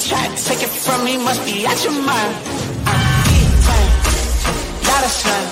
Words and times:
Try 0.00 0.26
take 0.34 0.62
it 0.62 0.70
from 0.70 1.04
me, 1.04 1.18
must 1.18 1.44
be 1.44 1.66
out 1.66 1.84
your 1.84 1.92
mind. 1.92 2.34
I'm 2.88 3.22
big 3.28 3.50
time, 3.68 3.92
lot 4.88 5.04
of 5.04 5.12
sun. 5.12 5.44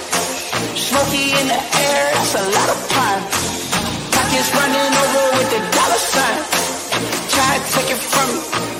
Smoky 0.74 1.36
in 1.38 1.46
the 1.52 1.60
air, 1.60 2.04
that's 2.14 2.34
a 2.34 2.44
lot 2.56 2.68
of 2.72 2.78
pine. 2.88 3.22
Pockets 4.10 4.50
running 4.56 4.92
over 5.02 5.24
with 5.36 5.50
the 5.52 5.60
dollar 5.76 6.00
sign. 6.12 6.40
Try 7.28 7.58
to 7.58 7.72
take 7.74 7.90
it 7.92 8.00
from 8.00 8.28
me. 8.72 8.77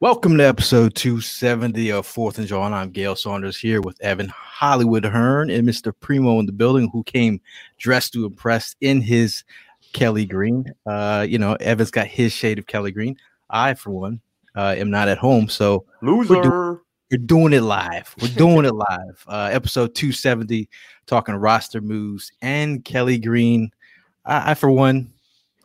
Welcome 0.00 0.36
to 0.38 0.44
episode 0.44 0.96
270 0.96 1.92
of 1.92 2.04
Fourth 2.04 2.38
and 2.38 2.48
John. 2.48 2.74
I'm 2.74 2.90
Gail 2.90 3.14
Saunders 3.14 3.56
here 3.56 3.80
with 3.80 3.98
Evan 4.02 4.28
Hollywood 4.28 5.04
Hearn 5.04 5.50
and 5.50 5.66
Mr. 5.66 5.92
Primo 5.98 6.40
in 6.40 6.46
the 6.46 6.52
building 6.52 6.90
who 6.92 7.04
came 7.04 7.40
dressed 7.78 8.12
to 8.14 8.26
impress 8.26 8.74
in 8.80 9.00
his 9.00 9.44
Kelly 9.92 10.26
Green. 10.26 10.66
Uh, 10.84 11.24
you 11.26 11.38
know, 11.38 11.54
Evan's 11.54 11.92
got 11.92 12.08
his 12.08 12.32
shade 12.32 12.58
of 12.58 12.66
Kelly 12.66 12.90
Green. 12.90 13.16
I, 13.50 13.74
for 13.74 13.90
one, 13.90 14.20
uh, 14.56 14.74
am 14.76 14.90
not 14.90 15.06
at 15.08 15.16
home, 15.16 15.48
so 15.48 15.86
Loser. 16.02 16.34
We're, 16.34 16.42
do- 16.42 16.80
we're 17.12 17.18
doing 17.24 17.52
it 17.52 17.62
live. 17.62 18.12
We're 18.20 18.28
doing 18.36 18.64
it 18.64 18.74
live. 18.74 19.24
Uh, 19.28 19.48
episode 19.52 19.94
270, 19.94 20.68
talking 21.06 21.36
roster 21.36 21.80
moves 21.80 22.32
and 22.42 22.84
Kelly 22.84 23.16
Green. 23.16 23.70
I, 24.24 24.50
I 24.50 24.54
for 24.54 24.70
one, 24.70 25.12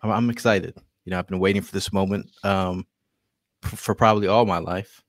I'm, 0.04 0.12
I'm 0.12 0.30
excited. 0.30 0.76
You 1.06 1.12
know, 1.12 1.20
I've 1.20 1.28
been 1.28 1.40
waiting 1.40 1.64
for 1.64 1.72
this 1.72 1.92
moment. 1.92 2.30
Um, 2.44 2.86
for 3.64 3.96
probably 3.96 4.28
all 4.28 4.46
my 4.46 4.60
life. 4.60 5.04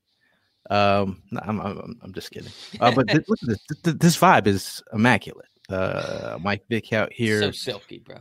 Um, 0.69 1.23
I'm, 1.43 1.61
I'm, 1.61 1.99
I'm 2.03 2.13
just 2.13 2.31
kidding. 2.31 2.53
Uh, 2.81 2.93
but 2.95 3.09
th- 3.09 3.25
look 3.29 3.39
at 3.43 3.49
this. 3.49 3.59
Th- 3.69 3.83
th- 3.83 3.97
This 3.99 4.17
vibe 4.17 4.47
is 4.47 4.83
immaculate. 4.93 5.49
Uh, 5.69 6.39
Mike 6.43 6.65
Vick 6.69 6.93
out 6.93 7.13
here. 7.13 7.41
So 7.41 7.51
silky, 7.51 7.99
bro. 7.99 8.17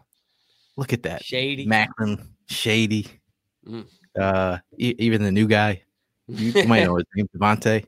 look 0.77 0.93
at 0.93 1.03
that. 1.03 1.23
Shady. 1.23 1.65
Macklin, 1.65 2.29
shady. 2.47 3.07
Mm. 3.67 3.85
Uh, 4.19 4.57
e- 4.77 4.95
even 4.99 5.23
the 5.23 5.31
new 5.31 5.47
guy. 5.47 5.83
You, 6.27 6.51
you 6.51 6.67
might 6.67 6.83
know 6.85 6.95
his 6.95 7.05
name, 7.15 7.27
DeVonta. 7.35 7.85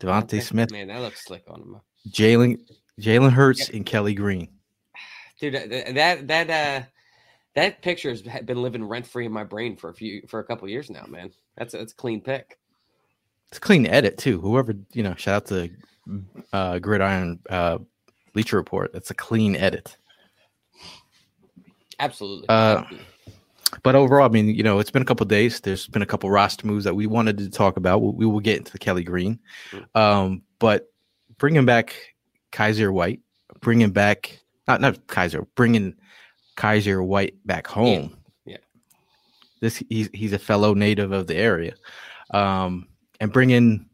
DeVonta 0.00 0.42
Smith, 0.42 0.70
Man, 0.70 0.88
that 0.88 1.00
looks 1.00 1.24
slick 1.24 1.44
on 1.48 1.60
him. 1.62 1.80
Jalen, 2.10 2.60
Jalen 3.00 3.32
Hurts, 3.32 3.70
and 3.70 3.86
Kelly 3.86 4.12
Green. 4.14 4.48
Dude, 5.40 5.54
that 5.54 5.94
that 5.94 6.28
that 6.28 6.50
uh 6.50 6.86
that 7.54 7.80
picture 7.82 8.10
has 8.10 8.22
been 8.22 8.60
living 8.62 8.84
rent 8.84 9.06
free 9.06 9.24
in 9.26 9.32
my 9.32 9.44
brain 9.44 9.76
for 9.76 9.90
a 9.90 9.94
few 9.94 10.22
for 10.28 10.40
a 10.40 10.44
couple 10.44 10.68
years 10.68 10.90
now, 10.90 11.04
man. 11.08 11.30
That's 11.56 11.74
a, 11.74 11.78
that's 11.78 11.92
a 11.92 11.96
clean 11.96 12.20
pick. 12.20 12.58
It's 13.48 13.58
a 13.58 13.60
clean 13.60 13.86
edit 13.86 14.18
too. 14.18 14.40
Whoever 14.40 14.74
you 14.92 15.02
know, 15.02 15.14
shout 15.14 15.34
out 15.34 15.46
to 15.46 15.70
uh, 16.52 16.78
Gridiron 16.78 17.38
uh, 17.48 17.78
Bleacher 18.32 18.56
Report. 18.56 18.92
That's 18.92 19.10
a 19.10 19.14
clean 19.14 19.56
edit. 19.56 19.96
Absolutely. 21.98 22.46
Uh, 22.48 22.84
but 23.82 23.94
overall, 23.94 24.26
I 24.26 24.28
mean, 24.28 24.48
you 24.48 24.62
know, 24.62 24.78
it's 24.78 24.90
been 24.90 25.02
a 25.02 25.06
couple 25.06 25.26
days. 25.26 25.60
There's 25.60 25.86
been 25.88 26.02
a 26.02 26.06
couple 26.06 26.30
roster 26.30 26.66
moves 26.66 26.84
that 26.84 26.94
we 26.94 27.06
wanted 27.06 27.38
to 27.38 27.50
talk 27.50 27.76
about. 27.76 28.00
We, 28.02 28.10
we 28.10 28.26
will 28.26 28.40
get 28.40 28.58
into 28.58 28.72
the 28.72 28.78
Kelly 28.78 29.02
Green, 29.04 29.38
Mm. 29.72 29.96
um, 30.00 30.42
but 30.58 30.90
bringing 31.38 31.64
back 31.64 31.94
Kyzir 32.52 32.92
White, 32.92 33.20
bringing 33.60 33.90
back 33.90 34.40
not 34.68 34.80
not 34.80 35.06
Kyzir, 35.06 35.46
bringing 35.54 35.94
Kyzir 36.56 37.04
White 37.04 37.34
back 37.46 37.66
home. 37.66 38.16
This 39.66 39.82
he's 39.88 40.08
he's 40.12 40.32
a 40.32 40.38
fellow 40.38 40.74
native 40.74 41.12
of 41.12 41.26
the 41.26 41.36
area, 41.36 41.74
um, 42.30 42.86
and 43.20 43.32
bringing 43.32 43.86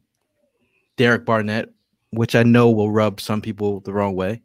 Derek 0.97 1.25
Barnett, 1.25 1.71
which 2.10 2.34
I 2.34 2.43
know 2.43 2.71
will 2.71 2.91
rub 2.91 3.21
some 3.21 3.41
people 3.41 3.81
the 3.81 3.93
wrong 3.93 4.15
way. 4.15 4.43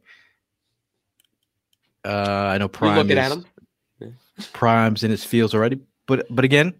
Uh, 2.04 2.50
I 2.54 2.58
know 2.58 2.68
Prime 2.68 2.96
looking 2.96 3.18
is, 3.18 3.18
at 3.18 3.32
him? 3.32 4.14
primes 4.52 5.04
in 5.04 5.10
his 5.10 5.24
fields 5.24 5.54
already. 5.54 5.80
But 6.06 6.26
but 6.30 6.44
again, 6.44 6.74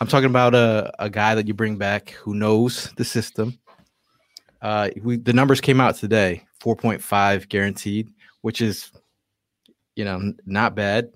I'm 0.00 0.06
talking 0.06 0.30
about 0.30 0.54
a, 0.54 0.92
a 0.98 1.10
guy 1.10 1.34
that 1.34 1.48
you 1.48 1.54
bring 1.54 1.76
back 1.76 2.10
who 2.10 2.34
knows 2.34 2.92
the 2.96 3.04
system. 3.04 3.58
Uh, 4.62 4.90
we 5.02 5.16
the 5.16 5.32
numbers 5.32 5.60
came 5.60 5.80
out 5.80 5.96
today, 5.96 6.44
4.5 6.62 7.48
guaranteed, 7.48 8.08
which 8.42 8.60
is 8.60 8.92
you 9.96 10.04
know 10.04 10.32
not 10.46 10.76
bad. 10.76 11.10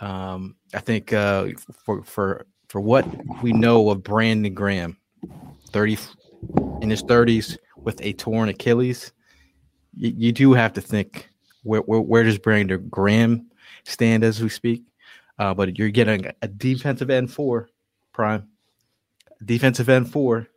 Um, 0.00 0.56
I 0.74 0.80
think 0.80 1.12
uh, 1.12 1.48
for 1.84 2.02
for 2.04 2.46
for 2.68 2.80
what 2.80 3.06
we 3.42 3.52
know 3.52 3.90
of 3.90 4.02
Brandon 4.02 4.52
Graham, 4.52 4.96
30 5.70 5.98
in 6.82 6.90
his 6.90 7.02
30s 7.02 7.56
with 7.76 8.00
a 8.02 8.12
torn 8.12 8.48
Achilles, 8.48 9.12
you, 9.96 10.12
you 10.16 10.32
do 10.32 10.52
have 10.52 10.72
to 10.74 10.80
think 10.80 11.30
where, 11.62 11.80
where 11.80 12.00
where 12.00 12.24
does 12.24 12.38
Brandon 12.38 12.86
Graham 12.88 13.50
stand 13.84 14.24
as 14.24 14.42
we 14.42 14.48
speak? 14.48 14.82
Uh, 15.38 15.54
but 15.54 15.78
you're 15.78 15.90
getting 15.90 16.30
a 16.42 16.48
defensive 16.48 17.10
end 17.10 17.30
four 17.30 17.68
prime, 18.12 18.48
defensive 19.44 19.88
end 19.88 20.10
four 20.10 20.48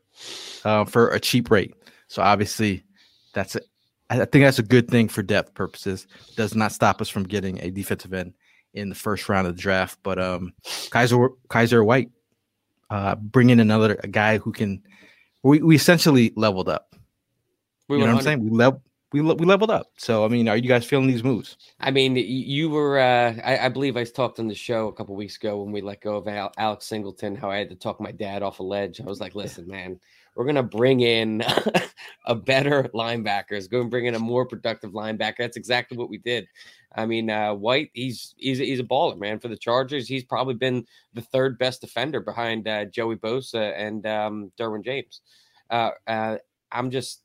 uh, 0.63 0.85
for 0.85 1.09
a 1.09 1.19
cheap 1.19 1.51
rate. 1.51 1.73
So 2.07 2.22
obviously, 2.22 2.83
that's 3.33 3.55
a, 3.55 3.61
I 4.09 4.25
think 4.25 4.44
that's 4.45 4.59
a 4.59 4.63
good 4.63 4.89
thing 4.89 5.07
for 5.07 5.22
depth 5.22 5.53
purposes. 5.53 6.07
Does 6.35 6.55
not 6.55 6.72
stop 6.72 7.01
us 7.01 7.09
from 7.09 7.23
getting 7.23 7.59
a 7.59 7.69
defensive 7.69 8.13
end 8.13 8.33
in 8.74 8.90
the 8.90 8.96
first 8.96 9.30
round 9.30 9.47
of 9.47 9.56
the 9.56 9.62
draft. 9.62 10.00
But 10.03 10.19
um, 10.19 10.53
Kyzir 10.63 11.30
Kyzir 11.50 11.85
White, 11.85 12.12
uh, 12.90 13.16
bring 13.16 13.50
in 13.50 13.59
another 13.59 14.00
a 14.03 14.07
guy 14.07 14.38
who 14.38 14.52
can. 14.52 14.81
We, 15.41 15.62
we 15.62 15.75
essentially 15.75 16.34
leveled 16.35 16.68
up. 16.68 16.96
We 17.88 17.96
you 17.96 18.02
know 18.02 18.08
went 18.08 18.16
what 18.16 18.19
I'm 18.19 18.24
saying? 18.25 18.44
We 18.44 18.50
level 18.50 18.81
we 19.12 19.22
we 19.22 19.46
leveled 19.46 19.72
up. 19.72 19.88
So 19.97 20.24
I 20.24 20.28
mean, 20.28 20.47
are 20.47 20.58
you 20.58 20.68
guys 20.68 20.85
feeling 20.85 21.08
these 21.08 21.24
moves? 21.24 21.58
I 21.79 21.91
mean, 21.91 22.16
you 22.16 22.69
were. 22.69 23.00
Uh, 23.00 23.35
I, 23.44 23.66
I 23.66 23.69
believe 23.69 23.97
I 23.97 24.03
talked 24.03 24.40
on 24.40 24.47
the 24.47 24.56
show 24.56 24.88
a 24.88 24.94
couple 24.94 25.16
weeks 25.16 25.38
ago 25.38 25.62
when 25.62 25.72
we 25.72 25.81
let 25.81 26.02
go 26.02 26.18
of 26.18 26.28
Al- 26.28 26.53
Alex 26.58 26.85
Singleton. 26.85 27.35
How 27.35 27.50
I 27.50 27.58
had 27.58 27.69
to 27.69 27.75
talk 27.75 28.00
my 28.00 28.12
dad 28.12 28.44
off 28.44 28.59
a 28.59 28.63
ledge. 28.63 29.02
I 29.02 29.06
was 29.06 29.19
like, 29.19 29.35
"Listen, 29.35 29.68
man, 29.68 30.00
we're 30.35 30.45
gonna 30.45 30.63
bring 30.63 31.01
in 31.01 31.44
a 32.25 32.35
better 32.35 32.84
linebacker. 32.94 33.53
Is 33.53 33.67
going 33.67 33.85
to 33.85 33.90
bring 33.90 34.06
in 34.06 34.16
a 34.16 34.19
more 34.19 34.45
productive 34.45 34.91
linebacker." 34.91 35.38
That's 35.40 35.57
exactly 35.57 35.97
what 35.97 36.09
we 36.09 36.17
did. 36.17 36.47
I 36.95 37.06
mean, 37.06 37.29
uh, 37.29 37.53
White, 37.53 37.91
he's 37.94 38.34
he's 38.38 38.57
he's 38.57 38.79
a 38.79 38.84
baller, 38.84 39.17
man. 39.17 39.40
For 39.40 39.47
the 39.47 39.57
Chargers, 39.57 40.07
he's 40.07 40.23
probably 40.23 40.56
been 40.56 40.85
the 41.13 41.22
third 41.22 41.57
best 41.57 41.81
defender 41.81 42.19
behind 42.19 42.67
uh, 42.67 42.85
Joey 42.85 43.16
Bosa 43.16 43.73
and 43.78 44.06
um, 44.06 44.51
Derwin 44.57 44.84
James. 44.84 45.22
Uh, 45.69 45.91
uh, 46.07 46.38
I'm 46.72 46.90
just, 46.90 47.22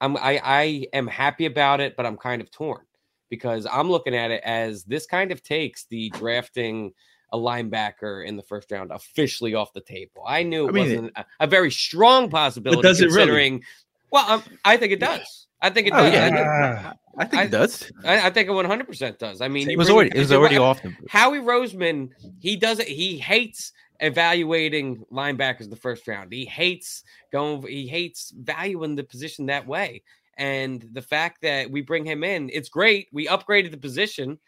I'm 0.00 0.16
I 0.16 0.40
I 0.42 0.86
am 0.92 1.06
happy 1.06 1.46
about 1.46 1.80
it, 1.80 1.96
but 1.96 2.06
I'm 2.06 2.16
kind 2.16 2.42
of 2.42 2.50
torn 2.50 2.84
because 3.30 3.66
I'm 3.70 3.90
looking 3.90 4.14
at 4.14 4.30
it 4.30 4.42
as 4.44 4.84
this 4.84 5.06
kind 5.06 5.32
of 5.32 5.42
takes 5.42 5.86
the 5.86 6.10
drafting 6.10 6.92
a 7.32 7.38
linebacker 7.38 8.26
in 8.26 8.36
the 8.36 8.42
first 8.42 8.70
round 8.70 8.90
officially 8.92 9.54
off 9.54 9.72
the 9.72 9.80
table. 9.80 10.22
I 10.26 10.42
knew 10.42 10.66
it 10.66 10.68
I 10.68 10.72
mean, 10.72 10.84
wasn't 10.84 11.12
a, 11.16 11.24
a 11.40 11.46
very 11.46 11.70
strong 11.70 12.30
possibility 12.30 12.82
does 12.82 13.00
it 13.00 13.06
really? 13.06 13.16
considering. 13.18 13.62
Well, 14.10 14.30
um, 14.30 14.42
I 14.64 14.76
think 14.76 14.92
it 14.92 15.00
does. 15.00 15.46
I 15.60 15.70
think 15.70 15.86
it 15.88 15.92
Oh, 15.94 16.02
does. 16.02 16.12
I 16.12 16.12
yeah. 16.12 16.82
think- 16.82 16.96
I 17.16 17.24
think 17.24 17.42
I- 17.42 17.44
it 17.44 17.50
does. 17.50 17.92
I, 18.04 18.26
I 18.26 18.30
think 18.30 18.48
it 18.48 18.52
100 18.52 18.86
percent 18.86 19.18
does. 19.18 19.40
I 19.40 19.48
mean, 19.48 19.70
It 19.70 19.78
was 19.78 19.88
already 19.90 20.10
it 20.14 20.18
was 20.18 20.32
already 20.38 20.58
off 20.58 20.82
the 20.82 20.94
Howie 21.08 21.38
Roseman, 21.38 22.10
he 22.40 22.56
doesn't. 22.56 22.88
He 22.88 23.18
hates 23.18 23.72
evaluating 24.00 25.04
linebackers 25.12 25.68
the 25.70 25.76
first 25.76 26.06
round. 26.08 26.32
He 26.32 26.44
hates 26.44 27.02
going. 27.32 27.62
He 27.66 27.86
hates 27.86 28.32
valuing 28.36 28.94
the 28.96 29.04
position 29.04 29.46
that 29.46 29.66
way. 29.66 30.02
And 30.36 30.84
the 30.92 31.02
fact 31.02 31.42
that 31.42 31.70
we 31.70 31.80
bring 31.80 32.04
him 32.04 32.24
in, 32.24 32.50
it's 32.52 32.68
great. 32.68 33.06
We 33.12 33.26
upgraded 33.28 33.70
the 33.70 33.76
position, 33.76 34.38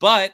but 0.00 0.32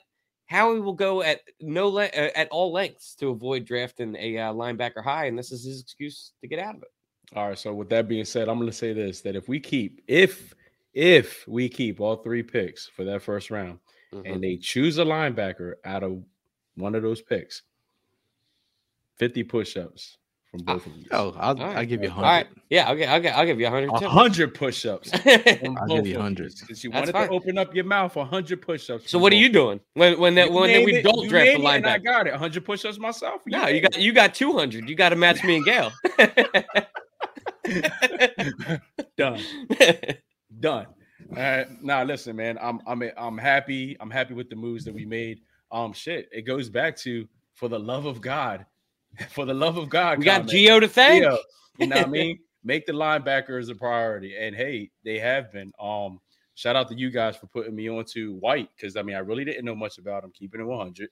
Howie 0.51 0.81
will 0.81 0.95
go 0.95 1.23
at 1.23 1.43
no 1.61 1.87
le- 1.89 2.07
uh, 2.07 2.31
at 2.35 2.49
all 2.49 2.73
lengths 2.73 3.15
to 3.17 3.29
avoid 3.29 3.65
drafting 3.65 4.17
a 4.17 4.37
uh, 4.37 4.53
linebacker 4.53 5.03
high, 5.03 5.27
and 5.27 5.39
this 5.39 5.53
is 5.53 5.63
his 5.65 5.81
excuse 5.81 6.33
to 6.41 6.49
get 6.49 6.59
out 6.59 6.75
of 6.75 6.83
it. 6.83 6.89
All 7.37 7.49
right. 7.49 7.59
So 7.59 7.73
with 7.73 7.89
that 7.91 8.09
being 8.09 8.25
said, 8.25 8.49
I'm 8.49 8.57
going 8.59 8.69
to 8.69 8.77
say 8.77 8.93
this: 8.93 9.21
that 9.21 9.37
if 9.37 9.49
we 9.49 9.61
keep, 9.61 10.03
if 10.09 10.53
if 10.93 11.47
we 11.47 11.69
keep 11.69 12.01
all 12.01 12.17
three 12.17 12.43
picks 12.43 12.89
for 12.89 13.05
that 13.05 13.23
first 13.23 13.53
round, 13.53 13.79
Mhm. 14.13 14.23
and 14.25 14.43
they 14.43 14.57
choose 14.57 14.99
a 14.99 15.05
linebacker 15.05 15.75
out 15.85 16.03
of 16.03 16.21
one 16.75 16.97
of 16.97 17.03
those 17.03 17.23
picks, 17.23 17.63
50 19.19 19.45
push-ups 19.45 20.17
from 20.51 20.61
both 20.63 20.87
of 20.87 20.97
you. 20.97 21.05
Oh, 21.13 21.35
I'll, 21.39 21.57
All 21.61 21.67
right. 21.67 21.77
I'll 21.79 21.85
give 21.87 22.03
you 22.03 22.09
a 22.09 22.13
All 22.13 22.23
right. 22.23 22.47
hundred. 22.47 22.63
Yeah, 22.71 22.89
I'll, 22.89 22.97
gi- 22.97 23.05
I'll, 23.07 23.39
I'll 23.39 23.47
give 23.47 23.61
you 23.61 23.67
a 23.67 23.71
hundred. 23.71 23.91
A 23.91 24.09
hundred 24.09 24.55
push-ups. 24.55 25.11
I'll 25.15 25.87
give 25.89 26.07
you 26.07 26.15
100. 26.17 26.55
Because 26.61 26.83
you 26.83 26.91
That's 26.91 27.01
wanted 27.01 27.13
fine. 27.13 27.29
to 27.29 27.35
open 27.35 27.59
up 27.59 27.75
your 27.75 27.85
mouth. 27.85 28.17
A 28.17 28.25
hundred 28.25 28.61
push-ups. 28.63 29.05
So 29.05 29.11
from 29.19 29.23
what 29.23 29.33
are 29.33 29.37
you 29.37 29.49
doing 29.49 29.79
when 29.95 30.19
when 30.19 30.35
that 30.35 30.49
You 30.49 30.55
when 30.55 30.71
named 30.71 30.87
we 30.87 30.95
it- 30.97 31.03
don't 31.03 31.29
draft 31.29 31.49
a 31.49 31.53
named 31.59 31.65
it 31.65 31.77
and 31.77 31.87
I 31.87 31.99
got 31.99 32.27
it. 32.27 32.31
100 32.33 32.65
push-ups 32.65 32.99
myself. 32.99 33.43
No, 33.47 33.69
you 33.69 33.81
got 33.81 33.97
you 33.99 34.13
got 34.13 34.35
two 34.35 34.53
hundred. 34.53 34.89
You 34.89 34.97
got 34.97 35.11
to 35.11 35.17
match 35.17 35.45
me 35.45 35.57
and 35.57 35.65
Gail. 35.65 35.93
done. 39.17 39.41
Done. 40.59 40.87
All 41.31 41.37
right. 41.37 41.67
Now 41.83 42.03
listen, 42.03 42.35
man. 42.37 42.59
I'm 42.61 42.81
I'm 42.87 43.03
I'm 43.17 43.39
happy. 43.39 43.97
I'm 44.01 44.11
happy 44.11 44.35
with 44.35 44.51
the 44.51 44.57
moves 44.57 44.85
that 44.85 44.95
we 44.95 45.05
made. 45.07 45.41
Um, 45.71 45.93
shit. 45.93 46.29
It 46.33 46.43
goes 46.43 46.69
back 46.69 46.97
to 46.99 47.29
for 47.55 47.69
the 47.69 47.79
love 47.79 48.07
of 48.07 48.21
God. 48.21 48.67
For 49.31 49.45
the 49.45 49.55
love 49.55 49.77
of 49.77 49.89
God. 49.89 50.19
we 50.19 50.25
got. 50.25 50.47
Geo 50.47 50.81
to 50.81 50.89
thank. 50.89 51.25
Gio, 51.25 51.37
you 51.79 51.87
know 51.87 51.97
what 51.97 52.07
I 52.07 52.11
mean? 52.11 52.39
Make 52.63 52.87
the 52.87 52.93
linebackers 52.93 53.71
a 53.71 53.75
priority. 53.75 54.37
And 54.37 54.55
hey, 54.55 54.91
they 55.05 55.19
have 55.19 55.53
been. 55.53 55.73
Um, 55.81 56.21
shout 56.55 56.77
out 56.77 56.89
to 56.89 56.95
you 56.95 57.11
guys 57.11 57.37
for 57.37 57.47
putting 57.47 57.75
me 57.75 57.89
on 57.89 58.05
to 58.05 58.35
White 58.35 58.69
because 58.77 58.97
I 58.97 59.03
mean 59.03 59.17
I 59.17 59.21
really 59.21 59.45
didn't 59.45 59.65
know 59.65 59.75
much 59.75 59.99
about 59.99 60.25
him, 60.25 60.33
keeping 60.33 60.61
it 60.61 60.65
100. 60.65 61.09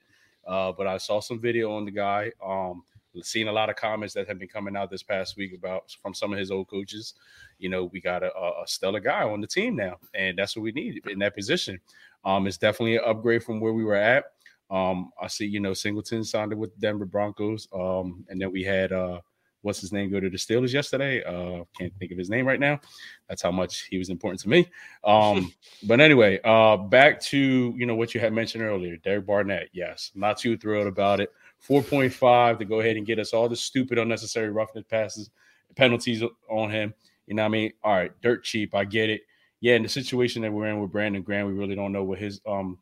Uh, 0.46 0.72
but 0.72 0.86
I 0.86 0.96
saw 0.98 1.20
some 1.20 1.40
video 1.40 1.74
on 1.74 1.84
the 1.84 1.90
guy. 1.90 2.30
Um, 2.44 2.82
seen 3.22 3.48
a 3.48 3.52
lot 3.52 3.70
of 3.70 3.76
comments 3.76 4.14
that 4.14 4.28
have 4.28 4.38
been 4.38 4.48
coming 4.48 4.76
out 4.76 4.90
this 4.90 5.02
past 5.02 5.36
week 5.36 5.54
about 5.54 5.90
from 6.02 6.14
some 6.14 6.32
of 6.32 6.38
his 6.38 6.50
old 6.50 6.68
coaches. 6.68 7.14
You 7.58 7.68
know, 7.68 7.84
we 7.84 8.00
got 8.00 8.22
a, 8.22 8.30
a 8.36 8.64
stellar 8.66 9.00
guy 9.00 9.22
on 9.22 9.40
the 9.40 9.46
team 9.46 9.76
now, 9.76 9.96
and 10.14 10.38
that's 10.38 10.56
what 10.56 10.62
we 10.62 10.72
need 10.72 11.06
in 11.06 11.18
that 11.20 11.34
position. 11.34 11.80
Um, 12.24 12.46
it's 12.46 12.58
definitely 12.58 12.96
an 12.96 13.04
upgrade 13.06 13.42
from 13.42 13.60
where 13.60 13.72
we 13.72 13.84
were 13.84 13.94
at. 13.94 14.24
Um, 14.70 15.10
I 15.20 15.28
see, 15.28 15.46
you 15.46 15.60
know, 15.60 15.72
Singleton 15.74 16.24
signed 16.24 16.52
it 16.52 16.58
with 16.58 16.78
Denver 16.78 17.06
Broncos. 17.06 17.68
Um, 17.72 18.24
and 18.28 18.40
then 18.40 18.52
we 18.52 18.62
had 18.62 18.92
uh 18.92 19.20
what's 19.62 19.80
his 19.80 19.92
name 19.92 20.10
go 20.10 20.20
to 20.20 20.30
the 20.30 20.36
Steelers 20.36 20.72
yesterday. 20.72 21.22
Uh 21.24 21.64
can't 21.76 21.92
think 21.98 22.12
of 22.12 22.18
his 22.18 22.30
name 22.30 22.46
right 22.46 22.60
now. 22.60 22.80
That's 23.28 23.42
how 23.42 23.50
much 23.50 23.86
he 23.90 23.98
was 23.98 24.10
important 24.10 24.40
to 24.40 24.48
me. 24.48 24.68
Um, 25.04 25.52
but 25.84 26.00
anyway, 26.00 26.40
uh 26.44 26.76
back 26.76 27.20
to 27.22 27.74
you 27.76 27.86
know 27.86 27.96
what 27.96 28.14
you 28.14 28.20
had 28.20 28.32
mentioned 28.32 28.62
earlier, 28.62 28.96
Derek 28.98 29.26
Barnett. 29.26 29.68
Yes, 29.72 30.12
not 30.14 30.38
too 30.38 30.56
thrilled 30.56 30.86
about 30.86 31.20
it. 31.20 31.30
4.5 31.66 32.58
to 32.60 32.64
go 32.64 32.80
ahead 32.80 32.96
and 32.96 33.04
get 33.04 33.18
us 33.18 33.32
all 33.32 33.48
the 33.48 33.56
stupid, 33.56 33.98
unnecessary 33.98 34.50
roughness 34.50 34.84
passes, 34.88 35.30
penalties 35.74 36.22
on 36.48 36.70
him. 36.70 36.94
You 37.26 37.34
know 37.34 37.42
what 37.42 37.46
I 37.46 37.50
mean? 37.50 37.72
All 37.82 37.94
right, 37.94 38.12
dirt 38.22 38.44
cheap. 38.44 38.76
I 38.76 38.84
get 38.84 39.10
it. 39.10 39.22
Yeah, 39.60 39.74
in 39.74 39.82
the 39.82 39.88
situation 39.88 40.42
that 40.42 40.52
we're 40.52 40.68
in 40.68 40.80
with 40.80 40.92
Brandon 40.92 41.20
Graham, 41.20 41.48
we 41.48 41.52
really 41.52 41.74
don't 41.74 41.90
know 41.90 42.04
what 42.04 42.20
his 42.20 42.40
um, 42.46 42.78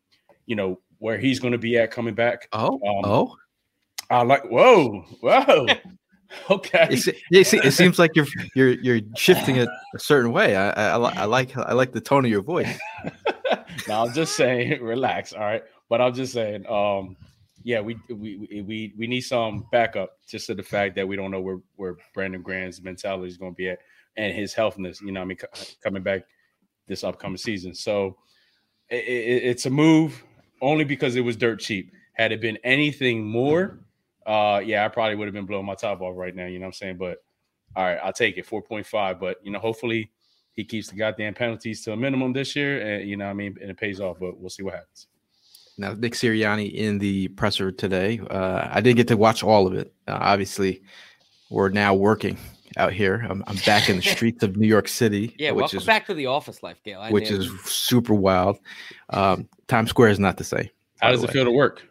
you 0.47 0.55
know, 0.55 0.79
where 0.99 1.19
he's 1.19 1.41
going 1.41 1.53
to 1.53 1.59
be 1.59 1.77
at 1.79 1.91
coming 1.91 2.15
back. 2.15 2.49
Oh, 2.53 2.75
Um, 2.75 3.05
oh. 3.05 3.37
I 4.09 4.23
like. 4.23 4.45
Whoa, 4.45 5.03
whoa. 5.21 5.67
okay. 6.51 6.89
It, 6.91 7.47
see, 7.47 7.59
it 7.59 7.73
seems 7.73 7.99
like 7.99 8.15
you're 8.15 8.27
you're 8.55 8.73
you're 8.73 9.01
shifting 9.17 9.57
it 9.57 9.69
a 9.95 9.99
certain 9.99 10.33
way. 10.33 10.57
I, 10.57 10.71
I, 10.71 10.97
I 10.97 11.25
like 11.25 11.57
I 11.57 11.73
like 11.73 11.93
the 11.93 12.01
tone 12.01 12.25
of 12.25 12.31
your 12.31 12.43
voice. 12.43 12.79
no, 13.89 14.05
I'm 14.05 14.13
just 14.13 14.37
saying, 14.37 14.83
relax. 14.83 15.33
All 15.33 15.41
right, 15.41 15.63
but 15.89 16.01
I'm 16.01 16.15
just 16.15 16.33
saying, 16.33 16.67
um, 16.69 17.17
yeah, 17.63 17.81
we 17.81 17.97
we 18.09 18.63
we 18.67 18.95
we 18.99 19.07
need 19.07 19.23
some 19.23 19.67
backup 19.73 20.19
just 20.29 20.47
to 20.49 20.55
the 20.55 20.63
fact 20.63 20.97
that 20.97 21.07
we 21.07 21.17
don't 21.17 21.31
know 21.31 21.41
where 21.41 21.59
where 21.77 21.97
Brandon 22.15 22.43
Graham's 22.43 22.83
mentality 22.83 23.29
is 23.29 23.37
going 23.37 23.53
to 23.53 23.57
be 23.57 23.69
at 23.69 23.79
and 24.17 24.35
his 24.35 24.55
healthness. 24.55 25.01
You 25.01 25.13
know, 25.13 25.23
I 25.23 25.25
mean, 25.25 25.39
co- 25.39 25.63
coming 25.83 26.03
back 26.03 26.23
this 26.89 27.05
upcoming 27.05 27.39
season. 27.39 27.75
So 27.75 28.17
it, 28.89 28.97
it's 28.97 29.67
a 29.67 29.71
move 29.71 30.23
only 30.61 30.85
because 30.85 31.17
it 31.17 31.21
was 31.21 31.37
dirt 31.37 31.61
cheap. 31.61 31.93
Had 32.13 32.33
it 32.33 32.41
been 32.41 32.59
anything 32.65 33.25
more, 33.25 33.79
uh, 34.27 34.61
yeah, 34.65 34.85
I 34.85 34.89
probably 34.89 35.17
would 35.17 35.27
have 35.27 35.35
been 35.35 35.47
blowing 35.47 35.67
my 35.67 35.75
top 35.75 36.01
off 36.01 36.17
right 36.17 36.35
now. 36.35 36.47
You 36.47 36.59
know 36.59 36.65
what 36.65 36.69
I'm 36.69 36.73
saying? 36.75 36.97
But 36.97 37.19
all 37.75 37.85
right, 37.85 37.99
I'll 38.03 38.13
take 38.13 38.39
it 38.39 38.47
4.5. 38.47 39.21
But 39.21 39.39
you 39.43 39.51
know, 39.51 39.59
hopefully 39.59 40.11
he 40.55 40.65
keeps 40.65 40.89
the 40.89 40.97
goddamn 40.97 41.35
penalties 41.35 41.83
to 41.85 41.93
a 41.93 41.97
minimum 41.97 42.33
this 42.33 42.57
year, 42.57 42.81
and 42.81 43.09
you 43.09 43.17
know, 43.17 43.27
I 43.27 43.35
mean, 43.35 43.57
and 43.61 43.71
it 43.71 43.77
pays 43.77 44.01
off. 44.01 44.19
But 44.19 44.39
we'll 44.39 44.51
see 44.51 44.63
what 44.63 44.75
happens. 44.75 45.07
Now, 45.79 45.93
Nick 45.93 46.15
Sirianni 46.15 46.73
in 46.73 46.99
the 46.99 47.29
presser 47.29 47.71
today. 47.71 48.19
Uh, 48.31 48.67
I 48.71 48.81
didn't 48.81 48.97
get 48.97 49.09
to 49.09 49.17
watch 49.17 49.43
all 49.43 49.67
of 49.67 49.75
it. 49.75 49.93
Uh, 50.09 50.17
obviously, 50.19 50.83
we're 51.51 51.69
now 51.69 51.95
working 51.95 52.39
out 52.77 52.93
here. 52.93 53.27
I'm, 53.29 53.43
I'm 53.47 53.57
back 53.65 53.89
in 53.89 53.97
the 53.97 54.03
streets 54.17 54.43
of 54.43 54.57
New 54.57 54.67
York 54.67 54.89
City, 54.89 55.35
Yeah, 55.39 55.51
which 55.53 55.63
welcome 55.63 55.79
is 55.79 55.85
back 55.85 56.07
to 56.07 56.15
the 56.15 56.27
office 56.27 56.63
life, 56.63 56.81
Gail. 56.85 57.01
I 57.01 57.11
which 57.11 57.31
knew. 57.31 57.39
is 57.39 57.51
super 57.65 58.15
wild. 58.15 58.59
Um, 59.11 59.49
Times 59.69 59.91
Square 59.91 60.11
is 60.11 60.19
not 60.19 60.37
the 60.37 60.45
same. 60.45 60.69
How 61.01 61.11
does 61.11 61.23
it 61.23 61.29
way. 61.29 61.33
feel 61.33 61.45
to 61.45 61.51
work? 61.51 61.83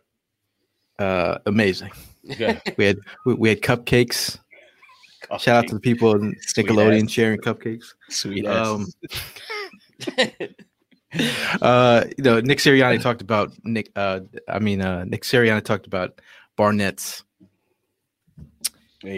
Uh, 1.00 1.38
amazing. 1.46 1.92
Good. 2.38 2.62
We 2.78 2.86
had 2.86 2.98
we, 3.26 3.34
we 3.36 3.50
had 3.50 3.62
cupcakes. 3.62 4.40
Shout 5.40 5.58
out 5.64 5.68
to 5.68 5.76
the 5.76 5.80
people 5.80 6.16
in 6.16 6.36
Sweet 6.42 6.68
Nickelodeon 6.68 7.04
ass. 7.04 7.12
sharing 7.12 7.40
cupcakes. 7.40 7.94
sweet 8.10 8.46
Um, 8.46 8.88
uh, 11.62 12.06
you 12.18 12.24
know, 12.24 12.40
Nick 12.42 12.60
Sirianni 12.60 13.02
talked 13.02 13.22
about 13.22 13.52
Nick. 13.64 13.92
Uh, 13.96 14.22
I 14.48 14.60
mean, 14.60 14.82
uh, 14.82 15.04
Nick 15.06 15.24
Sirianni 15.24 15.64
talked 15.64 15.88
about 15.88 16.22
Barnett's 16.58 17.24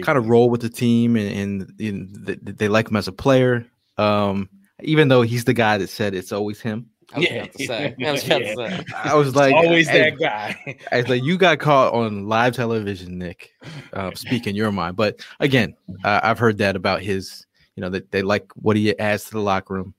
kind 0.02 0.18
of 0.18 0.28
roll 0.28 0.50
with 0.50 0.60
the 0.60 0.68
team, 0.68 1.16
and, 1.16 1.30
and, 1.70 1.80
and 1.80 2.26
th- 2.26 2.38
they 2.42 2.68
like 2.68 2.88
him 2.88 2.96
as 2.96 3.08
a 3.08 3.12
player. 3.12 3.64
Um, 3.96 4.48
even 4.82 5.08
though 5.08 5.22
he's 5.22 5.44
the 5.44 5.54
guy 5.54 5.78
that 5.78 5.88
said 5.90 6.14
it's 6.14 6.32
always 6.32 6.60
him. 6.60 6.88
I 7.14 7.18
was 7.18 7.28
Yeah. 7.30 7.34
about 7.36 7.52
to 7.54 7.66
say. 7.66 7.96
I 8.06 8.12
was 8.12 8.28
Yeah. 8.28 8.54
say. 8.54 8.84
I 8.94 9.14
was 9.14 9.34
like, 9.34 9.54
always 9.54 9.88
hey, 9.88 10.10
that 10.10 10.18
guy. 10.18 10.76
I 10.92 10.98
was 10.98 11.08
like, 11.08 11.24
you 11.24 11.36
got 11.38 11.58
caught 11.58 11.94
on 11.94 12.28
live 12.28 12.54
television, 12.54 13.18
Nick. 13.18 13.50
Uh, 13.92 14.10
speaking 14.14 14.54
your 14.54 14.70
mind, 14.70 14.94
but 14.96 15.20
again, 15.40 15.74
uh, 16.04 16.20
I've 16.22 16.38
heard 16.38 16.58
that 16.58 16.76
about 16.76 17.00
his. 17.02 17.44
You 17.76 17.80
know 17.82 17.90
that 17.90 18.10
they 18.10 18.22
like 18.22 18.50
what 18.56 18.76
he 18.76 18.96
adds 18.98 19.24
to 19.24 19.30
the 19.30 19.40
locker 19.40 19.74
room. 19.74 19.94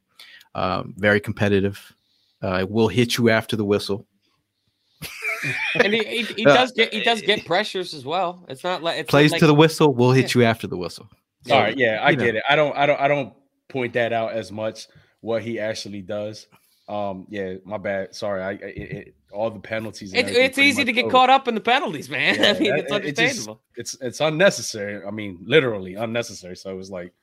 Um, 0.53 0.93
very 0.97 1.19
competitive. 1.19 1.93
Uh, 2.41 2.65
will 2.69 2.87
hit 2.89 3.17
you 3.17 3.29
after 3.29 3.55
the 3.55 3.65
whistle. 3.65 4.05
And 5.75 5.93
he, 5.93 6.03
he, 6.03 6.23
he 6.23 6.43
does 6.43 6.71
get 6.71 6.93
he 6.93 7.01
does 7.03 7.21
get 7.21 7.45
pressures 7.45 7.93
as 7.93 8.05
well. 8.05 8.45
It's 8.49 8.63
not 8.63 8.83
like 8.83 8.99
it's 8.99 9.07
not 9.07 9.11
Plays 9.11 9.31
like, 9.31 9.39
to 9.39 9.47
the 9.47 9.53
whistle. 9.53 9.93
We'll 9.93 10.11
hit 10.11 10.33
you 10.33 10.43
after 10.43 10.67
the 10.67 10.77
whistle. 10.77 11.07
So, 11.47 11.55
All 11.55 11.61
right, 11.61 11.77
yeah, 11.77 11.99
I 12.03 12.09
you 12.11 12.17
know. 12.17 12.25
get 12.25 12.35
it. 12.35 12.43
I 12.49 12.55
don't, 12.55 12.75
I 12.75 12.85
don't, 12.85 12.99
I 12.99 13.07
don't 13.07 13.33
point 13.69 13.93
that 13.93 14.11
out 14.11 14.33
as 14.33 14.51
much. 14.51 14.87
What 15.21 15.41
he 15.41 15.59
actually 15.59 16.01
does. 16.01 16.47
Um, 16.87 17.27
yeah, 17.29 17.55
my 17.65 17.77
bad. 17.77 18.15
Sorry, 18.15 18.41
I, 18.41 18.49
I 18.49 18.53
it, 18.53 18.91
it, 18.91 19.15
all 19.31 19.49
the 19.51 19.59
penalties. 19.59 20.13
It, 20.13 20.27
it's 20.27 20.57
easy 20.57 20.83
to 20.83 20.91
get 20.91 21.03
covered. 21.03 21.11
caught 21.11 21.29
up 21.29 21.47
in 21.47 21.55
the 21.55 21.61
penalties, 21.61 22.09
man. 22.09 22.35
Yeah, 22.39 22.53
I 22.55 22.59
mean, 22.59 22.71
that- 22.71 22.79
it's 22.79 22.91
it- 22.91 23.05
it 23.05 23.05
just- 23.05 23.19
understandable. 23.19 23.61
it's 23.75 23.97
it's 24.01 24.19
unnecessary. 24.21 25.05
I 25.05 25.11
mean, 25.11 25.39
literally 25.45 25.95
unnecessary. 25.95 26.55
So 26.55 26.71
it 26.71 26.75
was 26.75 26.89
like, 26.89 27.13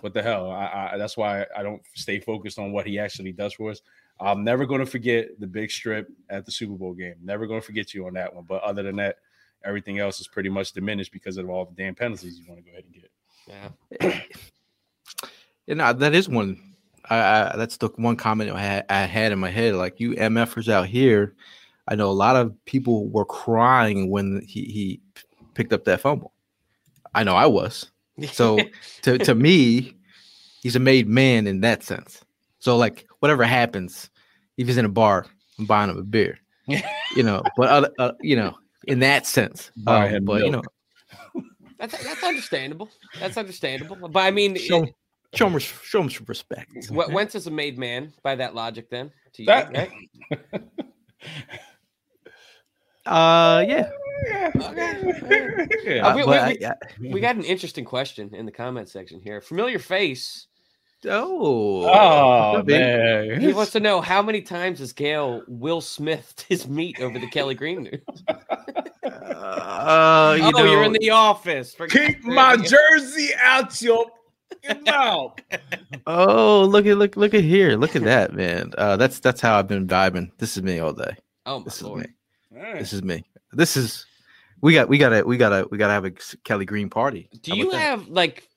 what 0.00 0.12
the 0.12 0.22
hell? 0.22 0.50
I, 0.50 0.90
I 0.94 0.98
that's 0.98 1.16
why 1.16 1.46
I 1.56 1.62
don't 1.62 1.80
stay 1.94 2.18
focused 2.20 2.58
on 2.58 2.72
what 2.72 2.86
he 2.86 2.98
actually 2.98 3.32
does 3.32 3.54
for 3.54 3.70
us. 3.70 3.80
I'm 4.20 4.44
never 4.44 4.66
going 4.66 4.80
to 4.80 4.86
forget 4.86 5.40
the 5.40 5.46
big 5.46 5.70
strip 5.70 6.08
at 6.30 6.46
the 6.46 6.52
Super 6.52 6.74
Bowl 6.74 6.94
game. 6.94 7.16
Never 7.22 7.46
going 7.46 7.60
to 7.60 7.66
forget 7.66 7.92
you 7.92 8.06
on 8.06 8.14
that 8.14 8.34
one. 8.34 8.44
But 8.44 8.62
other 8.62 8.82
than 8.82 8.96
that, 8.96 9.16
everything 9.64 9.98
else 9.98 10.20
is 10.20 10.28
pretty 10.28 10.48
much 10.48 10.72
diminished 10.72 11.12
because 11.12 11.36
of 11.36 11.50
all 11.50 11.64
the 11.64 11.74
damn 11.74 11.94
penalties 11.94 12.38
you 12.38 12.44
want 12.48 12.64
to 12.64 12.70
go 12.70 12.72
ahead 12.72 12.84
and 12.84 12.94
get. 12.94 14.00
yeah. 14.00 14.20
And 15.68 15.80
uh, 15.80 15.92
that 15.92 16.12
is 16.12 16.28
one. 16.28 16.60
I, 17.08 17.16
I 17.16 17.56
that's 17.56 17.76
the 17.76 17.88
one 17.96 18.16
comment 18.16 18.50
I 18.50 18.60
had, 18.60 18.86
I 18.88 19.02
had 19.02 19.32
in 19.32 19.38
my 19.38 19.50
head. 19.50 19.74
Like 19.74 20.00
you 20.00 20.12
MFers 20.12 20.68
out 20.68 20.86
here, 20.86 21.34
I 21.88 21.94
know 21.94 22.10
a 22.10 22.12
lot 22.12 22.36
of 22.36 22.52
people 22.64 23.08
were 23.08 23.24
crying 23.24 24.10
when 24.10 24.42
he 24.46 24.64
he 24.64 25.00
picked 25.54 25.72
up 25.72 25.84
that 25.84 26.00
fumble. 26.00 26.32
I 27.14 27.24
know 27.24 27.36
I 27.36 27.46
was. 27.46 27.90
So 28.32 28.58
to 29.02 29.18
to 29.18 29.34
me, 29.34 29.94
he's 30.62 30.76
a 30.76 30.80
made 30.80 31.08
man 31.08 31.46
in 31.46 31.60
that 31.60 31.82
sense. 31.82 32.24
So 32.62 32.76
like 32.76 33.08
whatever 33.18 33.42
happens, 33.42 34.08
if 34.56 34.68
he's 34.68 34.76
in 34.76 34.84
a 34.84 34.88
bar, 34.88 35.26
I'm 35.58 35.66
buying 35.66 35.90
him 35.90 35.98
a 35.98 36.02
beer. 36.04 36.38
you 37.16 37.24
know, 37.24 37.42
but 37.56 37.68
other, 37.68 37.90
uh, 37.98 38.12
you 38.20 38.36
know, 38.36 38.56
in 38.86 39.00
that 39.00 39.26
sense. 39.26 39.72
Um, 39.84 40.08
him 40.08 40.24
but 40.24 40.44
you 40.44 40.52
know. 40.52 40.62
That's 41.76 42.00
that's 42.04 42.22
understandable. 42.22 42.88
That's 43.18 43.36
understandable. 43.36 43.96
But 44.08 44.20
I 44.20 44.30
mean, 44.30 44.54
show 44.54 44.84
it, 44.84 44.90
him, 44.90 44.94
show 45.34 45.48
him, 45.48 45.58
show 45.58 46.02
him 46.02 46.10
some 46.10 46.24
respect. 46.28 46.70
W- 46.90 47.12
Wentz 47.12 47.34
is 47.34 47.48
a 47.48 47.50
made 47.50 47.78
man 47.78 48.12
by 48.22 48.36
that 48.36 48.54
logic. 48.54 48.88
Then 48.90 49.10
to 49.32 49.42
you, 49.42 49.46
That- 49.46 49.72
right? 49.74 49.90
Uh, 53.04 53.64
yeah. 53.66 53.90
Yeah. 55.84 56.06
Uh, 56.06 56.14
we- 56.16 56.22
but 56.22 56.26
we- 56.60 56.64
I- 56.64 56.74
we- 57.00 57.12
We 57.14 57.20
got 57.20 57.34
an 57.34 57.42
interesting 57.42 57.84
question 57.84 58.32
in 58.36 58.46
the 58.46 58.52
comment 58.52 58.88
section 58.88 59.20
here. 59.20 59.40
Familiar 59.40 59.80
face. 59.80 60.46
Oh, 61.08 61.84
Oh 61.88 62.62
man, 62.62 63.40
He 63.40 63.52
wants 63.52 63.72
to 63.72 63.80
know 63.80 64.00
how 64.00 64.22
many 64.22 64.40
times 64.40 64.78
has 64.78 64.92
Gail 64.92 65.42
Will 65.48 65.80
Smith 65.80 66.44
his 66.48 66.68
meat 66.68 67.00
over 67.00 67.18
the 67.18 67.28
Kelly 67.28 67.54
Green 67.54 67.82
news? 67.84 68.24
Uh, 69.04 70.36
you 70.38 70.44
oh, 70.44 70.50
know, 70.50 70.64
you're 70.64 70.84
in 70.84 70.92
the 70.92 71.10
office. 71.10 71.74
Forget- 71.74 72.06
keep 72.06 72.24
my 72.24 72.56
jersey 72.56 73.30
out 73.42 73.82
your 73.82 74.06
mouth. 74.86 75.34
oh, 76.06 76.62
look 76.64 76.86
at 76.86 76.96
look 76.96 77.16
look 77.16 77.34
at 77.34 77.42
here, 77.42 77.76
look 77.76 77.96
at 77.96 78.04
that, 78.04 78.32
man. 78.32 78.70
Uh, 78.78 78.96
that's 78.96 79.18
that's 79.18 79.40
how 79.40 79.58
I've 79.58 79.66
been 79.66 79.88
vibing. 79.88 80.30
This 80.38 80.56
is 80.56 80.62
me 80.62 80.78
all 80.78 80.92
day. 80.92 81.16
Oh 81.46 81.58
my 81.58 81.64
This 81.64 81.76
is 81.78 81.82
lord. 81.82 82.00
me. 82.52 82.72
This 82.78 82.92
is 82.92 83.02
me. 83.02 83.24
This 83.52 83.76
is 83.76 84.06
We 84.60 84.72
got 84.72 84.88
we 84.88 84.98
gotta 84.98 85.24
we 85.26 85.36
gotta 85.36 85.66
we 85.70 85.78
gotta 85.78 85.92
have 85.94 86.04
a 86.04 86.12
Kelly 86.44 86.64
Green 86.64 86.88
party. 86.88 87.28
Do 87.42 87.56
you 87.56 87.68
about 87.68 87.72
that? 87.72 87.80
have 87.80 88.08
like? 88.08 88.48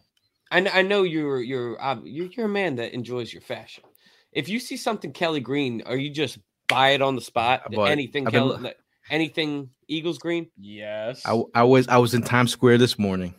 I, 0.52 0.68
I 0.68 0.82
know 0.82 1.04
you're 1.04 1.42
you're, 1.42 1.82
uh, 1.82 1.98
you're 2.04 2.28
you're 2.28 2.46
a 2.46 2.50
man 2.50 2.76
that 2.76 2.94
enjoys 2.94 3.32
your 3.34 3.42
fashion. 3.42 3.84
If 4.32 4.50
you 4.50 4.60
see 4.60 4.78
something 4.78 5.12
Kelly 5.14 5.40
Green, 5.40 5.82
are 5.86 5.96
you 5.98 6.10
just 6.12 6.38
buy 6.68 6.90
it 6.90 7.02
on 7.02 7.16
the 7.16 7.22
spot? 7.22 7.64
I 7.66 7.70
bought 7.74 7.90
anything 7.92 8.28
I've 8.28 8.34
been- 8.34 8.74
anything 9.10 9.70
Eagles 9.88 10.18
Green? 10.18 10.50
Yes. 10.58 11.22
I, 11.26 11.42
I 11.54 11.64
was 11.64 11.88
I 11.88 11.98
was 11.98 12.14
in 12.14 12.22
Times 12.22 12.52
Square 12.52 12.78
this 12.80 12.98
morning. 13.00 13.34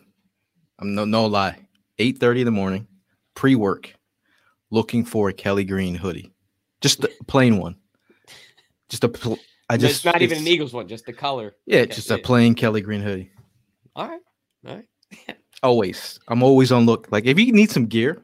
I'm 0.79 0.95
no 0.95 1.05
no 1.05 1.27
lie. 1.27 1.59
8:30 1.99 2.41
in 2.41 2.45
the 2.45 2.51
morning, 2.51 2.87
pre-work, 3.35 3.95
looking 4.71 5.05
for 5.05 5.29
a 5.31 5.33
Kelly 5.33 5.65
Green 5.65 5.95
hoodie. 5.95 6.33
Just 6.83 7.03
a 7.05 7.11
plain 7.27 7.57
one. 7.59 7.77
Just 8.91 9.03
a 9.05 9.09
pl- 9.09 9.39
I 9.69 9.77
just 9.79 9.97
it's 9.97 10.05
not 10.05 10.21
even 10.23 10.39
an 10.39 10.47
Eagles 10.47 10.73
one, 10.73 10.87
just 10.89 11.07
the 11.07 11.13
color. 11.13 11.55
Yeah, 11.67 11.81
Okay, 11.81 11.95
just 11.95 12.11
a 12.11 12.19
plain 12.19 12.55
Kelly 12.55 12.81
Green 12.83 13.01
hoodie. 13.01 13.31
All 13.97 14.07
right, 14.09 14.21
all 14.67 14.75
right. 14.77 15.37
Always. 15.67 16.21
I'm 16.29 16.45
always 16.45 16.71
on 16.71 16.87
look. 16.87 17.09
Like 17.11 17.25
if 17.25 17.37
you 17.39 17.53
need 17.53 17.73
some 17.73 17.87
gear, 17.87 18.23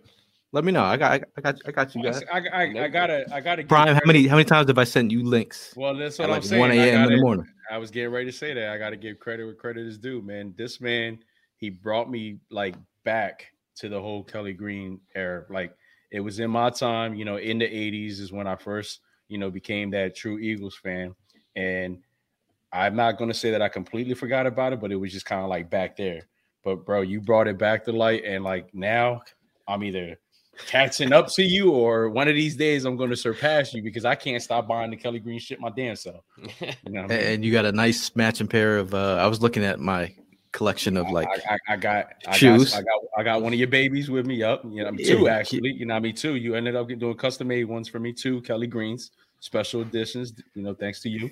let 0.52 0.64
me 0.64 0.70
know. 0.70 0.84
I 0.84 0.96
got 0.96 1.22
I 1.36 1.40
got 1.40 1.58
I 1.66 1.72
got 1.72 1.92
you 1.92 2.02
guys. 2.04 2.22
I, 2.32 2.38
I, 2.52 2.62
I 2.84 2.88
gotta 2.88 3.26
I 3.32 3.40
gotta 3.40 3.64
Prime, 3.64 3.94
how 3.94 4.00
many 4.06 4.28
how 4.28 4.36
many 4.36 4.44
times 4.44 4.68
have 4.68 4.78
I 4.78 4.84
sent 4.84 5.10
you 5.10 5.24
links 5.24 5.74
Well, 5.76 5.96
that's 5.96 6.20
at 6.20 6.28
what 6.28 6.30
I'm 6.30 6.36
like 6.36 6.44
saying. 6.44 6.60
1 6.60 6.70
a.m. 6.70 7.04
in 7.10 7.16
the 7.16 7.22
morning? 7.22 7.46
I 7.68 7.78
was 7.78 7.90
getting 7.90 8.12
ready 8.12 8.30
to 8.30 8.36
say 8.36 8.54
that. 8.54 8.68
I 8.68 8.78
got 8.78 8.90
to 8.90 8.96
give 8.96 9.18
credit 9.18 9.44
where 9.44 9.54
credit 9.54 9.86
is 9.86 9.98
due, 9.98 10.22
man. 10.22 10.54
This 10.56 10.80
man, 10.80 11.18
he 11.56 11.68
brought 11.68 12.08
me 12.08 12.38
like 12.50 12.76
back 13.02 13.46
to 13.76 13.88
the 13.88 14.00
whole 14.00 14.22
Kelly 14.22 14.52
Green 14.52 15.00
era. 15.16 15.44
Like 15.50 15.74
it 16.12 16.20
was 16.20 16.38
in 16.38 16.50
my 16.50 16.70
time, 16.70 17.16
you 17.16 17.24
know, 17.24 17.38
in 17.38 17.58
the 17.58 17.66
80s 17.66 18.20
is 18.20 18.30
when 18.30 18.46
I 18.46 18.54
first, 18.54 19.00
you 19.26 19.38
know, 19.38 19.50
became 19.50 19.90
that 19.90 20.14
true 20.14 20.38
Eagles 20.38 20.76
fan. 20.76 21.14
And 21.56 21.98
I'm 22.72 22.94
not 22.94 23.18
going 23.18 23.30
to 23.30 23.36
say 23.36 23.50
that 23.50 23.62
I 23.62 23.68
completely 23.68 24.14
forgot 24.14 24.46
about 24.46 24.74
it, 24.74 24.80
but 24.80 24.92
it 24.92 24.96
was 24.96 25.12
just 25.12 25.26
kind 25.26 25.42
of 25.42 25.48
like 25.48 25.70
back 25.70 25.96
there. 25.96 26.28
But 26.64 26.84
bro, 26.86 27.02
you 27.02 27.20
brought 27.20 27.48
it 27.48 27.58
back 27.58 27.84
to 27.84 27.92
light. 27.92 28.24
And 28.24 28.44
like 28.44 28.74
now 28.74 29.22
I'm 29.66 29.82
either 29.84 30.18
catching 30.66 31.12
up 31.12 31.28
to 31.32 31.42
you 31.42 31.70
or 31.70 32.10
one 32.10 32.28
of 32.28 32.34
these 32.34 32.56
days 32.56 32.84
I'm 32.84 32.96
going 32.96 33.10
to 33.10 33.16
surpass 33.16 33.72
you 33.72 33.82
because 33.82 34.04
I 34.04 34.14
can't 34.14 34.42
stop 34.42 34.68
buying 34.68 34.90
the 34.90 34.96
Kelly 34.96 35.18
Green 35.18 35.38
shit 35.38 35.60
my 35.60 35.70
damn 35.70 35.96
self. 35.96 36.24
You 36.36 36.72
know 36.86 37.02
I 37.02 37.06
mean? 37.08 37.18
And 37.18 37.44
you 37.44 37.52
got 37.52 37.64
a 37.64 37.72
nice 37.72 38.14
matching 38.14 38.48
pair 38.48 38.78
of 38.78 38.94
uh 38.94 39.16
I 39.16 39.26
was 39.26 39.40
looking 39.40 39.64
at 39.64 39.80
my 39.80 40.14
collection 40.52 40.98
of 40.98 41.10
like 41.10 41.28
I, 41.28 41.54
I, 41.54 41.72
I 41.72 41.76
got 41.76 42.06
I 42.26 42.36
shoes. 42.36 42.70
Got, 42.70 42.78
I 42.78 42.82
got 42.82 43.00
I 43.18 43.22
got 43.22 43.42
one 43.42 43.52
of 43.52 43.58
your 43.58 43.68
babies 43.68 44.10
with 44.10 44.26
me 44.26 44.42
up. 44.42 44.62
You 44.64 44.82
know, 44.82 44.88
I 44.88 44.90
mean, 44.90 45.06
two 45.06 45.28
actually. 45.28 45.72
You 45.72 45.86
know, 45.86 45.94
I 45.94 46.00
mean 46.00 46.14
two. 46.14 46.36
You 46.36 46.54
ended 46.54 46.76
up 46.76 46.88
doing 46.88 47.16
custom 47.16 47.48
made 47.48 47.64
ones 47.64 47.88
for 47.88 47.98
me 47.98 48.12
too, 48.12 48.42
Kelly 48.42 48.66
Greens, 48.66 49.10
special 49.40 49.80
editions. 49.80 50.34
You 50.54 50.62
know, 50.62 50.74
thanks 50.74 51.00
to 51.00 51.08
you. 51.08 51.30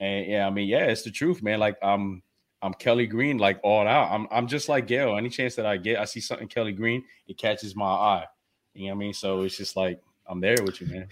And 0.00 0.26
yeah, 0.26 0.46
I 0.46 0.50
mean, 0.50 0.68
yeah, 0.68 0.84
it's 0.84 1.02
the 1.02 1.10
truth, 1.10 1.42
man. 1.42 1.58
Like 1.58 1.76
I'm 1.82 2.22
I'm 2.62 2.74
Kelly 2.74 3.06
Green, 3.06 3.38
like 3.38 3.58
all 3.62 3.86
out. 3.86 4.10
I'm 4.12 4.28
I'm 4.30 4.46
just 4.46 4.68
like 4.68 4.86
Gail. 4.86 5.16
Any 5.16 5.28
chance 5.28 5.56
that 5.56 5.66
I 5.66 5.76
get, 5.76 5.98
I 5.98 6.04
see 6.04 6.20
something 6.20 6.48
Kelly 6.48 6.72
Green, 6.72 7.04
it 7.26 7.36
catches 7.36 7.74
my 7.74 7.84
eye. 7.84 8.26
You 8.74 8.86
know 8.86 8.94
what 8.94 8.96
I 8.96 8.98
mean? 8.98 9.12
So 9.14 9.42
it's 9.42 9.56
just 9.56 9.76
like 9.76 10.00
I'm 10.26 10.40
there 10.40 10.56
with 10.64 10.80
you, 10.80 10.86
man. 10.86 11.08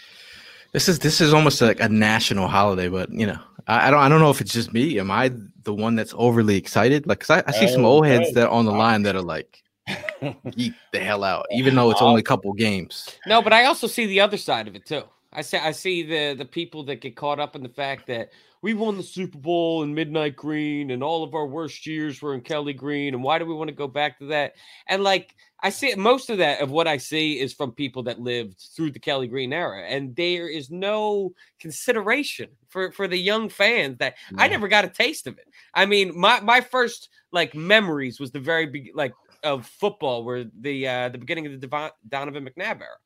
This 0.73 0.89
is 0.89 1.01
this 1.01 1.21
is 1.21 1.35
almost 1.35 1.61
like 1.61 1.81
a 1.81 1.89
national 1.89 2.47
holiday, 2.47 2.89
but 2.89 3.11
you 3.13 3.27
know, 3.27 3.39
I, 3.67 3.89
I 3.89 3.91
don't 3.91 4.01
I 4.01 4.09
don't 4.09 4.21
know 4.21 4.31
if 4.31 4.41
it's 4.41 4.53
just 4.53 4.73
me. 4.73 4.99
Am 5.01 5.11
I 5.11 5.33
the 5.65 5.75
one 5.75 5.97
that's 5.97 6.15
overly 6.17 6.57
excited? 6.57 7.07
Like, 7.07 7.21
'cause 7.21 7.31
I, 7.31 7.43
I 7.47 7.53
see 7.53 7.67
some 7.69 7.85
old 7.85 8.07
heads 8.07 8.33
no. 8.33 8.41
that 8.41 8.51
on 8.51 8.65
the 8.65 8.73
line 8.73 9.03
that 9.03 9.17
are 9.17 9.23
like, 9.23 9.63
geek 10.51 10.73
the 10.93 11.01
hell 11.01 11.25
out, 11.25 11.47
even 11.53 11.75
though 11.75 11.91
it's 11.91 12.01
only 12.01 12.21
a 12.21 12.25
couple 12.25 12.53
games. 12.53 13.19
No, 13.27 13.43
but 13.43 13.53
I 13.53 13.65
also 13.65 13.89
see 13.89 14.07
the 14.07 14.21
other 14.21 14.37
side 14.37 14.69
of 14.69 14.77
it 14.77 14.87
too. 14.87 15.03
I 15.33 15.43
say 15.43 15.59
I 15.59 15.73
see 15.73 16.05
the 16.05 16.35
the 16.35 16.45
people 16.45 16.85
that 16.85 17.01
get 17.01 17.17
caught 17.17 17.41
up 17.41 17.57
in 17.57 17.63
the 17.65 17.69
fact 17.69 18.07
that 18.07 18.31
we 18.63 18.75
won 18.75 18.97
the 18.97 19.03
Super 19.03 19.39
Bowl 19.39 19.83
in 19.83 19.95
midnight 19.95 20.37
green 20.37 20.91
and 20.91 21.03
all 21.03 21.23
of 21.23 21.35
our 21.35 21.47
worst 21.47 21.87
years 21.87 22.21
were 22.21 22.35
in 22.35 22.43
Kelly 22.43 22.73
green 22.73 23.15
and 23.15 23.23
why 23.23 23.39
do 23.39 23.47
we 23.47 23.55
want 23.55 23.69
to 23.69 23.75
go 23.75 23.89
back 23.89 24.19
to 24.19 24.27
that? 24.27 24.55
And 24.87 25.03
like 25.03 25.35
I 25.63 25.71
see 25.71 25.95
most 25.95 26.31
of 26.31 26.39
that 26.39 26.61
of 26.61 26.71
what 26.71 26.87
I 26.87 26.97
see 26.97 27.41
is 27.41 27.53
from 27.53 27.73
people 27.73 28.03
that 28.05 28.21
lived 28.21 28.61
through 28.75 28.93
the 28.93 28.99
Kelly 28.99 29.29
Green 29.29 29.53
era 29.53 29.85
and 29.87 30.15
there 30.17 30.49
is 30.49 30.71
no 30.71 31.33
consideration 31.59 32.49
for 32.69 32.93
for 32.93 33.09
the 33.09 33.19
young 33.19 33.49
fans 33.49 33.99
that 33.99 34.15
I 34.37 34.49
never 34.49 34.69
got 34.69 34.85
a 34.85 34.89
taste 34.89 35.27
of 35.27 35.39
it. 35.39 35.49
I 35.75 35.87
mean, 35.87 36.19
my 36.19 36.41
my 36.41 36.61
first 36.61 37.09
like 37.33 37.55
memories 37.55 38.21
was 38.21 38.31
the 38.31 38.41
very 38.41 38.67
big 38.67 38.91
like 38.95 39.13
of 39.43 39.67
football 39.67 40.23
were 40.25 40.45
the 40.61 40.87
uh 40.87 41.09
the 41.09 41.19
beginning 41.19 41.47
of 41.47 41.53
the 41.53 41.67
Devon, 41.67 41.91
Donovan 42.09 42.47
McNabb 42.47 42.81
era 42.81 42.97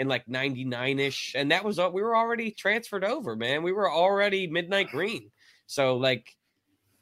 in 0.00 0.08
like 0.08 0.26
99ish 0.26 1.32
and 1.34 1.50
that 1.52 1.62
was 1.62 1.78
all 1.78 1.92
we 1.92 2.02
were 2.02 2.16
already 2.16 2.50
transferred 2.50 3.04
over 3.04 3.36
man 3.36 3.62
we 3.62 3.70
were 3.72 3.90
already 3.90 4.46
midnight 4.46 4.88
green 4.90 5.30
so 5.66 5.96
like 5.98 6.34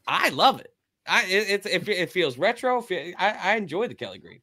i 0.07 0.29
love 0.31 0.61
it 0.61 0.75
i 1.07 1.25
it, 1.25 1.65
it, 1.65 1.67
it, 1.67 1.89
it 1.89 2.11
feels 2.13 2.37
retro 2.37 2.83
fe- 2.83 3.15
I, 3.17 3.53
I 3.53 3.57
enjoy 3.57 3.87
the 3.89 3.95
kelly 3.95 4.19
green 4.19 4.41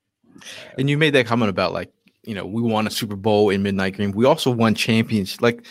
And 0.78 0.90
you 0.90 0.98
made 0.98 1.14
that 1.14 1.26
comment 1.28 1.50
about 1.50 1.74
like, 1.74 1.92
you 2.24 2.34
know, 2.36 2.46
we 2.46 2.62
won 2.62 2.88
a 2.88 2.92
Super 2.92 3.16
Bowl 3.16 3.52
in 3.52 3.64
Midnight 3.64 3.96
Green. 3.96 4.12
We 4.12 4.26
also 4.26 4.52
won 4.52 4.76
champions. 4.76 5.42
Like, 5.42 5.66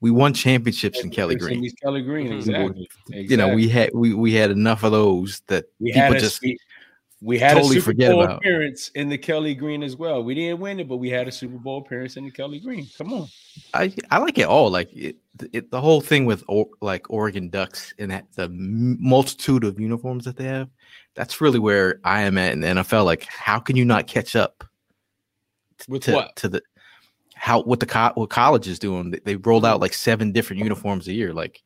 we 0.00 0.10
won 0.10 0.32
championships 0.34 1.00
in 1.04 1.10
Kelly 1.10 1.36
Green. 1.36 1.70
Kelly 1.82 2.02
Green, 2.02 2.32
Mhm. 2.32 2.38
exactly. 2.38 2.88
You 3.08 3.36
know, 3.36 3.54
we 3.54 3.68
had 3.68 3.90
we 3.94 4.14
we 4.14 4.32
had 4.32 4.50
enough 4.50 4.82
of 4.82 4.92
those 4.92 5.42
that 5.46 5.66
we 5.78 5.92
people 5.92 6.02
had 6.02 6.16
a, 6.16 6.20
just 6.20 6.40
we, 6.42 6.58
we 7.22 7.38
had 7.38 7.54
totally 7.54 7.76
a 7.76 7.80
Super 7.80 7.84
forget 7.90 8.10
Bowl 8.12 8.22
about. 8.24 8.38
appearance 8.38 8.88
in 8.94 9.08
the 9.08 9.18
Kelly 9.18 9.54
Green 9.54 9.82
as 9.82 9.94
well. 9.96 10.22
We 10.24 10.34
didn't 10.34 10.58
win 10.60 10.80
it, 10.80 10.88
but 10.88 10.96
we 10.96 11.10
had 11.10 11.28
a 11.28 11.32
Super 11.32 11.58
Bowl 11.58 11.78
appearance 11.78 12.16
in 12.16 12.24
the 12.24 12.30
Kelly 12.30 12.60
Green. 12.60 12.86
Come 12.96 13.12
on, 13.12 13.28
I 13.74 13.92
I 14.10 14.18
like 14.18 14.38
it 14.38 14.46
all. 14.46 14.70
Like 14.70 14.90
it, 14.94 15.16
it 15.52 15.70
the 15.70 15.80
whole 15.80 16.00
thing 16.00 16.24
with 16.24 16.42
or, 16.48 16.68
like 16.80 17.10
Oregon 17.10 17.50
Ducks 17.50 17.92
and 17.98 18.10
that, 18.10 18.26
the 18.34 18.48
multitude 18.50 19.64
of 19.64 19.78
uniforms 19.78 20.24
that 20.24 20.36
they 20.36 20.44
have. 20.44 20.68
That's 21.14 21.40
really 21.40 21.58
where 21.58 22.00
I 22.04 22.22
am 22.22 22.38
at 22.38 22.52
in 22.52 22.60
the 22.60 22.68
NFL. 22.68 23.04
Like, 23.04 23.24
how 23.24 23.58
can 23.58 23.76
you 23.76 23.84
not 23.84 24.06
catch 24.06 24.34
up 24.36 24.64
with 25.88 26.04
to, 26.04 26.12
what 26.12 26.36
to 26.36 26.48
the 26.48 26.62
how 27.34 27.62
what 27.62 27.80
the 27.80 27.86
co- 27.86 28.12
what 28.14 28.30
college 28.30 28.66
is 28.68 28.78
doing? 28.78 29.10
They, 29.10 29.18
they 29.24 29.36
rolled 29.36 29.66
out 29.66 29.80
like 29.80 29.92
seven 29.92 30.32
different 30.32 30.62
uniforms 30.62 31.08
a 31.08 31.12
year. 31.12 31.34
Like, 31.34 31.60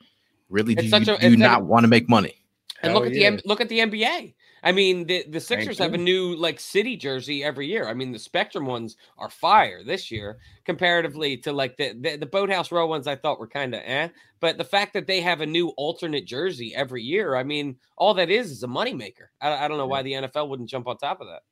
really, 0.49 0.75
do 0.75 0.85
you, 0.85 0.97
a- 0.97 1.01
do 1.01 1.11
you 1.13 1.13
it's 1.15 1.23
like- 1.23 1.39
not 1.39 1.65
want 1.65 1.85
to 1.85 1.89
make 1.89 2.09
money? 2.09 2.41
and 2.83 2.91
Hell 2.93 3.01
look 3.01 3.11
at 3.11 3.15
yeah. 3.15 3.31
the 3.31 3.37
M- 3.37 3.41
look 3.45 3.61
at 3.61 3.69
the 3.69 3.79
nba 3.79 4.35
i 4.65 4.73
mean 4.73 5.07
the 5.07 5.25
the 5.29 5.41
sixers 5.41 5.79
have 5.79 5.95
a 5.95 5.99
new 5.99 6.35
like 6.37 6.59
city 6.59 6.97
jersey 6.97 7.45
every 7.45 7.67
year 7.67 7.87
i 7.87 7.95
mean 7.95 8.11
the 8.11 8.19
spectrum 8.19 8.67
ones 8.67 8.97
are 9.19 9.31
fire 9.31 9.85
this 9.85 10.11
year 10.11 10.39
comparatively 10.65 11.37
to 11.37 11.53
like 11.53 11.77
the 11.77 11.93
the, 12.01 12.17
the 12.17 12.27
boathouse 12.27 12.73
row 12.73 12.87
ones 12.87 13.07
i 13.07 13.15
thought 13.15 13.39
were 13.39 13.47
kind 13.47 13.75
of 13.75 13.81
eh 13.85 14.09
but 14.41 14.59
the 14.59 14.65
fact 14.65 14.93
that 14.93 15.07
they 15.07 15.21
have 15.21 15.41
a 15.41 15.47
new 15.47 15.69
alternate 15.77 16.25
jersey 16.27 16.75
every 16.75 17.03
year 17.03 17.37
i 17.37 17.45
mean 17.45 17.77
all 17.97 18.15
that 18.15 18.31
is 18.31 18.51
is 18.51 18.63
a 18.63 18.69
moneymaker 18.69 19.29
I, 19.41 19.65
I 19.65 19.69
don't 19.69 19.79
know 19.79 19.87
why 19.87 20.03
the 20.03 20.13
nfl 20.13 20.49
wouldn't 20.49 20.69
jump 20.69 20.89
on 20.89 20.97
top 20.97 21.21
of 21.21 21.29
that 21.29 21.43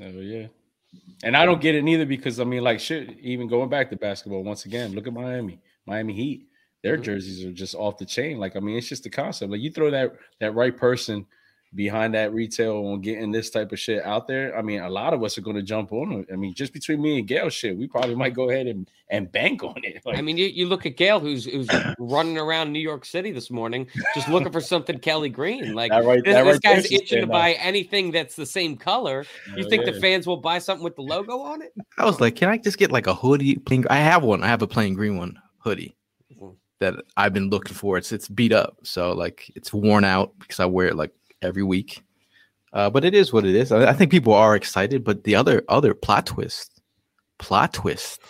Oh 0.00 0.20
yeah. 0.20 0.46
And 1.22 1.36
I 1.36 1.44
don't 1.44 1.60
get 1.60 1.74
it 1.74 1.82
neither 1.82 2.06
because 2.06 2.40
I 2.40 2.44
mean, 2.44 2.62
like 2.62 2.80
shit, 2.80 3.18
even 3.20 3.48
going 3.48 3.68
back 3.68 3.90
to 3.90 3.96
basketball 3.96 4.44
once 4.44 4.64
again, 4.64 4.92
look 4.92 5.06
at 5.06 5.12
Miami, 5.12 5.60
Miami 5.86 6.14
Heat. 6.14 6.48
Their 6.82 6.96
Mhm. 6.96 7.02
jerseys 7.02 7.44
are 7.44 7.52
just 7.52 7.74
off 7.74 7.98
the 7.98 8.06
chain. 8.06 8.38
Like, 8.38 8.54
I 8.54 8.60
mean, 8.60 8.76
it's 8.76 8.88
just 8.88 9.02
the 9.02 9.10
concept. 9.10 9.50
Like 9.50 9.60
you 9.60 9.70
throw 9.70 9.90
that 9.90 10.14
that 10.40 10.54
right 10.54 10.76
person 10.76 11.26
behind 11.74 12.14
that 12.14 12.32
retail 12.32 12.76
on 12.86 13.00
getting 13.00 13.30
this 13.30 13.50
type 13.50 13.72
of 13.72 13.78
shit 13.78 14.02
out 14.04 14.26
there. 14.26 14.56
I 14.56 14.62
mean, 14.62 14.80
a 14.80 14.88
lot 14.88 15.12
of 15.12 15.22
us 15.22 15.36
are 15.36 15.42
gonna 15.42 15.62
jump 15.62 15.92
on 15.92 16.12
it. 16.12 16.26
I 16.32 16.36
mean, 16.36 16.54
just 16.54 16.72
between 16.72 17.02
me 17.02 17.18
and 17.18 17.28
Gail 17.28 17.50
shit, 17.50 17.76
we 17.76 17.86
probably 17.86 18.14
might 18.14 18.32
go 18.34 18.48
ahead 18.48 18.66
and, 18.66 18.90
and 19.10 19.30
bank 19.30 19.62
on 19.62 19.74
it. 19.84 20.00
Like, 20.04 20.16
I 20.18 20.22
mean, 20.22 20.36
you, 20.38 20.46
you 20.46 20.66
look 20.66 20.86
at 20.86 20.96
Gail, 20.96 21.20
who's 21.20 21.44
who's 21.44 21.68
running 21.98 22.38
around 22.38 22.72
New 22.72 22.78
York 22.78 23.04
City 23.04 23.32
this 23.32 23.50
morning, 23.50 23.86
just 24.14 24.28
looking 24.28 24.50
for 24.52 24.60
something 24.60 24.98
Kelly 24.98 25.28
Green. 25.28 25.74
Like 25.74 25.90
that 25.90 26.04
right, 26.04 26.22
this, 26.24 26.34
that 26.34 26.44
this 26.44 26.52
right 26.54 26.60
there 26.62 26.74
guy's 26.76 26.84
should 26.86 26.92
itching 26.92 27.06
to 27.06 27.06
stand 27.06 27.24
out. 27.24 27.32
buy 27.32 27.52
anything 27.54 28.10
that's 28.12 28.34
the 28.36 28.46
same 28.46 28.76
color. 28.76 29.24
You 29.48 29.62
Hell 29.62 29.68
think 29.70 29.84
yeah. 29.86 29.92
the 29.92 30.00
fans 30.00 30.26
will 30.26 30.38
buy 30.38 30.58
something 30.58 30.84
with 30.84 30.96
the 30.96 31.02
logo 31.02 31.38
on 31.40 31.60
it? 31.62 31.72
I 31.98 32.04
was 32.06 32.20
like, 32.20 32.34
can 32.36 32.48
I 32.48 32.56
just 32.58 32.78
get 32.78 32.90
like 32.90 33.06
a 33.06 33.14
hoodie? 33.14 33.56
Plain, 33.56 33.84
I 33.90 33.98
have 33.98 34.22
one. 34.22 34.42
I 34.42 34.46
have 34.46 34.62
a 34.62 34.66
plain 34.66 34.94
green 34.94 35.18
one 35.18 35.38
hoodie 35.58 35.94
Mhm. 36.40 36.56
that 36.80 36.94
I've 37.16 37.32
been 37.34 37.50
looking 37.50 37.74
for. 37.74 37.98
It's 37.98 38.10
it's 38.12 38.28
beat 38.28 38.52
up, 38.52 38.78
so 38.84 39.12
like 39.12 39.50
it's 39.54 39.72
worn 39.72 40.04
out 40.04 40.32
because 40.38 40.60
I 40.60 40.64
wear 40.66 40.86
it 40.88 40.96
like 40.96 41.12
every 41.42 41.62
week. 41.62 42.02
Uh, 42.72 42.90
but 42.90 43.04
it 43.04 43.14
is 43.14 43.32
what 43.32 43.44
it 43.46 43.54
is. 43.54 43.72
I, 43.72 43.90
I 43.90 43.92
think 43.92 44.10
people 44.10 44.34
are 44.34 44.54
excited, 44.54 45.02
but 45.04 45.24
the 45.24 45.34
other 45.34 45.64
other 45.68 45.94
plot 45.94 46.26
twist, 46.26 46.82
plot 47.38 47.72
twist. 47.72 48.20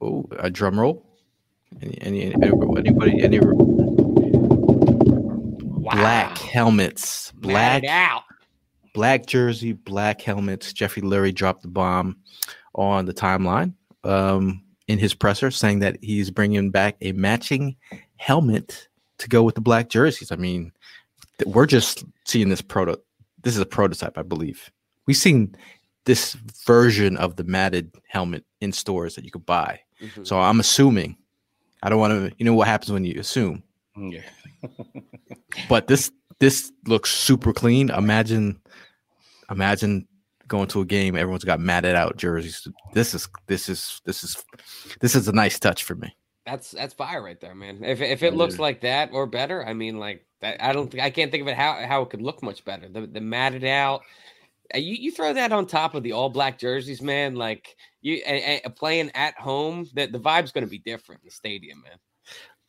Oh, 0.00 0.26
a 0.38 0.50
drum 0.50 0.78
roll. 0.78 1.06
Any, 1.82 1.98
any 2.02 2.34
anybody 2.34 3.22
any 3.22 3.40
black 5.80 6.38
helmets, 6.38 7.32
black 7.32 7.82
Matted 7.82 7.90
out. 7.90 8.22
black 8.92 9.26
jersey, 9.26 9.72
black 9.72 10.20
helmets. 10.20 10.72
Jeffrey 10.72 11.02
Lurie 11.02 11.34
dropped 11.34 11.62
the 11.62 11.68
bomb 11.68 12.16
on 12.74 13.06
the 13.06 13.14
timeline 13.14 13.74
um, 14.04 14.62
in 14.86 14.98
his 14.98 15.14
presser, 15.14 15.50
saying 15.50 15.80
that 15.80 15.96
he's 16.02 16.30
bringing 16.30 16.70
back 16.70 16.96
a 17.00 17.12
matching 17.12 17.76
helmet 18.16 18.88
to 19.18 19.28
go 19.28 19.42
with 19.42 19.54
the 19.54 19.60
black 19.60 19.88
jerseys. 19.88 20.30
I 20.30 20.36
mean, 20.36 20.72
we're 21.46 21.66
just 21.66 22.04
seeing 22.26 22.48
this 22.48 22.62
proto. 22.62 22.98
This 23.42 23.54
is 23.54 23.60
a 23.60 23.66
prototype, 23.66 24.16
I 24.16 24.22
believe. 24.22 24.70
We've 25.06 25.16
seen 25.16 25.54
this 26.04 26.34
version 26.66 27.16
of 27.16 27.36
the 27.36 27.44
matted 27.44 27.94
helmet 28.08 28.44
in 28.60 28.72
stores 28.72 29.14
that 29.14 29.24
you 29.24 29.30
could 29.30 29.46
buy. 29.46 29.80
Mhm. 30.00 30.26
So 30.26 30.38
I'm 30.38 30.60
assuming. 30.60 31.16
I 31.82 31.90
don't 31.90 31.98
want 31.98 32.12
to. 32.12 32.34
You 32.38 32.44
know 32.46 32.54
what 32.54 32.66
happens 32.68 32.90
when 32.90 33.04
you 33.04 33.20
assume 33.20 33.62
Yeah. 33.96 34.22
but 35.68 35.86
this 35.86 36.10
this 36.38 36.72
looks 36.86 37.10
super 37.10 37.52
clean. 37.52 37.90
Imagine, 37.90 38.58
imagine 39.50 40.08
going 40.48 40.68
to 40.68 40.80
a 40.80 40.84
game. 40.84 41.16
Everyone's 41.16 41.44
got 41.44 41.60
matted 41.60 41.94
out 41.94 42.16
jerseys. 42.16 42.66
This 42.92 43.14
is 43.14 43.28
this 43.46 43.68
is 43.68 44.00
this 44.04 44.24
is 44.24 44.42
this 45.00 45.14
is 45.14 45.28
a 45.28 45.32
nice 45.32 45.58
touch 45.58 45.84
for 45.84 45.94
me. 45.94 46.14
That's 46.46 46.72
that's 46.72 46.94
fire 46.94 47.22
right 47.22 47.40
there, 47.40 47.54
man. 47.54 47.84
If 47.84 48.00
if 48.00 48.22
it 48.22 48.34
looks 48.34 48.58
like 48.58 48.80
that 48.82 49.10
or 49.12 49.26
better, 49.26 49.66
I 49.66 49.72
mean, 49.74 49.98
like 49.98 50.26
that, 50.44 50.62
I 50.64 50.72
don't 50.72 50.94
I 51.00 51.10
can't 51.10 51.30
think 51.30 51.42
of 51.42 51.48
it 51.48 51.56
how 51.56 51.84
how 51.86 52.02
it 52.02 52.10
could 52.10 52.22
look 52.22 52.42
much 52.42 52.64
better. 52.64 52.88
The 52.88 53.06
the 53.06 53.20
matted 53.20 53.64
out. 53.64 54.02
uh, 54.74 54.78
You, 54.78 54.94
you 54.94 55.10
throw 55.10 55.32
that 55.32 55.52
on 55.52 55.66
top 55.66 55.94
of 55.94 56.02
the 56.02 56.12
all 56.12 56.28
black 56.30 56.58
jerseys, 56.58 57.02
man. 57.02 57.34
Like 57.34 57.76
you 58.02 58.22
and, 58.26 58.60
and 58.64 58.76
playing 58.76 59.10
at 59.14 59.34
home, 59.38 59.88
that 59.94 60.12
the 60.12 60.18
vibe's 60.20 60.52
going 60.52 60.64
to 60.64 60.70
be 60.70 60.78
different 60.78 61.22
in 61.22 61.26
the 61.26 61.30
stadium, 61.32 61.82
man. 61.82 61.98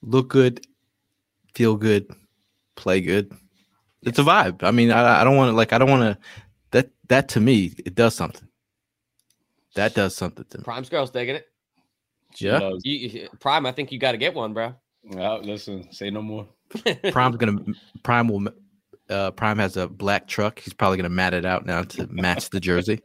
Look 0.01 0.29
good, 0.29 0.65
feel 1.53 1.75
good, 1.75 2.09
play 2.75 3.01
good. 3.01 3.31
It's 4.03 4.19
a 4.19 4.23
vibe. 4.23 4.63
I 4.63 4.71
mean, 4.71 4.91
I, 4.91 5.21
I 5.21 5.23
don't 5.23 5.35
want 5.35 5.49
to 5.49 5.55
like 5.55 5.73
I 5.73 5.77
don't 5.77 5.89
want 5.89 6.03
to 6.03 6.17
that 6.71 6.89
that 7.07 7.27
to 7.29 7.39
me 7.39 7.73
it 7.85 7.95
does 7.95 8.15
something. 8.15 8.47
That 9.75 9.93
does 9.93 10.15
something 10.15 10.45
to 10.51 10.57
me. 10.59 10.63
Prime's 10.63 10.89
girls 10.89 11.11
digging 11.11 11.35
it. 11.35 11.47
Yeah. 12.37 12.71
You, 12.83 12.95
you- 13.09 13.29
Prime, 13.39 13.65
I 13.65 13.71
think 13.71 13.91
you 13.91 13.99
got 13.99 14.13
to 14.13 14.17
get 14.17 14.33
one, 14.33 14.53
bro. 14.53 14.73
Uh, 15.15 15.37
listen, 15.39 15.91
say 15.91 16.09
no 16.09 16.21
more. 16.21 16.47
Prime's 17.11 17.37
gonna 17.37 17.63
Prime 18.03 18.27
will 18.27 18.47
uh 19.09 19.31
Prime 19.31 19.57
has 19.59 19.77
a 19.77 19.87
black 19.87 20.27
truck. 20.27 20.59
He's 20.59 20.73
probably 20.73 20.97
gonna 20.97 21.09
mat 21.09 21.33
it 21.33 21.45
out 21.45 21.65
now 21.65 21.83
to 21.83 22.07
match 22.07 22.49
the 22.49 22.59
jersey. 22.59 23.01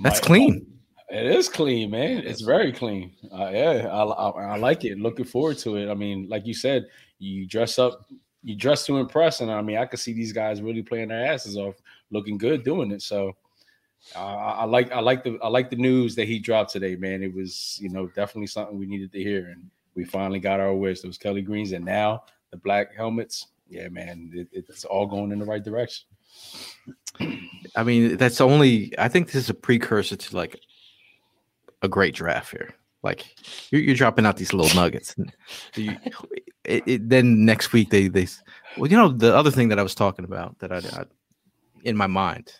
That's 0.00 0.20
My- 0.20 0.26
clean. 0.26 0.66
It 1.10 1.26
is 1.26 1.48
clean, 1.48 1.90
man. 1.90 2.22
It's 2.24 2.40
very 2.40 2.72
clean. 2.72 3.12
Uh, 3.30 3.50
yeah, 3.52 3.88
I, 3.92 4.02
I, 4.02 4.54
I 4.54 4.56
like 4.56 4.84
it. 4.84 4.98
Looking 4.98 5.26
forward 5.26 5.58
to 5.58 5.76
it. 5.76 5.88
I 5.88 5.94
mean, 5.94 6.28
like 6.28 6.44
you 6.44 6.54
said, 6.54 6.86
you 7.18 7.46
dress 7.46 7.78
up, 7.78 8.06
you 8.42 8.56
dress 8.56 8.84
to 8.86 8.96
impress, 8.96 9.40
and 9.40 9.48
I 9.50 9.60
mean, 9.62 9.76
I 9.76 9.84
could 9.86 10.00
see 10.00 10.12
these 10.12 10.32
guys 10.32 10.60
really 10.60 10.82
playing 10.82 11.08
their 11.08 11.24
asses 11.24 11.56
off, 11.56 11.76
looking 12.10 12.36
good 12.36 12.64
doing 12.64 12.90
it. 12.90 13.00
So, 13.02 13.36
uh, 14.16 14.18
I 14.18 14.50
I 14.50 14.64
like, 14.64 14.90
I 14.90 15.00
like 15.00 15.22
the, 15.22 15.38
I 15.40 15.48
like 15.48 15.70
the 15.70 15.76
news 15.76 16.16
that 16.16 16.26
he 16.26 16.38
dropped 16.40 16.72
today, 16.72 16.96
man. 16.96 17.22
It 17.22 17.32
was, 17.32 17.78
you 17.80 17.90
know, 17.90 18.06
definitely 18.08 18.48
something 18.48 18.76
we 18.76 18.86
needed 18.86 19.12
to 19.12 19.22
hear, 19.22 19.50
and 19.50 19.70
we 19.94 20.04
finally 20.04 20.40
got 20.40 20.60
our 20.60 20.74
wish. 20.74 21.00
Those 21.00 21.18
Kelly 21.18 21.42
Greens, 21.42 21.72
and 21.72 21.84
now 21.84 22.24
the 22.50 22.56
black 22.56 22.94
helmets. 22.94 23.48
Yeah, 23.68 23.88
man, 23.88 24.30
it, 24.34 24.48
it's 24.52 24.84
all 24.84 25.06
going 25.06 25.32
in 25.32 25.38
the 25.38 25.44
right 25.44 25.62
direction. 25.64 26.06
I 27.76 27.82
mean, 27.82 28.16
that's 28.16 28.40
only. 28.40 28.92
I 28.98 29.08
think 29.08 29.26
this 29.26 29.36
is 29.36 29.50
a 29.50 29.54
precursor 29.54 30.16
to 30.16 30.36
like 30.36 30.60
a 31.82 31.88
great 31.88 32.14
draft 32.14 32.50
here. 32.50 32.74
Like 33.02 33.24
you're, 33.70 33.80
you're 33.82 33.94
dropping 33.94 34.26
out 34.26 34.36
these 34.36 34.52
little 34.52 34.74
nuggets. 34.74 35.14
you- 35.76 35.96
it, 36.64 36.82
it, 36.86 37.08
then 37.10 37.44
next 37.44 37.72
week 37.72 37.90
they 37.90 38.08
they. 38.08 38.26
Well, 38.78 38.90
you 38.90 38.96
know 38.96 39.08
the 39.08 39.36
other 39.36 39.50
thing 39.50 39.68
that 39.68 39.78
I 39.78 39.82
was 39.82 39.94
talking 39.94 40.24
about 40.24 40.58
that 40.60 40.72
I, 40.72 40.78
I 40.78 41.04
in 41.84 41.94
my 41.96 42.06
mind 42.06 42.52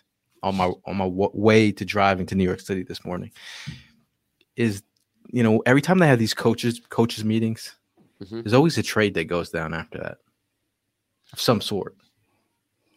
on 0.43 0.55
my 0.55 0.71
on 0.85 0.97
my 0.97 1.05
w- 1.05 1.31
way 1.33 1.71
to 1.71 1.83
driving 1.83 2.27
to 2.27 2.35
New 2.35 2.43
York 2.43 2.59
City 2.59 2.83
this 2.83 3.03
morning 3.03 3.31
is 4.55 4.83
you 5.31 5.43
know 5.43 5.61
every 5.65 5.81
time 5.81 5.99
they 5.99 6.07
have 6.07 6.19
these 6.19 6.33
coaches 6.33 6.81
coaches 6.89 7.23
meetings, 7.25 7.75
Mhm. 8.23 8.43
there's 8.43 8.53
always 8.53 8.77
a 8.77 8.83
trade 8.83 9.13
that 9.15 9.25
goes 9.25 9.49
down 9.49 9.73
after 9.73 9.97
that 9.99 10.17
of 11.33 11.39
some 11.41 11.61
sort. 11.61 11.95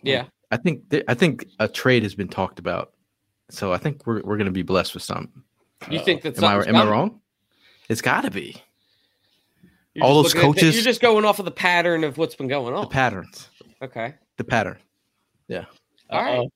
Yeah. 0.03 0.27
I 0.51 0.57
think 0.57 0.89
th- 0.91 1.05
I 1.09 1.15
think 1.15 1.47
a 1.59 1.69
trade 1.69 2.03
has 2.05 2.15
been 2.15 2.29
talked 2.29 2.59
about, 2.59 2.93
so 3.51 3.73
I 3.73 3.79
think 3.79 4.07
we're 4.07 4.23
we're 4.23 4.37
gonna 4.39 4.51
be 4.51 4.63
blessed 4.63 4.95
with 4.95 5.03
some. 5.03 5.45
You 5.91 6.01
think 6.01 6.23
that 6.23 6.39
Am 6.39 6.45
I 6.45 6.65
am 6.67 6.77
I 6.77 6.89
wrong? 6.91 7.21
It's 7.89 8.01
got 8.03 8.23
to 8.23 8.31
be 8.31 8.57
You're 9.95 10.05
All 10.05 10.15
those 10.23 10.35
looking 10.35 10.41
the- 10.53 10.55
coaches- 10.61 10.75
you're 10.77 10.85
just 10.85 11.01
going 11.01 11.25
off 11.25 11.39
of 11.39 11.45
the 11.45 11.51
pattern 11.51 12.05
of 12.05 12.19
what's 12.19 12.35
been 12.37 12.49
going 12.49 12.75
on. 12.75 12.83
the 12.83 12.89
patterns. 12.89 13.49
okay. 13.83 14.15
The 14.37 14.45
pattern. 14.45 14.79
Yeah. 15.49 15.65
All 16.11 16.23
right. 16.23 16.49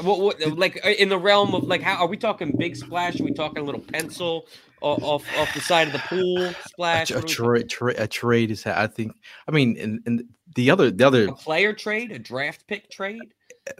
What, 0.00 0.20
what, 0.20 0.40
like 0.58 0.84
uh, 0.84 0.90
in 0.90 1.08
the 1.08 1.18
realm 1.18 1.54
of 1.54 1.64
like, 1.64 1.82
how 1.82 1.96
are 1.96 2.06
we 2.06 2.16
talking 2.16 2.54
big 2.56 2.76
splash? 2.76 3.18
Are 3.20 3.24
we 3.24 3.32
talking 3.32 3.58
a 3.58 3.62
little 3.64 3.80
pencil 3.80 4.46
o- 4.46 4.48
off 4.82 5.24
off 5.38 5.54
the 5.54 5.60
side 5.60 5.86
of 5.88 5.92
the 5.92 5.98
pool 6.00 6.38
A, 6.44 6.54
splash? 6.68 7.08
tra- 7.08 7.16
What 7.18 7.38
are 7.38 7.52
we 7.54 7.60
tra- 7.64 7.64
tra- 7.94 8.02
a 8.04 8.06
trade 8.08 8.50
is. 8.50 8.64
ha- 8.64 8.74
I 8.76 8.86
think. 8.86 9.12
I 9.48 9.50
mean, 9.52 9.76
and, 9.78 10.00
and 10.06 10.24
the 10.54 10.70
other 10.70 10.90
the 10.90 11.04
other 11.04 11.28
a 11.28 11.32
player 11.32 11.72
trade, 11.72 12.12
a 12.12 12.18
draft 12.18 12.66
pick 12.66 12.90
trade. 12.90 13.34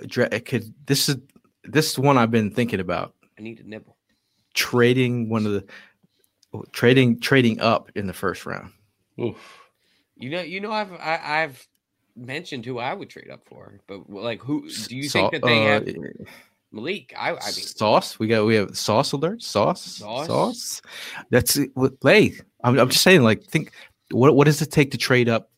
dra- 0.07 0.29
it 0.33 0.44
could 0.46 0.72
this 0.87 1.09
is 1.09 1.16
this 1.64 1.90
is 1.92 1.98
one 1.98 2.18
I've 2.18 2.31
been 2.31 2.50
thinking 2.50 2.81
about 2.81 3.14
I 3.38 3.42
need 3.42 3.61
a 3.61 3.68
nibble. 3.68 3.96
trading 4.55 5.29
one 5.29 5.46
of 5.46 5.53
the 5.53 5.64
trading 6.72 7.18
trading 7.20 7.61
up 7.61 7.90
in 7.94 8.07
the 8.07 8.12
first 8.12 8.46
round. 8.46 8.72
Oof. 9.20 9.37
You 10.16 10.31
know, 10.31 10.42
you 10.42 10.61
know, 10.61 10.70
I've 10.72 10.92
I, 10.92 11.20
I've 11.42 11.66
mentioned 12.14 12.64
who 12.66 12.79
I 12.79 12.92
would 12.94 13.09
trade 13.11 13.31
up 13.31 13.46
for, 13.46 13.81
but 13.87 14.09
like, 14.11 14.42
who 14.42 14.68
do 14.68 14.96
you 14.96 15.09
Sau- 15.09 15.31
think 15.31 15.33
that 15.33 15.46
they 15.48 15.66
uh, 15.66 15.70
have 15.81 15.88
Malik? 16.72 17.12
I, 17.16 17.30
I 17.30 17.35
mean, 17.35 17.40
sauce. 17.52 18.18
We 18.18 18.28
got 18.28 18.46
we 18.46 18.54
have 18.56 18.76
sauce 18.76 19.12
alert. 19.12 19.42
Sauce. 19.42 19.82
Sauce? 19.82 20.26
Sauce. 20.26 20.82
That's 21.30 21.56
it. 21.56 21.70
What- 21.74 21.94
Hey, 22.02 22.35
I'm, 22.64 22.78
I'm 22.78 22.88
just 22.88 23.02
saying. 23.02 23.22
Like, 23.22 23.44
think 23.44 23.72
what 24.11 24.35
what 24.35 24.44
does 24.44 24.62
it 24.62 24.70
take 24.70 24.90
to 24.92 24.98
trade 24.98 25.28
up? 25.28 25.50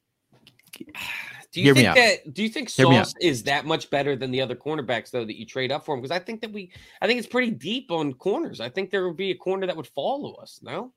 do 1.55 1.61
you 1.61 1.67
hear 1.67 1.75
me 1.75 1.83
think 1.83 1.89
out. 1.89 1.95
that? 1.97 2.35
Do 2.35 2.43
you 2.43 2.49
think 2.49 2.71
Hear. 2.71 2.87
Sauce 2.87 3.15
is 3.21 3.45
that 3.45 3.65
much 3.65 3.89
better 3.91 4.17
than 4.17 4.31
the 4.33 4.41
other 4.41 4.57
cornerbacks 4.57 5.11
though 5.11 5.25
that 5.25 5.39
you 5.39 5.47
trade 5.47 5.71
up 5.71 5.85
for 5.85 5.95
him? 5.95 6.01
Because 6.03 6.15
I 6.15 6.19
think 6.19 6.41
that 6.41 6.53
we, 6.53 6.73
I 7.01 7.07
think 7.07 7.19
it's 7.19 7.29
pretty 7.29 7.53
deep 7.53 7.91
on 7.91 8.13
corners. 8.15 8.61
I 8.61 8.69
think 8.69 8.91
there 8.91 9.07
would 9.07 9.17
be 9.17 9.31
a 9.31 9.37
corner 9.37 9.67
that 9.67 9.77
would 9.77 9.87
follow 9.87 10.35
us. 10.35 10.61
No. 10.63 10.93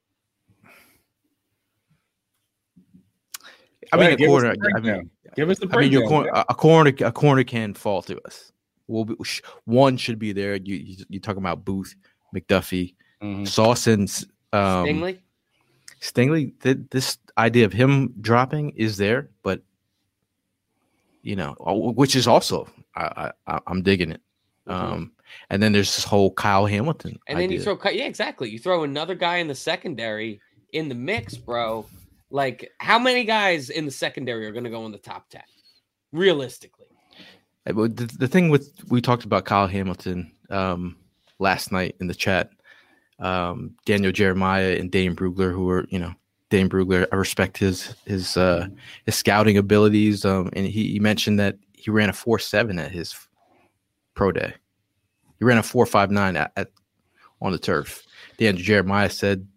I 3.93 3.97
mean, 3.97 4.07
ahead, 4.07 4.21
a 4.21 4.25
corner. 4.25 4.55
I 4.75 4.79
mean. 4.79 5.09
Give 5.35 5.49
us 5.49 5.59
the 5.59 5.69
I 5.71 5.81
mean, 5.81 5.91
your 5.91 6.01
breakdown, 6.01 6.23
corner, 6.25 6.29
a 6.33 6.45
a 6.49 6.55
corner, 6.55 6.93
a 7.01 7.11
corner 7.11 7.43
can 7.43 7.73
fall 7.73 8.01
to 8.01 8.19
us. 8.25 8.51
Will 8.87 9.05
be 9.05 9.15
one 9.65 9.97
should 9.97 10.17
be 10.19 10.31
there. 10.33 10.55
You 10.55 10.75
you 10.75 11.05
you're 11.09 11.21
talking 11.21 11.41
about 11.41 11.65
Booth, 11.65 11.93
McDuffie, 12.35 12.95
Mhm. 13.21 13.47
Sauce, 13.47 13.87
and 13.87 14.07
s- 14.07 14.25
um, 14.53 14.85
Stingley. 14.85 15.17
Stingley. 16.01 16.53
Th- 16.61 16.77
this 16.91 17.17
idea 17.37 17.65
of 17.65 17.73
him 17.73 18.13
dropping 18.21 18.69
is 18.71 18.97
there, 18.97 19.29
but 19.43 19.61
you 21.21 21.35
know, 21.35 21.55
which 21.95 22.15
is 22.15 22.27
also 22.27 22.67
I, 22.95 23.31
I 23.47 23.59
I'm 23.67 23.81
digging 23.83 24.11
it. 24.11 24.21
Mhm. 24.67 24.73
Um, 24.73 25.11
and 25.49 25.61
then 25.61 25.71
there's 25.73 25.93
this 25.95 26.03
whole 26.05 26.31
Kyle 26.31 26.65
Hamilton. 26.65 27.19
And 27.27 27.39
then 27.39 27.51
you 27.51 27.61
throw, 27.61 27.77
yeah, 27.91 28.05
exactly. 28.05 28.49
You 28.49 28.59
throw 28.59 28.83
another 28.83 29.15
guy 29.15 29.37
in 29.37 29.47
the 29.47 29.55
secondary 29.55 30.39
in 30.73 30.89
the 30.89 30.95
mix, 30.95 31.35
bro. 31.37 31.85
Like, 32.29 32.71
how 32.79 32.99
many 32.99 33.23
guys 33.23 33.69
in 33.69 33.85
the 33.85 33.91
secondary 33.91 34.45
are 34.45 34.51
going 34.51 34.65
to 34.65 34.69
go 34.69 34.85
in 34.85 34.91
the 34.91 34.97
top 34.97 35.29
10? 35.29 35.41
Realistically. 36.11 36.87
Uh, 37.67 37.73
The, 37.73 38.15
the 38.17 38.27
thing 38.27 38.49
with 38.49 38.71
we 38.89 39.01
talked 39.01 39.25
about 39.25 39.45
Kyle 39.45 39.67
Hamilton 39.67 40.31
um, 40.49 40.95
last 41.39 41.71
night 41.71 41.95
in 41.99 42.07
the 42.07 42.15
chat. 42.15 42.51
Um, 43.19 43.75
Daniel 43.85 44.11
Jeremiah 44.11 44.77
and 44.77 44.91
Dane 44.91 45.15
Brugler, 45.15 45.51
who 45.51 45.69
are 45.69 45.85
you 45.89 45.99
know 45.99 46.13
Dane 46.49 46.69
Brugler, 46.69 47.07
I 47.11 47.15
respect 47.15 47.57
his 47.57 47.95
his 48.05 48.37
uh, 48.37 48.67
his 49.05 49.15
scouting 49.15 49.57
abilities. 49.57 50.23
Um, 50.23 50.49
and 50.53 50.67
he, 50.67 50.91
he 50.93 50.99
mentioned 50.99 51.39
that 51.39 51.57
he 51.73 51.91
ran 51.91 52.09
a 52.09 52.13
four 52.13 52.39
seven 52.39 52.79
at 52.79 52.91
his 52.91 53.15
pro 54.13 54.31
day. 54.31 54.53
He 55.39 55.45
ran 55.45 55.57
a 55.57 55.63
four 55.63 55.85
five 55.85 56.11
nine 56.11 56.37
at, 56.37 56.51
at 56.55 56.69
on 57.41 57.51
the 57.51 57.59
turf. 57.59 58.03
Daniel 58.37 58.63
Jeremiah 58.63 59.09
said 59.09 59.47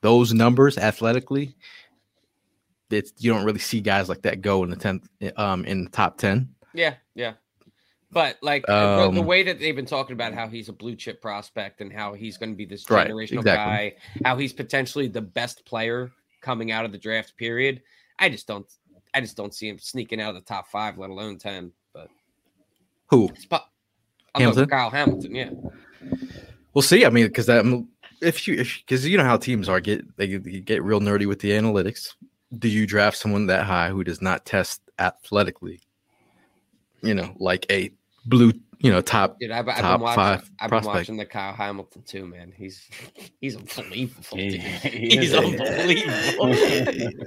those 0.00 0.32
numbers 0.32 0.78
athletically, 0.78 1.56
it's 2.90 3.12
you 3.18 3.32
don't 3.32 3.44
really 3.44 3.58
see 3.58 3.80
guys 3.80 4.08
like 4.08 4.22
that 4.22 4.40
go 4.40 4.62
in 4.62 4.70
the 4.70 4.76
tenth 4.76 5.08
um 5.36 5.64
in 5.64 5.84
the 5.84 5.90
top 5.90 6.18
ten. 6.18 6.48
Yeah, 6.72 6.94
yeah. 7.16 7.32
But 8.12 8.36
like 8.40 8.64
uh, 8.68 9.10
the- 9.10 9.18
Um, 9.18 9.26
way 9.26 9.42
that 9.42 9.58
they've 9.58 9.74
been 9.74 9.84
talking 9.84 10.12
about 10.14 10.32
how 10.32 10.46
he's 10.46 10.68
a 10.68 10.72
blue 10.72 10.94
chip 10.94 11.20
prospect 11.20 11.80
and 11.80 11.92
how 11.92 12.12
he's 12.14 12.36
going 12.38 12.50
to 12.50 12.56
be 12.56 12.64
this 12.64 12.88
Right, 12.88 13.08
generational 13.10 13.38
exactly. 13.40 13.52
guy, 13.52 13.94
how 14.24 14.36
he's 14.36 14.52
potentially 14.52 15.08
the 15.08 15.20
best 15.22 15.64
player 15.66 16.12
coming 16.40 16.70
out 16.70 16.84
of 16.84 16.92
the 16.92 16.98
draft 16.98 17.36
period. 17.36 17.82
I 18.20 18.28
just 18.28 18.46
don't, 18.46 18.64
I 19.12 19.20
just 19.20 19.36
don't 19.36 19.52
see 19.52 19.68
him 19.68 19.78
sneaking 19.80 20.20
out 20.20 20.28
of 20.30 20.36
the 20.36 20.40
top 20.48 20.68
five, 20.68 20.96
let 20.98 21.10
alone 21.10 21.36
ten. 21.38 21.72
But 21.92 22.08
Who? 23.08 23.28
I'm 23.50 23.60
Hamilton? 24.36 24.68
Kyle 24.68 24.90
Hamilton, 24.90 25.34
yeah. 25.34 25.50
We'll 26.74 26.82
see. 26.82 27.04
I 27.04 27.10
mean, 27.10 27.26
because 27.26 27.46
that 27.46 27.64
if 28.22 28.46
you 28.46 28.54
if 28.54 28.78
because 28.86 29.06
you 29.06 29.16
know 29.18 29.24
how 29.24 29.36
teams 29.36 29.68
are 29.68 29.80
get 29.80 30.16
they, 30.16 30.28
get- 30.28 30.44
they 30.44 30.60
get 30.60 30.82
real 30.84 31.00
nerdy 31.00 31.26
with 31.26 31.40
the 31.40 31.50
analytics. 31.50 32.14
Do 32.56 32.68
you 32.68 32.86
draft 32.86 33.16
someone 33.16 33.46
that 33.46 33.64
high 33.64 33.88
who 33.90 34.04
does 34.04 34.22
not 34.22 34.44
test 34.46 34.80
athletically? 34.98 35.80
You 37.06 37.14
know, 37.14 37.34
like 37.38 37.66
a 37.70 37.90
blue, 38.26 38.52
you 38.80 38.90
know, 38.90 39.00
top. 39.00 39.38
Dude, 39.38 39.50
I've, 39.52 39.68
I've 39.68 39.76
top 39.78 39.98
been 40.00 40.04
watching. 40.04 40.16
five 40.16 40.50
I've 40.60 40.68
prospect. 40.68 40.92
been 40.92 40.98
watching 41.00 41.16
the 41.16 41.24
Kyle 41.26 41.52
Hamilton 41.54 42.02
too, 42.02 42.26
man. 42.26 42.52
He's 42.56 42.88
he's 43.40 43.56
unbelievable. 43.56 44.36
He- 44.38 44.48
dude. 44.50 44.60
he 44.60 45.08
He's 45.18 45.32
is. 45.32 45.34
unbelievable. 45.34 46.54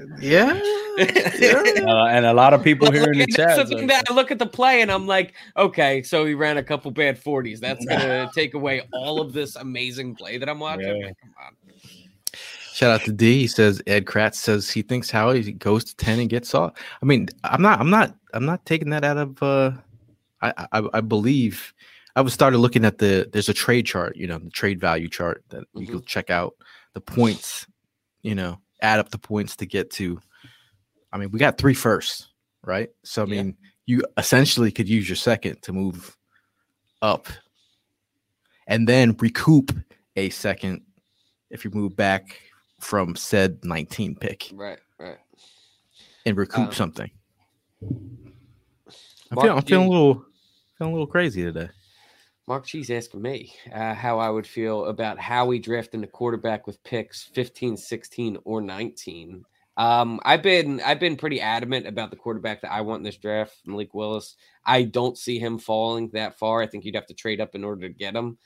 Yeah, 0.22 0.60
Uh, 1.00 2.06
and 2.08 2.26
a 2.26 2.34
lot 2.34 2.54
of 2.54 2.62
people 2.62 2.88
But, 2.88 2.96
here 2.96 3.10
in 3.14 3.20
the 3.20 3.28
chat. 3.28 3.56
the 3.70 3.78
thing 3.78 3.88
that 3.88 4.04
I 4.10 4.14
look 4.14 4.32
at 4.32 4.40
the 4.40 4.46
play 4.46 4.82
and 4.82 4.92
I'm 4.92 5.08
like, 5.08 5.34
okay, 5.56 6.04
so 6.04 6.26
he 6.26 6.34
ran 6.34 6.58
a 6.58 6.64
couple 6.64 6.92
bad 6.92 7.18
40s. 7.24 7.60
That's 7.62 7.86
gonna 7.86 8.30
take 8.36 8.54
away 8.54 8.82
all 8.92 9.22
of 9.22 9.32
this 9.32 9.56
amazing 9.56 10.16
play 10.16 10.38
that 10.38 10.50
I'm 10.50 10.60
watching. 10.60 10.88
Yeah. 10.98 11.06
Like, 11.08 11.18
come 11.22 11.34
on. 11.46 11.54
Shout 12.80 12.92
out 12.92 13.04
to 13.04 13.12
D. 13.12 13.42
He 13.42 13.48
says 13.48 13.82
Ed 13.88 14.06
Kratz 14.06 14.36
says 14.36 14.72
he 14.72 14.84
thinks 14.84 15.12
Howie 15.12 15.52
goes 15.52 15.84
to 15.84 15.94
ten 15.98 16.18
and 16.18 16.30
gets 16.30 16.56
off. 16.56 16.72
I 17.02 17.06
mean, 17.06 17.28
I'm 17.44 17.62
not, 17.62 17.78
I'm 17.78 17.90
not, 17.90 18.16
I'm 18.34 18.46
not 18.46 18.66
taking 18.66 18.90
that 18.92 19.04
out 19.04 19.18
of. 19.18 19.44
uh 19.44 19.72
I, 20.42 20.54
I, 20.72 20.88
I 20.94 21.02
believe 21.02 21.74
I 22.16 22.22
was 22.22 22.34
started 22.34 22.60
looking 22.60 22.86
at 22.86 22.98
the. 22.98 23.30
There's 23.34 23.50
a 23.50 23.54
trade 23.54 23.86
chart, 23.86 24.16
you 24.16 24.28
know, 24.28 24.38
the 24.38 24.50
trade 24.50 24.80
value 24.80 25.10
chart 25.10 25.44
that 25.50 25.66
you 25.76 25.88
Mhm. 25.88 25.92
can 25.92 26.06
check 26.06 26.30
out 26.30 26.56
the 26.94 27.02
points. 27.02 27.68
You 28.22 28.36
know, 28.36 28.62
add 28.82 29.00
up 29.02 29.10
the 29.10 29.18
points 29.18 29.58
to 29.58 29.66
get 29.66 29.92
to. 29.92 30.18
I 31.12 31.18
mean, 31.18 31.32
we 31.32 31.38
got 31.40 31.58
three 31.58 31.74
firsts, 31.74 32.30
right? 32.64 32.88
So 33.04 33.24
I 33.24 33.26
Yeah. 33.26 33.44
mean, 33.44 33.58
you 33.88 34.04
essentially 34.16 34.72
could 34.72 34.88
use 34.88 35.10
your 35.10 35.18
second 35.18 35.62
to 35.64 35.74
move 35.74 36.16
up, 37.02 37.28
and 38.68 38.88
then 38.88 39.18
recoup 39.20 39.74
a 40.16 40.30
second 40.30 40.84
if 41.50 41.66
you 41.66 41.72
move 41.72 41.98
back 41.98 42.40
from 42.80 43.16
said 43.16 43.64
19 43.64 44.16
pick 44.16 44.50
Right, 44.54 44.80
right. 45.00 45.18
and 46.26 46.38
recoup 46.38 46.68
Um, 46.68 46.72
something. 46.72 47.12
I'm, 49.32 49.36
Mark 49.36 49.46
feeling, 49.46 49.58
I'm 49.58 49.64
feeling 49.64 49.88
a 49.88 49.92
little 49.92 50.26
feeling 50.78 50.94
a 50.94 50.96
little 50.96 51.08
crazy 51.08 51.44
today. 51.44 51.70
Mark 52.48 52.66
G's 52.66 52.90
asking 52.90 53.22
me 53.22 53.54
uh, 53.74 53.94
how 53.94 54.18
I 54.18 54.30
would 54.30 54.48
feel 54.48 54.86
about 54.86 55.20
Howie 55.20 55.60
drafting 55.60 56.04
a 56.04 56.08
quarterback 56.08 56.66
with 56.66 56.84
picks 56.84 57.24
15, 57.36 57.78
16, 57.78 58.38
or 58.44 58.60
19. 58.60 59.44
Um, 59.78 60.20
I've 60.26 60.42
been 60.42 60.82
I've 60.84 61.00
been 61.00 61.16
pretty 61.16 61.40
adamant 61.40 61.86
about 61.88 62.10
the 62.10 62.18
quarterback 62.18 62.62
that 62.62 62.72
I 62.72 62.82
want 62.82 63.00
in 63.02 63.04
this 63.04 63.18
draft, 63.18 63.56
Malik 63.66 63.94
Willis. 63.94 64.36
I 64.66 64.84
don't 64.84 65.18
see 65.18 65.38
him 65.40 65.58
falling 65.60 66.10
that 66.14 66.38
far. 66.40 66.62
I 66.62 66.68
think 66.68 66.84
you'd 66.84 66.96
have 66.96 67.06
to 67.06 67.14
trade 67.14 67.40
up 67.40 67.54
in 67.56 67.64
order 67.64 67.88
to 67.88 67.94
get 67.94 68.16
him. 68.16 68.38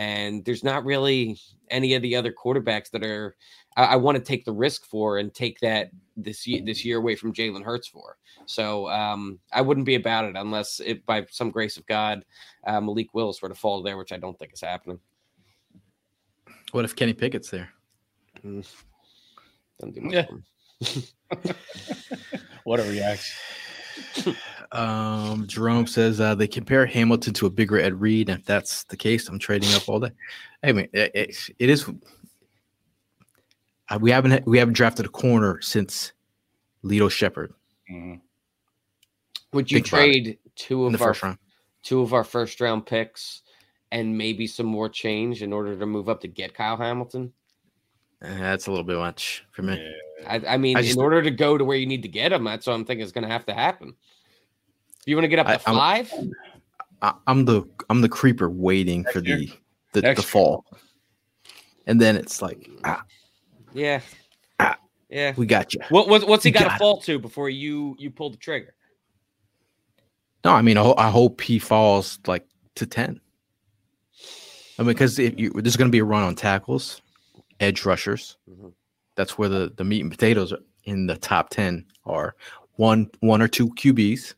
And 0.00 0.42
there's 0.46 0.64
not 0.64 0.86
really 0.86 1.38
any 1.68 1.92
of 1.92 2.00
the 2.00 2.16
other 2.16 2.32
quarterbacks 2.32 2.90
that 2.92 3.04
are 3.04 3.36
I, 3.76 3.84
I 3.84 3.96
want 3.96 4.16
to 4.16 4.24
take 4.24 4.46
the 4.46 4.52
risk 4.52 4.86
for 4.86 5.18
and 5.18 5.32
take 5.34 5.60
that 5.60 5.90
this 6.16 6.46
year 6.46 6.62
this 6.64 6.86
year 6.86 6.96
away 6.96 7.16
from 7.16 7.34
Jalen 7.34 7.62
Hurts 7.62 7.86
for. 7.86 8.16
So 8.46 8.88
um, 8.88 9.38
I 9.52 9.60
wouldn't 9.60 9.84
be 9.84 9.96
about 9.96 10.24
it 10.24 10.36
unless 10.36 10.80
it 10.80 11.04
by 11.04 11.26
some 11.30 11.50
grace 11.50 11.76
of 11.76 11.84
God 11.86 12.24
uh, 12.66 12.80
Malik 12.80 13.12
Willis 13.12 13.42
were 13.42 13.50
to 13.50 13.54
fall 13.54 13.82
there, 13.82 13.98
which 13.98 14.10
I 14.12 14.16
don't 14.16 14.38
think 14.38 14.54
is 14.54 14.62
happening. 14.62 14.98
What 16.72 16.86
if 16.86 16.96
Kenny 16.96 17.12
Pickett's 17.12 17.50
there? 17.50 17.68
Doesn't 18.42 18.64
do 19.94 20.00
much 20.00 20.14
Yeah. 20.14 20.26
for 20.26 20.40
him. 20.86 21.54
What 22.64 22.80
a 22.80 22.84
reaction. 22.84 23.36
Um, 24.72 25.48
Jerome 25.48 25.86
says 25.88 26.20
uh, 26.20 26.36
they 26.36 26.46
compare 26.46 26.86
Hamilton 26.86 27.34
to 27.34 27.46
a 27.46 27.50
bigger 27.50 27.80
Ed 27.80 28.00
Reed. 28.00 28.28
And 28.28 28.38
if 28.38 28.46
that's 28.46 28.84
the 28.84 28.96
case, 28.96 29.28
I'm 29.28 29.38
trading 29.38 29.74
up 29.74 29.88
all 29.88 29.98
day. 29.98 30.12
I 30.62 30.70
mean, 30.70 30.88
it, 30.92 31.10
it, 31.12 31.36
it 31.58 31.70
is. 31.70 31.88
Uh, 33.88 33.98
we 34.00 34.12
haven't 34.12 34.46
we 34.46 34.58
haven't 34.58 34.74
drafted 34.74 35.06
a 35.06 35.08
corner 35.08 35.60
since 35.60 36.12
Lito 36.84 37.10
Sheppard 37.10 37.52
Mhm. 37.90 38.20
Would 39.52 39.72
you 39.72 39.78
Think 39.78 39.86
trade 39.86 40.38
two 40.54 40.86
in 40.86 40.92
the 40.92 40.98
of 40.98 41.02
our 41.02 41.08
first 41.08 41.22
round. 41.24 41.38
two 41.82 42.00
of 42.02 42.14
our 42.14 42.22
first 42.22 42.60
round 42.60 42.86
picks 42.86 43.42
and 43.90 44.16
maybe 44.16 44.46
some 44.46 44.66
more 44.66 44.88
change 44.88 45.42
in 45.42 45.52
order 45.52 45.76
to 45.76 45.86
move 45.86 46.08
up 46.08 46.20
to 46.20 46.28
get 46.28 46.54
Kyle 46.54 46.76
Hamilton? 46.76 47.32
Eh, 48.22 48.38
that's 48.38 48.68
a 48.68 48.70
little 48.70 48.84
bit 48.84 48.98
much 48.98 49.44
for 49.50 49.62
me. 49.62 49.74
Yeah. 49.74 49.90
I, 50.26 50.42
I 50.48 50.56
mean, 50.56 50.76
I 50.76 50.82
just- 50.82 50.96
in 50.96 51.02
order 51.02 51.22
to 51.22 51.30
go 51.30 51.56
to 51.58 51.64
where 51.64 51.76
you 51.76 51.86
need 51.86 52.02
to 52.02 52.08
get 52.08 52.32
him, 52.32 52.44
that's 52.44 52.66
what 52.66 52.74
I'm 52.74 52.84
thinking 52.84 53.04
is 53.04 53.12
going 53.12 53.26
to 53.26 53.30
have 53.32 53.46
to 53.46 53.54
happen. 53.54 53.94
If 55.00 55.06
you 55.06 55.16
want 55.16 55.24
to 55.24 55.28
get 55.28 55.38
up 55.38 55.46
I- 55.48 55.56
to 55.56 55.68
I'm- 55.68 56.06
5 56.08 56.12
I, 57.02 57.14
I'm 57.26 57.46
the 57.46 57.66
I'm 57.88 58.02
the 58.02 58.08
creeper 58.10 58.50
waiting 58.50 59.04
for 59.04 59.20
year. 59.20 59.38
the 59.38 59.50
the, 60.02 60.14
the 60.14 60.22
fall, 60.22 60.66
and 61.86 61.98
then 61.98 62.14
it's 62.14 62.42
like 62.42 62.68
ah, 62.84 63.02
yeah, 63.72 64.00
Ah. 64.58 64.76
yeah. 65.08 65.32
we 65.38 65.46
got 65.46 65.72
you. 65.72 65.80
What, 65.88 66.08
what 66.08 66.28
what's 66.28 66.44
he 66.44 66.50
You 66.50 66.54
got 66.58 66.70
to 66.72 66.76
fall 66.78 67.00
to 67.00 67.18
before 67.18 67.48
you 67.48 67.96
you 67.98 68.10
pull 68.10 68.28
the 68.28 68.36
trigger? 68.36 68.74
No, 70.44 70.52
I 70.52 70.60
mean 70.60 70.76
I, 70.76 70.92
I 70.98 71.08
hope 71.08 71.40
he 71.40 71.58
falls 71.58 72.18
like 72.26 72.44
to 72.74 72.84
ten. 72.84 73.18
I 74.78 74.82
mean, 74.82 74.88
because 74.88 75.18
if 75.18 75.40
you 75.40 75.52
there's 75.52 75.76
going 75.76 75.88
to 75.88 75.92
be 75.92 76.00
a 76.00 76.04
run 76.04 76.22
on 76.22 76.34
tackles, 76.34 77.00
edge 77.60 77.86
rushers. 77.86 78.36
Mhm. 78.46 78.74
That's 79.20 79.36
where 79.36 79.50
the 79.50 79.70
the 79.76 79.84
meat 79.84 80.00
and 80.00 80.10
potatoes 80.10 80.54
in 80.84 81.06
the 81.06 81.14
top 81.14 81.50
ten 81.50 81.84
are 82.06 82.34
one 82.76 83.10
one 83.20 83.42
or 83.42 83.48
two 83.48 83.68
QBs. 83.74 84.32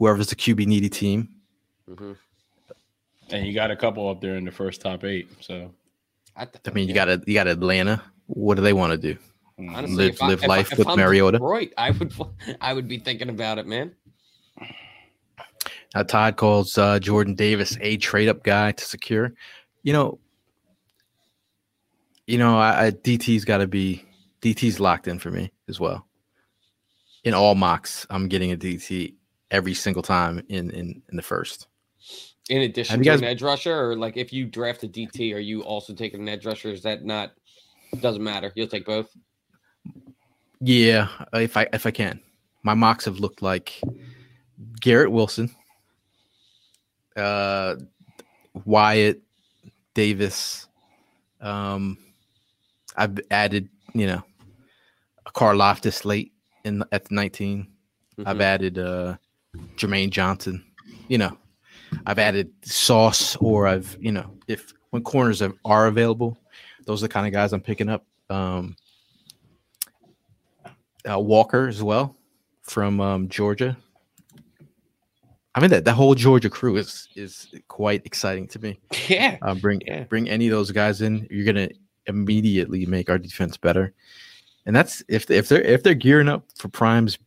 Whoever's 0.00 0.26
the 0.26 0.34
QB 0.34 0.66
needy 0.66 0.88
team, 0.88 1.28
Mhm. 1.88 2.16
And 3.30 3.46
you 3.46 3.54
got 3.54 3.70
a 3.70 3.76
couple 3.76 4.08
up 4.08 4.20
there 4.20 4.34
in 4.34 4.44
the 4.44 4.50
first 4.50 4.80
top 4.80 5.04
eight. 5.04 5.30
So 5.40 5.72
I, 6.34 6.46
th- 6.46 6.56
I 6.66 6.70
mean, 6.72 6.88
you 6.88 6.94
got 6.94 7.08
a 7.08 7.22
you 7.28 7.34
got 7.34 7.46
Atlanta. 7.46 8.02
What 8.26 8.56
do 8.56 8.62
they 8.62 8.72
want 8.72 8.90
to 8.90 8.98
do? 8.98 9.16
Honestly, 9.56 9.94
live- 10.06 10.14
if 10.14 10.22
I- 10.22 10.26
live 10.26 10.38
if 10.40 10.44
I- 10.44 10.48
life 10.48 10.72
if 10.72 10.78
with 10.78 10.88
I'm 10.88 10.96
Mariota. 10.98 11.38
Detroit, 11.38 11.72
I 11.78 11.92
would 11.92 12.12
I 12.60 12.72
would 12.74 12.88
be 12.88 12.98
thinking 12.98 13.28
about 13.28 13.58
it, 13.58 13.68
man. 13.68 13.94
Uh, 15.94 16.02
Todd 16.02 16.36
calls 16.36 16.76
uh, 16.76 16.98
Jordan 16.98 17.36
Davis 17.36 17.78
a 17.80 17.96
trade 17.98 18.28
up 18.28 18.42
guy 18.42 18.72
to 18.72 18.84
secure. 18.84 19.32
You 19.84 19.92
know, 19.92 20.18
you 22.30 22.38
know, 22.38 22.58
I, 22.58 22.86
I 22.86 22.90
DT's 22.92 23.44
got 23.44 23.58
to 23.58 23.66
be 23.66 24.04
DT's 24.40 24.78
locked 24.78 25.08
in 25.08 25.18
for 25.18 25.30
me 25.30 25.52
as 25.68 25.80
well. 25.80 26.06
In 27.24 27.34
all 27.34 27.54
mocks, 27.54 28.06
I'm 28.08 28.28
getting 28.28 28.52
a 28.52 28.56
DT 28.56 29.14
every 29.50 29.74
single 29.74 30.02
time 30.02 30.42
in 30.48 30.70
in, 30.70 31.02
in 31.10 31.16
the 31.16 31.22
first. 31.22 31.66
In 32.48 32.62
addition 32.62 32.94
Have 32.94 33.00
to 33.00 33.04
guys- 33.04 33.20
an 33.20 33.26
edge 33.26 33.42
rusher, 33.42 33.90
or 33.90 33.96
like 33.96 34.16
if 34.16 34.32
you 34.32 34.46
draft 34.46 34.84
a 34.84 34.88
DT, 34.88 35.34
are 35.34 35.40
you 35.40 35.62
also 35.62 35.92
taking 35.92 36.20
an 36.20 36.28
edge 36.28 36.46
rusher? 36.46 36.70
Is 36.70 36.82
that 36.82 37.04
not 37.04 37.32
doesn't 38.00 38.22
matter? 38.22 38.52
You'll 38.54 38.68
take 38.68 38.86
both. 38.86 39.10
Yeah, 40.60 41.08
if 41.32 41.56
I 41.56 41.66
if 41.72 41.84
I 41.84 41.90
can, 41.90 42.20
my 42.62 42.74
mocks 42.74 43.06
have 43.06 43.18
looked 43.18 43.42
like 43.42 43.80
Garrett 44.80 45.10
Wilson, 45.10 45.50
uh, 47.16 47.74
Wyatt 48.64 49.20
Davis. 49.94 50.68
Um, 51.40 51.98
I've 52.96 53.18
added, 53.30 53.68
you 53.94 54.06
know, 54.06 54.22
a 55.26 55.30
Carl 55.32 55.58
Loftus 55.58 56.04
late 56.04 56.32
in 56.64 56.82
at 56.92 57.06
the 57.06 57.14
19. 57.14 57.66
I've 58.26 58.36
Mhm. 58.36 58.40
added 58.42 58.78
uh 58.78 59.16
Jermaine 59.76 60.10
Johnson. 60.10 60.64
You 61.08 61.18
know, 61.18 61.38
I've 62.06 62.18
added 62.18 62.52
Sauce, 62.62 63.36
or 63.36 63.66
I've 63.66 63.96
you 64.00 64.12
know, 64.12 64.36
if 64.48 64.72
when 64.90 65.02
corners 65.02 65.40
are, 65.42 65.52
are 65.64 65.86
available, 65.86 66.36
those 66.86 67.02
are 67.02 67.06
the 67.06 67.12
kind 67.12 67.26
of 67.26 67.32
guys 67.32 67.52
I'm 67.52 67.60
picking 67.60 67.88
up. 67.88 68.04
Um, 68.28 68.76
uh, 71.10 71.18
Walker 71.18 71.66
as 71.68 71.82
well 71.82 72.16
from 72.62 73.00
um, 73.00 73.28
Georgia. 73.28 73.76
I 75.54 75.60
mean 75.60 75.70
that 75.70 75.84
the 75.84 75.92
whole 75.92 76.14
Georgia 76.14 76.50
crew 76.50 76.76
is 76.76 77.08
is 77.16 77.48
quite 77.68 78.04
exciting 78.06 78.46
to 78.48 78.58
me. 78.60 78.80
yeah. 79.08 79.38
Uh, 79.42 79.54
bring 79.54 79.80
Yeah. 79.86 80.04
bring 80.04 80.28
any 80.28 80.46
of 80.46 80.52
those 80.52 80.70
guys 80.70 81.00
in, 81.02 81.26
you're 81.30 81.44
gonna 81.46 81.68
immediately 82.06 82.86
make 82.86 83.10
our 83.10 83.18
defense 83.18 83.56
better. 83.56 83.92
And 84.66 84.74
that's 84.76 85.02
if 85.08 85.30
if 85.30 85.48
they're 85.48 85.62
if 85.62 85.82
they're 85.82 85.94
gearing 85.94 86.28
up 86.28 86.44
for 86.56 86.68
Prime's 86.68 87.18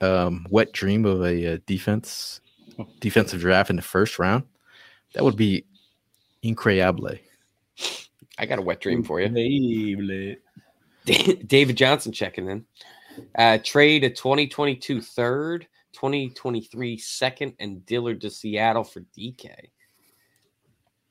um, 0.00 0.46
wet 0.50 0.72
dream 0.72 1.04
of 1.04 1.22
a, 1.22 1.54
uh 1.54 1.58
defense 1.66 2.40
defensive 3.00 3.40
draft 3.40 3.70
in 3.70 3.76
the 3.76 3.82
first 3.82 4.18
round, 4.18 4.44
that 5.14 5.24
would 5.24 5.36
be 5.36 5.64
incredible. 6.42 7.10
I 8.38 8.46
got 8.46 8.58
a 8.58 8.62
wet 8.62 8.80
dream 8.80 9.02
for 9.02 9.20
you. 9.20 9.26
Unbelievable. 9.26 10.36
David 11.46 11.76
Johnson 11.76 12.12
checking 12.12 12.48
in. 12.48 12.64
Uh, 13.36 13.58
trade 13.62 14.04
a 14.04 14.10
2022 14.10 15.00
third, 15.00 15.66
2023 15.92 16.96
second, 16.98 17.54
and 17.58 17.84
Dillard 17.84 18.20
to 18.22 18.30
Seattle 18.30 18.84
for 18.84 19.00
DK. 19.16 19.50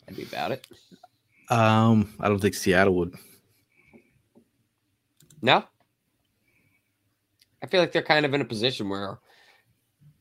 I'd 0.07 0.15
be 0.15 0.23
about 0.23 0.51
it. 0.51 0.65
Um, 1.49 2.13
I 2.19 2.29
don't 2.29 2.39
think 2.39 2.53
Seattle 2.53 2.95
would. 2.95 3.15
No. 5.41 5.63
I 7.61 7.67
feel 7.67 7.81
like 7.81 7.91
they're 7.91 8.01
kind 8.01 8.25
of 8.25 8.33
in 8.33 8.41
a 8.41 8.45
position 8.45 8.89
where 8.89 9.19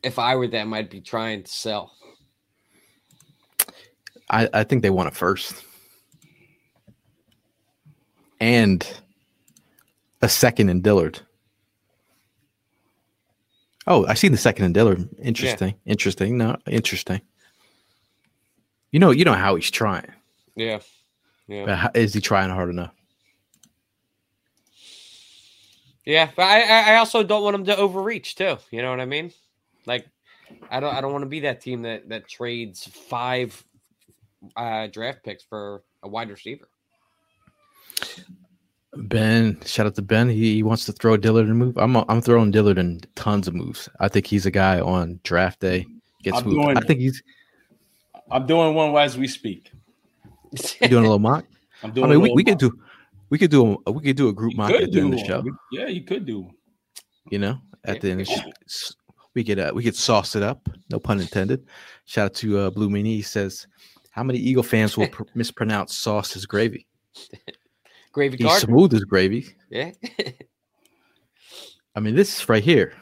if 0.02 0.18
I 0.18 0.36
were 0.36 0.48
them, 0.48 0.72
I'd 0.74 0.90
be 0.90 1.00
trying 1.00 1.42
to 1.42 1.50
sell. 1.50 1.92
I, 4.30 4.48
I 4.52 4.64
think 4.64 4.82
they 4.82 4.90
want 4.90 5.08
it 5.08 5.16
first. 5.16 5.64
And 8.40 8.86
a 10.22 10.28
second 10.28 10.68
in 10.68 10.80
Dillard. 10.80 11.20
Oh, 13.86 14.06
I 14.06 14.14
see 14.14 14.28
the 14.28 14.36
second 14.36 14.66
in 14.66 14.72
Dillard. 14.72 15.08
Interesting. 15.22 15.74
Interesting. 15.86 16.38
No, 16.38 16.56
interesting. 16.66 17.20
You 18.92 19.00
know, 19.00 19.10
you 19.10 19.24
know 19.24 19.32
how 19.32 19.54
he's 19.56 19.70
trying. 19.70 20.12
Yeah. 20.56 20.80
Yeah. 21.48 21.64
But 21.64 21.76
how, 21.76 21.90
is 21.94 22.14
he 22.14 22.20
trying 22.20 22.50
hard 22.50 22.70
enough? 22.70 22.92
Yeah, 26.04 26.30
but 26.36 26.42
I, 26.42 26.62
I 26.62 26.92
I 26.92 26.96
also 26.96 27.22
don't 27.22 27.42
want 27.42 27.54
him 27.56 27.64
to 27.66 27.76
overreach 27.76 28.34
too. 28.34 28.56
You 28.70 28.82
know 28.82 28.90
what 28.90 29.00
I 29.00 29.04
mean? 29.04 29.32
Like, 29.86 30.06
I 30.70 30.80
don't 30.80 30.94
I 30.94 31.00
don't 31.00 31.12
want 31.12 31.22
to 31.22 31.28
be 31.28 31.40
that 31.40 31.60
team 31.60 31.82
that 31.82 32.08
that 32.08 32.28
trades 32.28 32.86
five 32.86 33.62
uh, 34.56 34.86
draft 34.86 35.22
picks 35.24 35.42
for 35.44 35.82
a 36.02 36.08
wide 36.08 36.30
receiver. 36.30 36.68
Ben, 38.94 39.60
shout 39.64 39.86
out 39.86 39.94
to 39.96 40.02
Ben. 40.02 40.28
He, 40.28 40.54
he 40.54 40.62
wants 40.62 40.86
to 40.86 40.92
throw 40.92 41.16
Dillard 41.16 41.44
in 41.46 41.52
a 41.52 41.54
move. 41.54 41.76
I'm 41.76 41.96
I'm 41.96 42.22
throwing 42.22 42.50
Dillard 42.50 42.78
in 42.78 43.00
tons 43.14 43.46
of 43.46 43.54
moves. 43.54 43.88
I 44.00 44.08
think 44.08 44.26
he's 44.26 44.46
a 44.46 44.50
guy 44.50 44.80
on 44.80 45.20
draft 45.24 45.60
day 45.60 45.86
gets 46.22 46.38
I'm 46.38 46.44
moved. 46.44 46.56
doing- 46.56 46.76
I 46.78 46.80
think 46.80 47.00
he's 47.00 47.22
I'm 48.30 48.46
doing 48.46 48.74
one 48.74 48.94
as 48.96 49.16
we 49.16 49.26
speak. 49.28 49.70
you 50.80 50.88
doing 50.88 51.04
a 51.04 51.08
little 51.08 51.18
mock. 51.18 51.44
I'm 51.82 51.92
doing. 51.92 52.06
I 52.06 52.10
mean, 52.10 52.20
we, 52.20 52.32
we 52.32 52.44
could 52.44 52.58
do 52.58 52.72
we 53.30 53.38
could 53.38 53.50
do 53.50 53.78
a 53.86 53.92
we 53.92 54.02
could 54.02 54.16
do 54.16 54.28
a 54.28 54.32
group 54.32 54.52
You 54.52 54.58
mock 54.58 54.70
at 54.72 54.90
the 54.90 55.00
end 55.00 55.12
of 55.14 55.20
the 55.20 55.24
show. 55.26 55.44
Yeah, 55.72 55.86
you 55.88 56.02
could 56.04 56.24
do. 56.26 56.50
You 57.30 57.38
know, 57.38 57.58
at 57.84 57.96
Yeah, 57.96 58.00
the 58.00 58.10
end 58.10 58.20
of 58.22 58.26
the 58.26 58.32
yeah. 58.32 58.40
sh- 58.40 58.46
s- 58.66 58.94
we 59.34 59.44
could 59.44 59.58
uh, 59.58 59.72
we 59.74 59.82
could 59.82 59.94
sauce 59.94 60.34
it 60.34 60.42
up. 60.42 60.68
No 60.90 60.98
pun 60.98 61.20
intended. 61.20 61.66
Shout 62.06 62.26
out 62.26 62.34
to 62.36 62.58
uh, 62.58 62.70
Blue 62.70 62.88
Meanie. 62.88 63.06
He 63.16 63.22
says, 63.22 63.66
"How 64.10 64.22
many 64.24 64.38
Eagle 64.38 64.62
fans 64.62 64.96
will 64.96 65.08
pr- 65.08 65.24
mispronounce 65.34 65.94
sauce 65.96 66.34
as 66.36 66.46
gravy? 66.46 66.86
Gravy 68.12 68.38
He's 68.38 68.56
smooth 68.58 68.94
as 68.94 69.04
gravy. 69.04 69.46
Yeah. 69.70 69.90
I 71.94 72.00
mean, 72.00 72.14
this 72.14 72.48
right 72.48 72.62
here, 72.62 72.94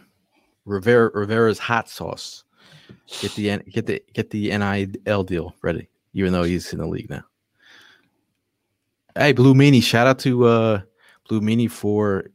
Rivera 0.65 1.11
Rivera's 1.15 1.59
hot 1.59 1.89
sauce. 1.89 2.45
Get 3.21 3.35
the 3.35 3.51
N- 3.51 3.63
get 3.71 3.87
the 3.87 4.03
get 4.13 4.31
the 4.31 4.49
NIL 4.57 5.23
deal 5.25 5.55
ready, 5.63 5.89
even 6.15 6.33
though 6.33 6.43
he's 6.43 6.73
in 6.73 6.79
the 6.81 6.87
league 6.87 7.09
now. 7.11 7.23
Hey, 9.17 9.33
Blue 9.33 9.55
Meanie! 9.55 9.83
Shout 9.83 10.07
out 10.07 10.19
to 10.21 10.45
uh, 10.47 10.81
Blue 11.29 11.41
Meanie 11.41 11.71
for 11.71 12.27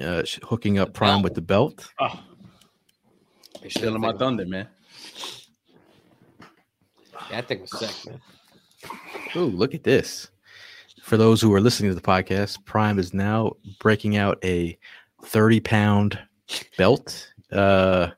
uh, 0.00 0.22
hooking 0.44 0.78
up 0.78 0.92
Prime 0.92 1.22
with 1.22 1.34
the 1.34 1.40
belt. 1.40 1.90
Oh, 1.98 2.20
stealing 3.68 4.00
my 4.00 4.12
thunder, 4.12 4.44
man. 4.44 4.68
Yeah, 7.30 7.38
I 7.38 7.40
think 7.40 7.60
it 7.62 7.70
was 7.72 7.78
sick, 7.78 8.12
man. 8.12 8.20
Oh, 9.34 9.44
look 9.44 9.74
at 9.74 9.84
this! 9.84 10.28
For 11.02 11.16
those 11.16 11.40
who 11.40 11.52
are 11.54 11.60
listening 11.60 11.90
to 11.90 11.94
the 11.94 12.00
podcast, 12.02 12.62
Prime 12.66 12.98
is 12.98 13.14
now 13.14 13.52
breaking 13.80 14.16
out 14.16 14.38
a 14.44 14.78
thirty-pound 15.24 16.18
belt. 16.76 17.32
Uh, 17.50 18.08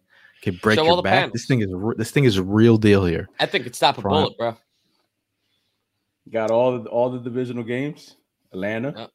can 0.42 0.58
break 0.62 0.78
Show 0.78 0.84
your 0.84 1.02
back. 1.02 1.12
panels. 1.12 1.32
This 1.34 1.46
thing 1.46 1.60
is 1.60 1.68
re- 1.70 1.94
this 1.96 2.10
thing 2.10 2.24
is 2.24 2.36
a 2.38 2.42
real 2.42 2.76
deal 2.76 3.04
here. 3.04 3.28
I 3.38 3.46
think 3.46 3.66
it's 3.66 3.78
stop 3.78 3.98
a 3.98 4.02
Prime. 4.02 4.24
bullet, 4.24 4.36
bro. 4.36 4.56
Got 6.30 6.50
all 6.50 6.78
the 6.78 6.88
all 6.90 7.10
the 7.10 7.18
divisional 7.18 7.64
games. 7.64 8.16
Atlanta, 8.52 8.94
Yep. 8.96 9.10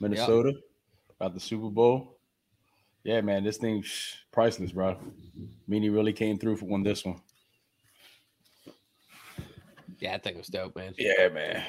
Minnesota, 0.00 0.52
got 1.20 1.34
the 1.34 1.40
Super 1.40 1.68
Bowl. 1.68 2.18
Yeah, 3.04 3.20
man, 3.20 3.44
this 3.44 3.56
thing 3.56 3.82
shh, 3.82 4.16
priceless, 4.32 4.72
bro. 4.72 4.96
Meanie 5.68 5.94
really 5.94 6.12
came 6.12 6.38
through 6.38 6.56
for 6.56 6.66
one 6.66 6.82
this 6.82 7.04
one. 7.04 7.20
Yeah, 10.00 10.14
I 10.14 10.18
think 10.18 10.36
it 10.36 10.38
was 10.38 10.48
dope, 10.48 10.76
man. 10.76 10.94
Yeah, 10.98 11.28
man. 11.28 11.62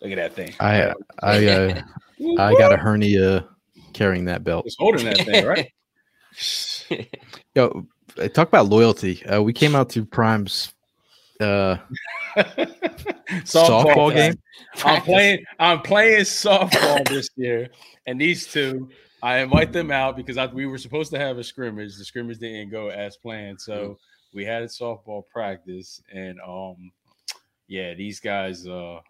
Look 0.00 0.12
at 0.12 0.16
that 0.16 0.34
thing. 0.34 0.54
I 0.60 0.92
I 1.22 1.46
uh, 1.46 1.82
I 2.38 2.52
got 2.54 2.72
a 2.72 2.76
hernia 2.76 3.48
carrying 3.92 4.24
that 4.26 4.44
belt. 4.44 4.66
It's 4.66 4.76
holding 4.78 5.04
that 5.04 5.18
thing, 5.18 5.46
right? 5.46 5.70
Yo, 7.54 7.86
talk 8.34 8.48
about 8.48 8.68
loyalty. 8.68 9.24
Uh, 9.26 9.42
we 9.42 9.52
came 9.52 9.74
out 9.74 9.90
to 9.90 10.04
Prime's 10.04 10.74
uh, 11.42 11.78
softball 13.44 14.14
game. 14.14 14.38
I'm 14.84 15.02
playing. 15.02 15.44
I'm 15.58 15.80
playing 15.80 16.20
softball 16.22 17.06
this 17.08 17.28
year, 17.36 17.68
and 18.06 18.20
these 18.20 18.46
two, 18.46 18.88
I 19.22 19.38
invite 19.38 19.72
them 19.72 19.90
out 19.90 20.16
because 20.16 20.38
I, 20.38 20.46
we 20.46 20.66
were 20.66 20.78
supposed 20.78 21.10
to 21.12 21.18
have 21.18 21.38
a 21.38 21.44
scrimmage. 21.44 21.96
The 21.96 22.04
scrimmage 22.04 22.38
didn't 22.38 22.70
go 22.70 22.88
as 22.88 23.16
planned, 23.16 23.60
so 23.60 23.98
we 24.32 24.44
had 24.44 24.62
a 24.62 24.66
softball 24.66 25.22
practice, 25.28 26.02
and 26.12 26.40
um, 26.40 26.90
yeah, 27.68 27.94
these 27.94 28.20
guys, 28.20 28.66
uh, 28.66 29.00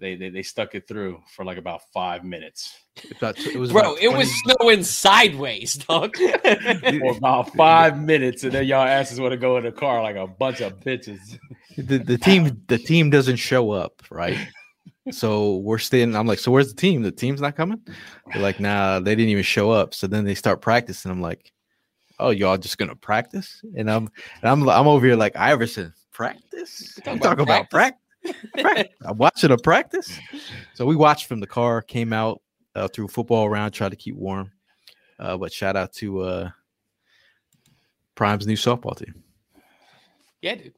they 0.00 0.14
they, 0.16 0.28
they 0.30 0.42
stuck 0.42 0.74
it 0.74 0.86
through 0.88 1.20
for 1.34 1.44
like 1.44 1.58
about 1.58 1.82
five 1.92 2.24
minutes, 2.24 2.76
About- 3.16 3.38
It 3.38 3.56
was 3.56 3.72
Bro, 3.72 3.80
about 3.94 4.02
it 4.02 4.12
was 4.12 4.28
snowing 4.42 4.82
sideways, 4.84 5.74
dog. 5.74 6.16
for 6.16 7.16
about 7.16 7.54
five 7.54 8.00
minutes, 8.00 8.44
and 8.44 8.52
then 8.52 8.66
y'all 8.66 8.86
asses 8.86 9.20
want 9.20 9.32
to 9.32 9.36
go 9.36 9.56
in 9.56 9.64
the 9.64 9.72
car 9.72 10.02
like 10.02 10.16
a 10.16 10.26
bunch 10.26 10.60
of 10.60 10.80
bitches. 10.80 11.38
the, 11.76 11.98
the 11.98 12.18
team. 12.18 12.62
The 12.68 12.78
team 12.78 13.10
doesn't 13.10 13.36
show 13.36 13.70
up, 13.72 14.02
right? 14.10 14.38
So 15.10 15.56
we're 15.56 15.78
staying. 15.78 16.14
I'm 16.14 16.26
like, 16.26 16.38
so 16.38 16.50
where's 16.52 16.68
the 16.68 16.78
team? 16.78 17.00
The 17.00 17.10
team's 17.10 17.40
not 17.40 17.56
coming. 17.56 17.80
They're 18.30 18.42
like, 18.42 18.60
nah, 18.60 19.00
they 19.00 19.14
didn't 19.14 19.30
even 19.30 19.42
show 19.42 19.70
up. 19.70 19.94
So 19.94 20.06
then 20.06 20.26
they 20.26 20.34
start 20.34 20.60
practicing. 20.60 21.10
I'm 21.10 21.22
like, 21.22 21.50
oh, 22.18 22.28
y'all 22.28 22.58
just 22.58 22.76
gonna 22.76 22.94
practice? 22.94 23.62
And 23.74 23.90
I'm 23.90 24.10
and 24.42 24.50
I'm 24.50 24.68
I'm 24.68 24.86
over 24.86 25.06
here 25.06 25.16
like 25.16 25.34
Iverson 25.34 25.94
practice. 26.12 26.94
Talking 26.96 27.12
You 27.12 27.16
about 27.20 27.28
talk 27.30 27.38
about 27.38 27.70
practice. 27.70 28.02
I'm 29.04 29.16
watching 29.18 29.50
a 29.50 29.56
practice. 29.58 30.18
So 30.74 30.86
we 30.86 30.96
watched 30.96 31.26
from 31.26 31.40
the 31.40 31.46
car, 31.46 31.82
came 31.82 32.12
out 32.12 32.42
uh, 32.74 32.88
threw 32.88 33.08
football 33.08 33.46
around, 33.46 33.72
tried 33.72 33.90
to 33.90 33.96
keep 33.96 34.14
warm. 34.16 34.52
Uh, 35.18 35.36
but 35.36 35.52
shout 35.52 35.76
out 35.76 35.92
to 35.94 36.20
uh, 36.20 36.50
Prime's 38.14 38.46
new 38.46 38.54
softball 38.54 38.96
team. 38.96 39.22
yeah, 40.42 40.54
dude. 40.54 40.74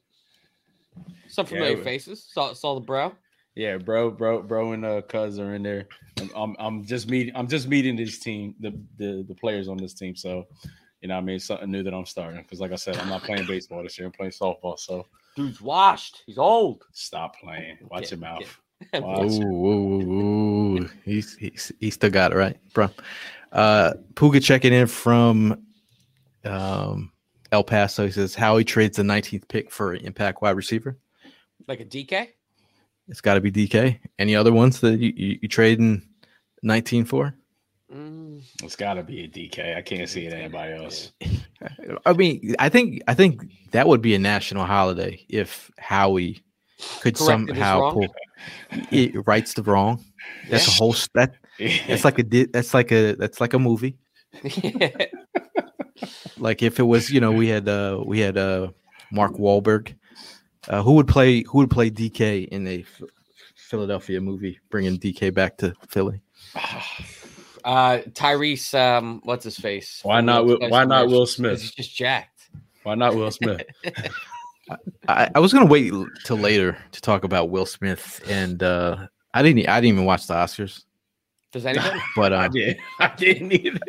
Some 1.27 1.45
familiar 1.45 1.75
but- 1.75 1.85
faces. 1.85 2.27
Saw 2.31 2.53
saw 2.53 2.75
the 2.75 2.81
bro. 2.81 3.13
Yeah, 3.55 3.77
bro, 3.77 4.09
bro, 4.11 4.41
bro, 4.41 4.71
and 4.71 4.85
uh, 4.85 5.01
cuz 5.01 5.37
are 5.37 5.55
in 5.55 5.63
there. 5.63 5.85
I'm, 6.19 6.29
I'm, 6.35 6.55
I'm 6.59 6.85
just 6.85 7.09
meeting. 7.09 7.35
I'm 7.35 7.47
just 7.47 7.67
meeting 7.67 7.97
this 7.97 8.17
team, 8.19 8.55
the, 8.59 8.71
the 8.97 9.25
the 9.27 9.35
players 9.35 9.67
on 9.67 9.77
this 9.77 9.93
team. 9.93 10.15
So, 10.15 10.45
you 11.01 11.07
know, 11.07 11.15
what 11.15 11.21
I 11.21 11.23
mean, 11.25 11.35
it's 11.37 11.45
something 11.45 11.71
new 11.71 11.83
that 11.83 11.93
I'm 11.93 12.05
starting 12.05 12.41
because, 12.41 12.59
like 12.59 12.71
I 12.71 12.75
said, 12.75 12.97
I'm 12.97 13.09
not 13.09 13.23
playing 13.23 13.47
baseball 13.47 13.81
this 13.83 13.97
year. 13.97 14.07
I'm 14.07 14.11
playing 14.13 14.31
softball. 14.31 14.77
So, 14.77 15.07
Dude's 15.35 15.61
washed. 15.61 16.23
He's 16.25 16.37
old. 16.37 16.83
stop 16.93 17.35
playing. 17.37 17.77
Watch 17.89 18.03
Okay, 18.03 18.11
your 18.11 18.19
mouth. 18.19 18.41
okay. 18.93 18.99
Watch 18.99 19.31
Ooh, 19.31 19.65
ooh, 19.67 20.01
ooh, 20.01 20.77
ooh. 20.79 20.89
He's, 21.03 21.35
he's 21.35 21.71
he 21.79 21.89
still 21.91 22.09
got 22.09 22.31
it 22.31 22.35
right, 22.35 22.57
bro. 22.73 22.89
Uh, 23.51 23.93
Puga 24.13 24.43
checking 24.43 24.73
in 24.73 24.87
from 24.87 25.63
um, 26.45 27.11
El 27.51 27.63
Paso. 27.63 28.05
He 28.05 28.11
says 28.11 28.33
how 28.35 28.57
he 28.57 28.63
trades 28.63 28.97
the 28.97 29.03
19th 29.03 29.47
pick 29.47 29.71
for 29.71 29.93
an 29.93 30.05
impact 30.05 30.41
wide 30.41 30.55
receiver. 30.55 30.97
Like 31.67 31.79
a 31.79 31.85
DK? 31.85 32.27
It's 33.07 33.21
got 33.21 33.35
to 33.35 33.41
be 33.41 33.51
DK. 33.51 33.99
Any 34.19 34.35
other 34.35 34.53
ones 34.53 34.79
that 34.81 34.99
you, 34.99 35.13
you, 35.15 35.39
you 35.43 35.47
trading 35.47 36.01
19 36.63 37.05
for? 37.05 37.35
Mm, 37.93 38.41
It's 38.63 38.75
got 38.75 38.93
to 38.93 39.03
be 39.03 39.23
a 39.23 39.27
DK. 39.27 39.75
I 39.75 39.81
can't 39.81 40.07
see 40.09 40.25
it 40.25 40.33
anybody 40.33 40.73
else. 40.73 41.11
I 42.05 42.13
mean, 42.13 42.55
I 42.57 42.69
think 42.69 43.01
I 43.07 43.13
think 43.13 43.43
that 43.71 43.87
would 43.87 44.01
be 44.01 44.15
a 44.15 44.19
national 44.19 44.65
holiday 44.65 45.25
if 45.27 45.69
Howie 45.77 46.41
could 47.01 47.15
Corrected 47.15 47.49
somehow 47.49 47.91
pull 47.91 48.07
it 48.91 49.27
rights 49.27 49.53
the 49.53 49.63
wrong. 49.63 50.03
That's 50.49 50.67
a 50.67 50.71
whole 50.71 50.95
that 51.15 51.35
that's 51.87 52.05
like 52.05 52.17
a 52.19 52.23
that's 52.45 52.73
like 52.73 52.91
a 52.91 53.13
that's 53.15 53.41
like 53.41 53.53
a 53.53 53.59
movie. 53.59 53.97
Like 56.37 56.63
if 56.63 56.79
it 56.79 56.83
was, 56.83 57.09
you 57.11 57.19
know, 57.19 57.31
we 57.31 57.47
had 57.49 57.67
uh 57.67 58.01
we 58.05 58.19
had 58.19 58.37
uh 58.37 58.69
Mark 59.11 59.33
Wahlberg. 59.33 59.93
Uh, 60.67 60.81
who 60.83 60.93
would 60.93 61.07
play 61.07 61.43
who 61.43 61.57
would 61.57 61.69
play 61.71 61.89
DK 61.89 62.47
in 62.47 62.67
a 62.67 62.85
Philadelphia 63.55 64.21
movie, 64.21 64.59
bringing 64.69 64.97
DK 64.97 65.33
back 65.33 65.57
to 65.57 65.73
Philly? 65.89 66.21
Uh 67.63 67.99
Tyrese, 68.11 68.73
um, 68.77 69.21
what's 69.23 69.43
his 69.43 69.57
face? 69.57 69.99
Why 70.03 70.21
not 70.21 70.45
Will- 70.45 70.59
why 70.69 70.85
not 70.85 71.07
Will 71.07 71.25
Smith? 71.25 71.61
He's 71.61 71.71
just 71.71 71.95
jacked. 71.95 72.49
Why 72.83 72.95
not 72.95 73.15
Will 73.15 73.31
Smith? 73.31 73.61
I, 75.07 75.29
I 75.35 75.39
was 75.39 75.51
gonna 75.53 75.65
wait 75.65 75.91
till 76.23 76.37
later 76.37 76.77
to 76.91 77.01
talk 77.01 77.23
about 77.23 77.49
Will 77.49 77.65
Smith, 77.65 78.21
and 78.27 78.61
uh 78.63 79.07
I 79.33 79.43
didn't 79.43 79.67
I 79.67 79.81
didn't 79.81 79.95
even 79.95 80.05
watch 80.05 80.27
the 80.27 80.33
Oscars, 80.35 80.83
Does 81.51 81.65
anybody? 81.65 81.99
but 82.15 82.33
I 82.33 82.45
uh, 82.45 82.49
did. 82.49 82.77
I 82.99 83.07
didn't 83.15 83.51
either. 83.51 83.79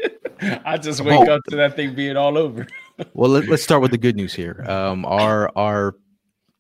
I 0.65 0.77
just 0.79 1.01
wake 1.03 1.29
Oh. 1.29 1.35
up 1.35 1.41
to 1.51 1.57
that 1.57 1.77
thing 1.77 1.95
being 1.95 2.17
all 2.17 2.37
over. 2.37 2.67
well 3.15 3.31
let, 3.31 3.47
let's 3.49 3.63
start 3.63 3.81
with 3.83 3.91
the 3.93 3.99
good 3.99 4.17
news 4.17 4.35
here. 4.35 4.65
Um, 4.69 5.05
our 5.05 5.51
our 5.57 5.95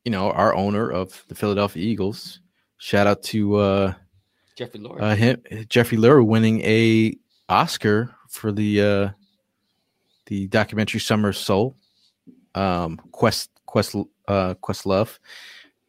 you 0.05 0.11
know 0.13 0.31
our 0.31 0.55
owner 0.55 0.91
of 0.91 1.25
the 1.29 1.35
Philadelphia 1.35 1.83
Eagles. 1.83 2.41
Shout 2.79 3.07
out 3.07 3.23
to 3.25 3.57
uh, 3.57 3.95
Jeffrey 4.57 4.81
Lord. 4.81 5.01
uh 5.01 5.15
him, 5.15 5.43
Jeffrey 5.69 5.99
Lurie 5.99 6.27
winning 6.27 6.61
a 6.63 7.17
Oscar 7.49 8.15
for 8.29 8.53
the 8.53 8.81
uh 8.83 9.09
the 10.27 10.47
documentary 10.49 11.01
Summer 11.01 11.31
of 11.31 11.37
Soul. 11.37 11.77
Um, 12.55 13.01
Quest 13.13 13.51
Quest 13.67 13.97
uh 14.29 14.55
Questlove 14.63 15.19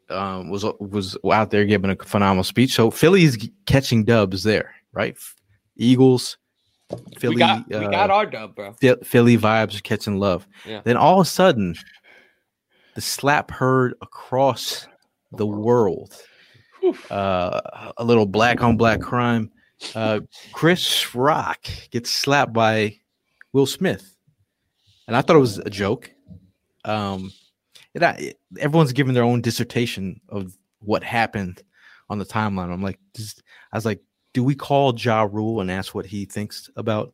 um 0.09 0.49
was 0.49 0.65
was 0.79 1.17
out 1.31 1.51
there 1.51 1.65
giving 1.65 1.91
a 1.91 1.95
phenomenal 1.95 2.43
speech. 2.43 2.73
So 2.73 2.91
Philly's 2.91 3.49
catching 3.65 4.03
dubs 4.03 4.43
there, 4.43 4.73
right? 4.91 5.17
Eagles, 5.75 6.37
Philly, 7.17 7.35
we 7.35 7.39
got 7.39 7.67
we 7.67 7.75
uh, 7.75 7.89
got 7.89 8.09
our 8.09 8.25
dub, 8.25 8.55
bro. 8.55 8.75
Philly 9.03 9.37
vibes 9.37 9.77
are 9.77 9.81
catching 9.81 10.19
love. 10.19 10.47
Yeah. 10.65 10.81
Then 10.83 10.97
all 10.97 11.19
of 11.19 11.27
a 11.27 11.29
sudden, 11.29 11.75
the 12.95 13.01
slap 13.01 13.51
heard 13.51 13.95
across 14.01 14.87
the 15.31 15.47
world. 15.47 16.15
Uh, 17.09 17.91
a 17.97 18.03
little 18.03 18.25
black 18.25 18.61
on 18.61 18.77
black 18.77 19.01
crime. 19.01 19.51
Uh, 19.95 20.21
Chris 20.51 21.13
Rock 21.15 21.65
gets 21.91 22.09
slapped 22.09 22.53
by 22.53 22.97
Will 23.51 23.65
Smith, 23.65 24.17
and 25.07 25.15
I 25.15 25.21
thought 25.21 25.35
it 25.35 25.39
was 25.39 25.59
a 25.59 25.69
joke. 25.69 26.11
Um, 26.85 27.31
and 27.95 28.03
I, 28.03 28.33
everyone's 28.59 28.93
giving 28.93 29.13
their 29.13 29.23
own 29.23 29.41
dissertation 29.41 30.19
of 30.29 30.57
what 30.79 31.03
happened 31.03 31.61
on 32.09 32.17
the 32.17 32.25
timeline. 32.25 32.71
I'm 32.71 32.81
like, 32.81 32.99
just, 33.15 33.43
I 33.71 33.77
was 33.77 33.85
like, 33.85 34.01
do 34.33 34.43
we 34.43 34.55
call 34.55 34.95
Ja 34.97 35.27
Rule 35.31 35.61
and 35.61 35.69
ask 35.69 35.93
what 35.93 36.05
he 36.05 36.25
thinks 36.25 36.69
about 36.75 37.13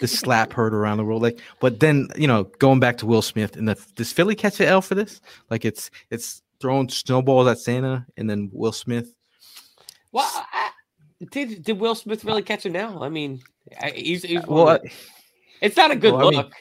the 0.00 0.08
slap 0.08 0.52
heard 0.52 0.74
around 0.74 0.96
the 0.96 1.04
world? 1.04 1.22
Like, 1.22 1.40
but 1.60 1.80
then 1.80 2.08
you 2.16 2.26
know, 2.26 2.44
going 2.44 2.80
back 2.80 2.96
to 2.98 3.06
Will 3.06 3.22
Smith 3.22 3.56
and 3.56 3.68
the, 3.68 3.76
does 3.94 4.12
Philly 4.12 4.34
catch 4.34 4.58
an 4.60 4.66
L 4.66 4.80
for 4.80 4.94
this? 4.94 5.20
Like, 5.50 5.64
it's 5.64 5.90
it's 6.10 6.42
throwing 6.60 6.88
snowballs 6.88 7.48
at 7.48 7.58
Santa 7.58 8.06
and 8.16 8.28
then 8.28 8.50
Will 8.52 8.72
Smith. 8.72 9.14
Well, 10.12 10.28
I, 10.52 10.70
did 11.30 11.62
did 11.62 11.78
Will 11.78 11.94
Smith 11.94 12.24
really 12.24 12.42
catch 12.42 12.66
him 12.66 12.72
now? 12.72 13.02
I 13.02 13.08
mean, 13.08 13.40
I, 13.80 13.90
he's, 13.90 14.22
he's 14.22 14.46
Well, 14.46 14.68
I, 14.68 14.80
it's 15.60 15.76
not 15.76 15.90
a 15.90 15.96
good 15.96 16.12
well, 16.14 16.28
I 16.28 16.30
mean, 16.30 16.38
look. 16.38 16.52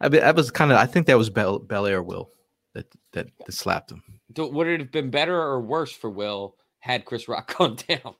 I 0.00 0.08
mean, 0.08 0.20
that 0.20 0.36
was 0.36 0.50
kind 0.50 0.72
of. 0.72 0.78
I 0.78 0.86
think 0.86 1.06
that 1.06 1.18
was 1.18 1.30
Bel, 1.30 1.58
Bel 1.58 1.86
Air 1.86 2.02
Will 2.02 2.30
that, 2.74 2.86
that 3.12 3.28
that 3.44 3.52
slapped 3.52 3.90
him. 3.90 4.02
Would 4.36 4.66
it 4.66 4.80
have 4.80 4.92
been 4.92 5.10
better 5.10 5.40
or 5.40 5.60
worse 5.60 5.92
for 5.92 6.10
Will 6.10 6.56
had 6.80 7.04
Chris 7.04 7.28
Rock 7.28 7.54
gone 7.58 7.76
down? 7.88 8.14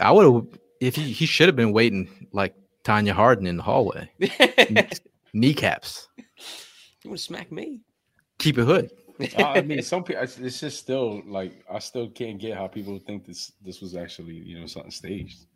I 0.00 0.12
would 0.12 0.24
have 0.24 0.60
if 0.80 0.96
he 0.96 1.12
he 1.12 1.26
should 1.26 1.48
have 1.48 1.56
been 1.56 1.72
waiting 1.72 2.28
like 2.32 2.54
Tonya 2.84 3.12
Harding 3.12 3.46
in 3.46 3.58
the 3.58 3.62
hallway, 3.62 4.10
kneecaps. 5.34 6.08
you 6.16 7.10
want 7.10 7.18
to 7.18 7.24
smack 7.24 7.52
me? 7.52 7.80
keep 8.40 8.58
it 8.58 8.64
hood. 8.64 8.90
I 9.36 9.62
mean, 9.62 9.82
some 9.92 10.04
people. 10.04 10.22
It's 10.22 10.38
it's 10.38 10.60
just 10.60 10.78
still 10.78 11.22
like 11.26 11.64
I 11.70 11.78
still 11.78 12.08
can't 12.08 12.38
get 12.38 12.56
how 12.56 12.66
people 12.66 12.98
think 12.98 13.26
this 13.26 13.52
this 13.64 13.80
was 13.80 13.94
actually 13.94 14.34
you 14.34 14.58
know 14.58 14.66
something 14.66 14.90
staged. 14.90 15.46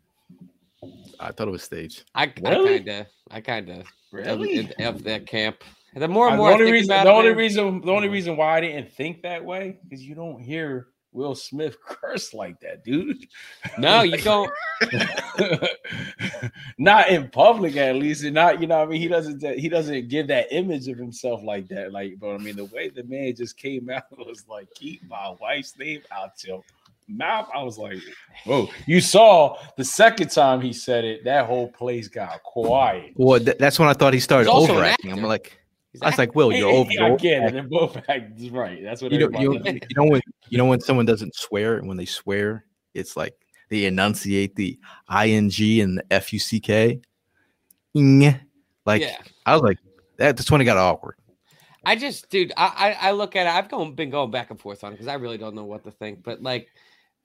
I 1.19 1.31
thought 1.31 1.47
it 1.47 1.51
was 1.51 1.63
staged. 1.63 2.03
I, 2.13 2.27
kind 2.27 2.87
of, 2.89 3.07
I 3.31 3.41
kind 3.41 3.69
of 3.69 3.87
Really? 4.11 4.59
of, 4.59 4.95
of 4.95 5.03
that 5.03 5.25
camp. 5.25 5.63
The 5.95 6.07
more 6.07 6.27
and 6.27 6.33
the 6.33 6.37
more, 6.37 6.49
I 6.49 6.53
only 6.53 6.71
reason, 6.71 7.03
the 7.03 7.11
only 7.11 7.33
reason, 7.33 7.81
the 7.81 7.91
only 7.91 8.09
reason 8.09 8.37
why 8.37 8.57
I 8.57 8.61
didn't 8.61 8.91
think 8.91 9.21
that 9.23 9.43
way 9.43 9.79
is 9.91 10.03
you 10.03 10.13
don't 10.13 10.41
hear 10.41 10.87
Will 11.15 11.33
Smith 11.33 11.77
curse 11.85 12.33
like 12.33 12.59
that, 12.59 12.83
dude. 12.83 13.25
No, 13.77 14.01
you 14.03 14.17
don't. 14.17 14.51
not 16.77 17.09
in 17.09 17.29
public, 17.29 17.77
at 17.77 17.95
least, 17.95 18.23
and 18.23 18.35
not 18.35 18.61
you 18.61 18.67
know. 18.67 18.79
what 18.79 18.89
I 18.89 18.91
mean, 18.91 19.01
he 19.01 19.07
doesn't. 19.07 19.43
Uh, 19.43 19.53
he 19.53 19.69
doesn't 19.69 20.09
give 20.09 20.27
that 20.27 20.47
image 20.51 20.87
of 20.89 20.97
himself 20.97 21.41
like 21.43 21.67
that. 21.69 21.91
Like, 21.91 22.19
but 22.19 22.35
I 22.35 22.37
mean, 22.37 22.57
the 22.57 22.65
way 22.65 22.89
the 22.89 23.03
man 23.05 23.33
just 23.35 23.57
came 23.57 23.89
out 23.89 24.03
was 24.17 24.45
like, 24.49 24.67
"Keep 24.75 25.07
my 25.07 25.33
wife's 25.39 25.77
name 25.79 26.01
out 26.11 26.31
your 26.43 26.61
mouth." 27.07 27.49
I 27.55 27.63
was 27.63 27.77
like, 27.77 27.99
"Whoa!" 28.43 28.69
You 28.85 28.99
saw 28.99 29.57
the 29.77 29.85
second 29.85 30.31
time 30.31 30.59
he 30.59 30.73
said 30.73 31.05
it, 31.05 31.23
that 31.23 31.45
whole 31.45 31.71
place 31.71 32.09
got 32.09 32.43
quiet. 32.43 33.13
Well, 33.15 33.39
th- 33.39 33.57
that's 33.57 33.79
when 33.79 33.87
I 33.87 33.93
thought 33.93 34.13
he 34.13 34.19
started 34.19 34.49
He's 34.49 34.53
also 34.53 34.73
an 34.73 34.77
overacting. 34.79 35.13
I'm 35.13 35.23
like, 35.23 35.47
He's 35.47 35.64
I 36.01 36.09
was 36.09 36.17
like, 36.17 36.35
Will, 36.35 36.51
you're 36.55 36.69
over. 36.69 36.91
Yeah, 36.91 37.07
I 37.07 37.15
get 37.15 37.33
it. 37.33 37.37
overacting. 37.37 37.53
They're 37.53 37.63
both 37.63 37.97
act- 38.09 38.41
right. 38.51 38.83
That's 38.83 39.01
what 39.01 39.11
You 39.11 39.29
know, 39.29 39.39
you, 39.39 39.53
you 39.65 39.79
know 39.95 40.05
when 40.05 40.21
you 40.49 40.57
know 40.57 40.65
when 40.65 40.81
someone 40.81 41.05
doesn't 41.05 41.35
swear, 41.35 41.77
and 41.77 41.87
when 41.87 41.97
they 41.97 42.05
swear, 42.05 42.65
it's 42.93 43.17
like 43.17 43.33
they 43.69 43.85
enunciate 43.85 44.55
the 44.55 44.77
ing 45.11 45.81
and 45.81 46.01
the 46.09 46.19
fuck. 46.19 47.01
Like 48.85 49.01
yeah. 49.01 49.17
I 49.45 49.53
was 49.53 49.63
like, 49.63 49.79
that, 50.17 50.37
that's 50.37 50.51
when 50.51 50.61
it 50.61 50.65
got 50.65 50.77
awkward. 50.77 51.15
I 51.85 51.95
just, 51.95 52.29
dude, 52.29 52.51
I, 52.57 52.97
I 53.01 53.09
I 53.09 53.11
look 53.11 53.35
at 53.35 53.47
it. 53.47 53.53
I've 53.53 53.69
gone, 53.69 53.93
been 53.93 54.09
going 54.09 54.31
back 54.31 54.49
and 54.49 54.59
forth 54.59 54.83
on 54.83 54.91
it 54.91 54.95
because 54.95 55.07
I 55.07 55.15
really 55.15 55.37
don't 55.37 55.55
know 55.55 55.65
what 55.65 55.83
to 55.83 55.91
think. 55.91 56.23
But 56.23 56.41
like, 56.41 56.69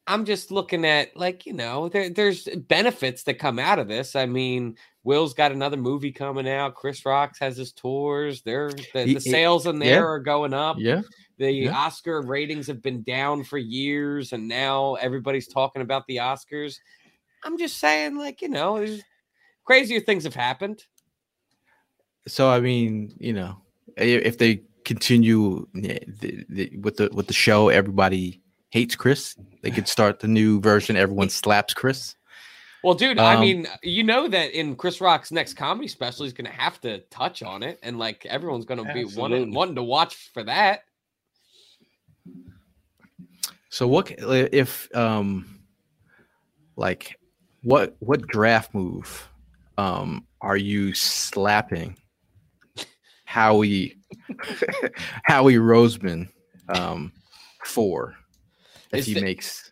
I'm 0.07 0.25
just 0.25 0.51
looking 0.51 0.85
at 0.85 1.17
like, 1.17 1.47
you 1.47 1.53
know, 1.53 1.89
there, 1.89 2.11
there's 2.11 2.45
benefits 2.45 3.23
that 3.25 3.39
come 3.39 3.59
out 3.59 3.79
of 3.79 3.89
this. 3.89 4.17
I 4.17 4.27
mean, 4.27 4.77
Will's 5.03 5.33
got 5.33 5.53
another 5.53 5.77
movie 5.77 6.13
coming 6.13 6.49
out. 6.49 6.75
Chris 6.75 7.05
Rocks 7.07 7.39
has 7.39 7.57
his 7.57 7.73
tours. 7.73 8.43
They're 8.43 8.71
the, 8.93 9.15
the 9.15 9.21
sales 9.21 9.67
in 9.67 9.81
yeah. 9.81 9.95
there 9.95 10.09
are 10.09 10.21
going 10.21 10.53
up. 10.53 10.77
Yeah, 10.79 11.03
The 11.39 11.51
Yeah. 11.51 11.77
Oscar 11.77 12.21
ratings 12.21 12.67
have 12.67 12.83
been 12.83 13.03
down 13.03 13.45
for 13.45 13.57
years, 13.57 14.33
and 14.33 14.47
now 14.47 14.95
everybody's 14.97 15.49
talking 15.49 15.81
about 15.81 16.07
the 16.07 16.17
Oscars. 16.17 16.77
I'm 17.45 17.57
just 17.57 17.79
saying, 17.79 18.19
like, 18.19 18.43
you 18.43 18.51
know, 18.51 18.87
crazier 19.65 20.01
things 20.01 20.25
have 20.25 20.35
happened. 20.35 20.85
so 22.29 22.51
I 22.51 22.61
mean, 22.61 23.15
you 23.19 23.33
know, 23.33 23.63
if 23.97 24.37
they 24.37 24.63
continue 24.85 25.67
yeah, 25.75 25.99
with 26.81 26.97
the 26.97 27.09
with 27.13 27.27
the 27.27 27.33
show, 27.33 27.69
everybody 27.71 28.43
hates 28.71 28.97
Chris. 28.97 29.37
They 29.63 29.71
could 29.71 29.89
start 29.89 30.21
the 30.21 30.29
new 30.29 30.61
version. 30.61 30.97
Everyone 30.97 31.29
slaps 31.29 31.75
Chris. 31.75 32.15
Well, 32.83 32.95
dude, 32.95 33.19
I 33.19 33.35
Um, 33.35 33.41
mean, 33.41 33.67
you 33.83 34.03
know 34.05 34.27
that 34.29 34.53
in 34.59 34.75
Chris 34.75 35.01
Rock's 35.01 35.31
next 35.31 35.55
comedy 35.55 35.87
special, 35.89 36.25
he's 36.25 36.33
going 36.33 36.47
to 36.51 36.57
have 36.57 36.81
to 36.81 36.99
touch 37.11 37.43
on 37.43 37.63
it, 37.63 37.79
and 37.83 37.99
like 37.99 38.25
everyone's 38.27 38.65
going 38.65 38.85
to 38.85 38.93
be 38.95 39.05
wanting, 39.05 39.53
wanting 39.53 39.75
to 39.75 39.83
watch 39.83 40.31
for 40.33 40.43
that. 40.45 40.85
So 43.69 43.87
what 43.87 44.11
if 44.19 44.89
um 44.97 45.61
like 46.77 47.17
what 47.63 47.95
what 48.01 48.21
draft 48.27 48.75
move 48.75 49.29
um 49.79 50.27
are 50.41 50.57
you 50.57 50.93
slapping 50.93 51.97
Howie 53.27 53.97
Howie 55.25 55.55
Roseman 55.55 56.29
um 56.69 57.13
for 57.65 58.17
if 58.93 59.01
Is 59.01 59.07
he 59.07 59.15
the- 59.15 59.21
makes 59.21 59.71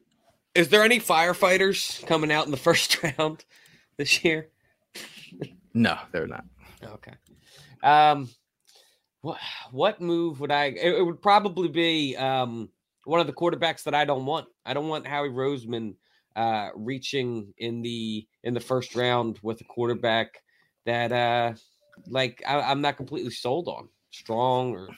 Is 0.59 0.71
there 0.71 0.83
any 0.83 0.99
firefighters 0.99 2.05
coming 2.07 2.33
out 2.33 2.47
in 2.47 2.51
the 2.51 2.57
first 2.69 3.01
round 3.03 3.45
this 3.97 4.25
year? 4.25 4.49
no 5.73 5.97
they're 6.13 6.27
not 6.27 6.45
Okay. 6.83 7.13
Um, 7.83 8.29
what 9.21 9.39
what 9.71 10.01
move 10.01 10.41
would 10.41 10.53
I? 10.53 10.67
It, 10.67 10.95
it 10.95 11.03
would 11.03 11.23
probably 11.23 11.69
be 11.69 12.17
um 12.17 12.69
one 13.05 13.21
of 13.21 13.27
the 13.27 13.33
quarterbacks 13.33 13.85
that 13.85 13.95
I 13.95 14.05
don't 14.05 14.27
want. 14.27 14.47
I 14.65 14.75
don't 14.75 14.89
want 14.89 15.07
Howie 15.07 15.29
Roseman 15.29 15.95
uh 16.37 16.71
reaching 16.75 17.53
in 17.59 17.83
the 17.83 18.27
in 18.45 18.55
the 18.55 18.61
first 18.61 18.95
round 18.95 19.39
with 19.43 19.61
a 19.61 19.65
quarterback 19.65 20.39
that 20.87 21.13
uh 21.13 21.55
like 22.07 22.43
I, 22.47 22.61
I'm 22.61 22.81
not 22.81 22.97
completely 22.97 23.31
sold 23.31 23.69
on 23.69 23.89
strong 24.11 24.73
or 24.73 24.89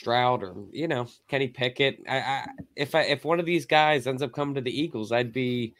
Stroud 0.00 0.42
or 0.42 0.54
you 0.72 0.88
know 0.88 1.06
Kenny 1.28 1.48
Pickett. 1.48 2.00
I, 2.08 2.18
I 2.18 2.48
if 2.74 2.94
I 2.94 3.02
if 3.02 3.24
one 3.24 3.38
of 3.38 3.46
these 3.46 3.66
guys 3.66 4.06
ends 4.06 4.22
up 4.22 4.32
coming 4.32 4.54
to 4.54 4.60
the 4.60 4.80
Eagles, 4.80 5.12
I'd 5.12 5.32
be 5.32 5.74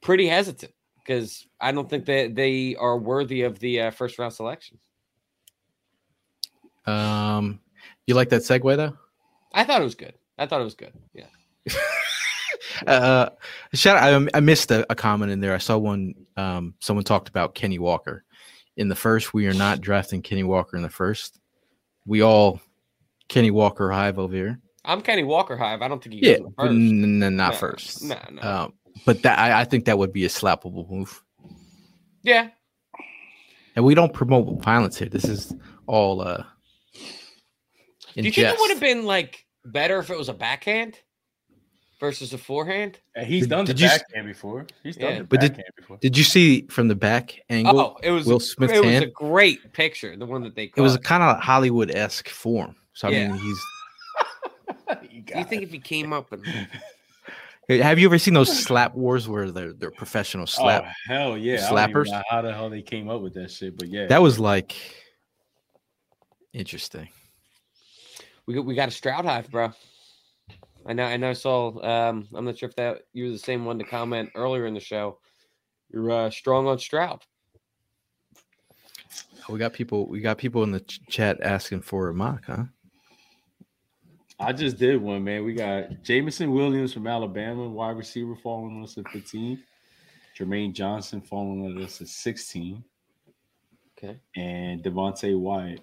pretty 0.00 0.26
hesitant 0.26 0.72
because 0.98 1.46
I 1.60 1.72
don't 1.72 1.88
think 1.88 2.06
that 2.06 2.34
they 2.34 2.76
are 2.76 2.98
worthy 2.98 3.42
of 3.42 3.58
the 3.58 3.82
uh, 3.82 3.90
first 3.90 4.18
round 4.18 4.32
selection. 4.32 4.78
um 6.86 7.60
you 8.06 8.14
like 8.14 8.30
that 8.30 8.42
segue 8.42 8.76
though 8.76 8.96
I 9.52 9.64
thought 9.64 9.80
it 9.80 9.84
was 9.84 9.94
good. 9.94 10.14
I 10.38 10.46
thought 10.46 10.60
it 10.60 10.64
was 10.64 10.74
good. 10.74 10.92
Yeah. 11.12 11.26
uh 12.86 13.28
shout 13.74 13.96
out, 13.98 14.28
I, 14.34 14.38
I 14.38 14.40
missed 14.40 14.70
a, 14.70 14.86
a 14.90 14.94
comment 14.94 15.30
in 15.30 15.40
there 15.40 15.54
I 15.54 15.58
saw 15.58 15.76
one 15.76 16.14
um 16.36 16.74
someone 16.80 17.04
talked 17.04 17.28
about 17.28 17.54
Kenny 17.54 17.78
Walker 17.78 18.24
in 18.76 18.88
the 18.88 18.96
first 18.96 19.34
we 19.34 19.46
are 19.46 19.54
not 19.54 19.82
drafting 19.82 20.22
Kenny 20.22 20.44
Walker 20.44 20.76
in 20.76 20.82
the 20.82 20.88
first 20.88 21.38
we 22.06 22.22
all 22.22 22.60
Kenny 23.30 23.50
Walker 23.50 23.90
hive 23.90 24.18
over 24.18 24.34
here 24.34 24.60
I'm 24.84 25.02
Kenny 25.02 25.24
Walker 25.24 25.56
Hive. 25.58 25.82
I 25.82 25.88
don't 25.88 26.02
think 26.02 26.14
he 26.14 26.20
Yeah, 26.26 26.38
goes 26.38 26.46
in 26.46 26.52
first. 26.54 26.70
n- 26.72 27.22
n- 27.22 27.36
not 27.36 27.52
No, 27.52 27.58
first. 27.58 28.02
no, 28.04 28.18
no. 28.32 28.42
Um, 28.42 28.72
but 29.04 29.22
that 29.22 29.38
I, 29.38 29.60
I 29.60 29.64
think 29.64 29.84
that 29.84 29.98
would 29.98 30.10
be 30.12 30.24
a 30.24 30.28
slappable 30.28 30.88
move. 30.90 31.22
Yeah. 32.22 32.48
And 33.76 33.84
we 33.84 33.94
don't 33.94 34.12
promote 34.14 34.62
violence 34.62 34.98
here. 34.98 35.08
This 35.10 35.26
is 35.26 35.54
all 35.86 36.22
uh. 36.22 36.44
Do 36.94 38.22
you 38.22 38.32
think 38.32 38.38
it 38.38 38.56
would 38.58 38.70
have 38.70 38.80
been 38.80 39.04
like 39.04 39.44
better 39.66 39.98
if 39.98 40.08
it 40.10 40.16
was 40.18 40.30
a 40.30 40.34
backhand 40.34 40.98
versus 42.00 42.32
a 42.32 42.38
forehand? 42.38 42.98
And 43.14 43.26
he's 43.26 43.42
Did- 43.42 43.50
done 43.50 43.64
the 43.66 43.74
did 43.74 43.82
you 43.82 43.88
backhand 43.88 44.26
before. 44.28 44.66
He's 44.82 44.96
done 44.96 45.12
Yeah. 45.12 45.18
the 45.18 45.24
But 45.24 45.40
did- 45.40 45.50
backhand 45.52 45.74
before. 45.76 45.98
Did 45.98 46.16
you 46.16 46.24
see 46.24 46.62
from 46.70 46.88
the 46.88 46.96
back 46.96 47.38
angle? 47.50 47.78
Oh, 47.78 47.96
it 48.02 48.10
was 48.12 48.26
Will 48.26 48.38
a, 48.38 48.40
Smith's 48.40 48.72
it 48.72 48.80
was 48.80 48.90
hand? 48.90 49.04
a 49.04 49.08
great 49.08 49.72
picture, 49.74 50.16
the 50.16 50.24
one 50.26 50.42
that 50.44 50.54
they 50.56 50.72
it 50.74 50.80
was 50.80 50.94
a 50.94 50.98
kind 50.98 51.22
of 51.22 51.38
Hollywood 51.38 51.90
esque 51.94 52.30
form. 52.30 52.76
So 52.94 53.08
I 53.08 53.10
Yeah. 53.10 53.28
mean, 53.28 53.38
he's. 53.38 53.60
You 55.08 55.22
Do 55.22 55.38
you 55.38 55.44
think 55.44 55.62
it. 55.62 55.66
if 55.66 55.72
he 55.72 55.78
came 55.78 56.12
up 56.12 56.32
and 56.32 56.44
Hey, 57.68 57.78
Have 57.78 57.98
you 58.00 58.06
ever 58.08 58.18
seen 58.18 58.34
those 58.34 58.52
slap 58.64 58.94
wars 58.94 59.28
where 59.28 59.50
they're 59.52 59.72
they're 59.72 59.90
professional 59.92 60.46
slap? 60.46 60.84
Oh 60.84 60.90
hell 61.06 61.38
yeah! 61.38 61.54
I 61.54 61.70
don't 61.70 61.90
even 61.90 62.02
slappers? 62.02 62.10
know 62.10 62.22
how 62.28 62.42
the 62.42 62.52
hell 62.52 62.68
they 62.70 62.82
came 62.82 63.08
up 63.08 63.20
with 63.22 63.34
that 63.34 63.50
shit, 63.52 63.76
but 63.76 63.88
yeah, 63.88 64.06
That 64.06 64.20
was 64.22 64.38
like 64.40 64.74
interesting. 66.52 67.08
we 68.46 68.54
got, 68.54 68.64
we 68.64 68.74
got 68.74 68.88
a 68.88 68.92
Stroud 68.92 69.24
Hive, 69.24 69.50
bro? 69.50 69.72
I 70.86 70.92
know, 70.92 71.04
I 71.04 71.16
know. 71.16 71.30
I 71.30 71.34
saw. 71.34 71.80
Um, 71.82 72.26
I'm 72.34 72.44
not 72.44 72.58
sure 72.58 72.68
if 72.68 72.74
that 72.76 73.02
you 73.12 73.26
were 73.26 73.30
the 73.30 73.38
same 73.38 73.64
one 73.64 73.78
to 73.78 73.84
comment 73.84 74.30
earlier 74.34 74.66
in 74.66 74.74
the 74.74 74.80
show. 74.80 75.20
You're 75.92 76.10
uh, 76.10 76.30
strong 76.30 76.66
on 76.66 76.78
Stroud. 76.80 77.24
We 79.48 79.58
got 79.58 79.72
people. 79.72 80.08
We 80.08 80.20
got 80.20 80.38
people 80.38 80.64
in 80.64 80.72
the 80.72 80.80
ch- 80.80 81.00
chat 81.08 81.40
asking 81.42 81.82
for 81.82 82.08
a 82.08 82.14
mock, 82.14 82.44
huh? 82.46 82.64
I 84.40 84.52
just 84.52 84.78
did 84.78 85.00
one, 85.02 85.22
man. 85.24 85.44
We 85.44 85.52
got 85.54 86.02
Jameson 86.02 86.52
Williams 86.52 86.92
from 86.94 87.06
Alabama, 87.06 87.68
wide 87.68 87.96
receiver, 87.96 88.34
falling 88.36 88.76
on 88.76 88.82
us 88.84 88.96
at 88.96 89.06
15. 89.08 89.62
Jermaine 90.38 90.72
Johnson 90.72 91.20
falling 91.20 91.64
on 91.66 91.82
us 91.82 92.00
at 92.00 92.08
16, 92.08 92.82
Okay. 93.98 94.18
and 94.36 94.82
Devonte 94.82 95.38
Wyatt 95.38 95.80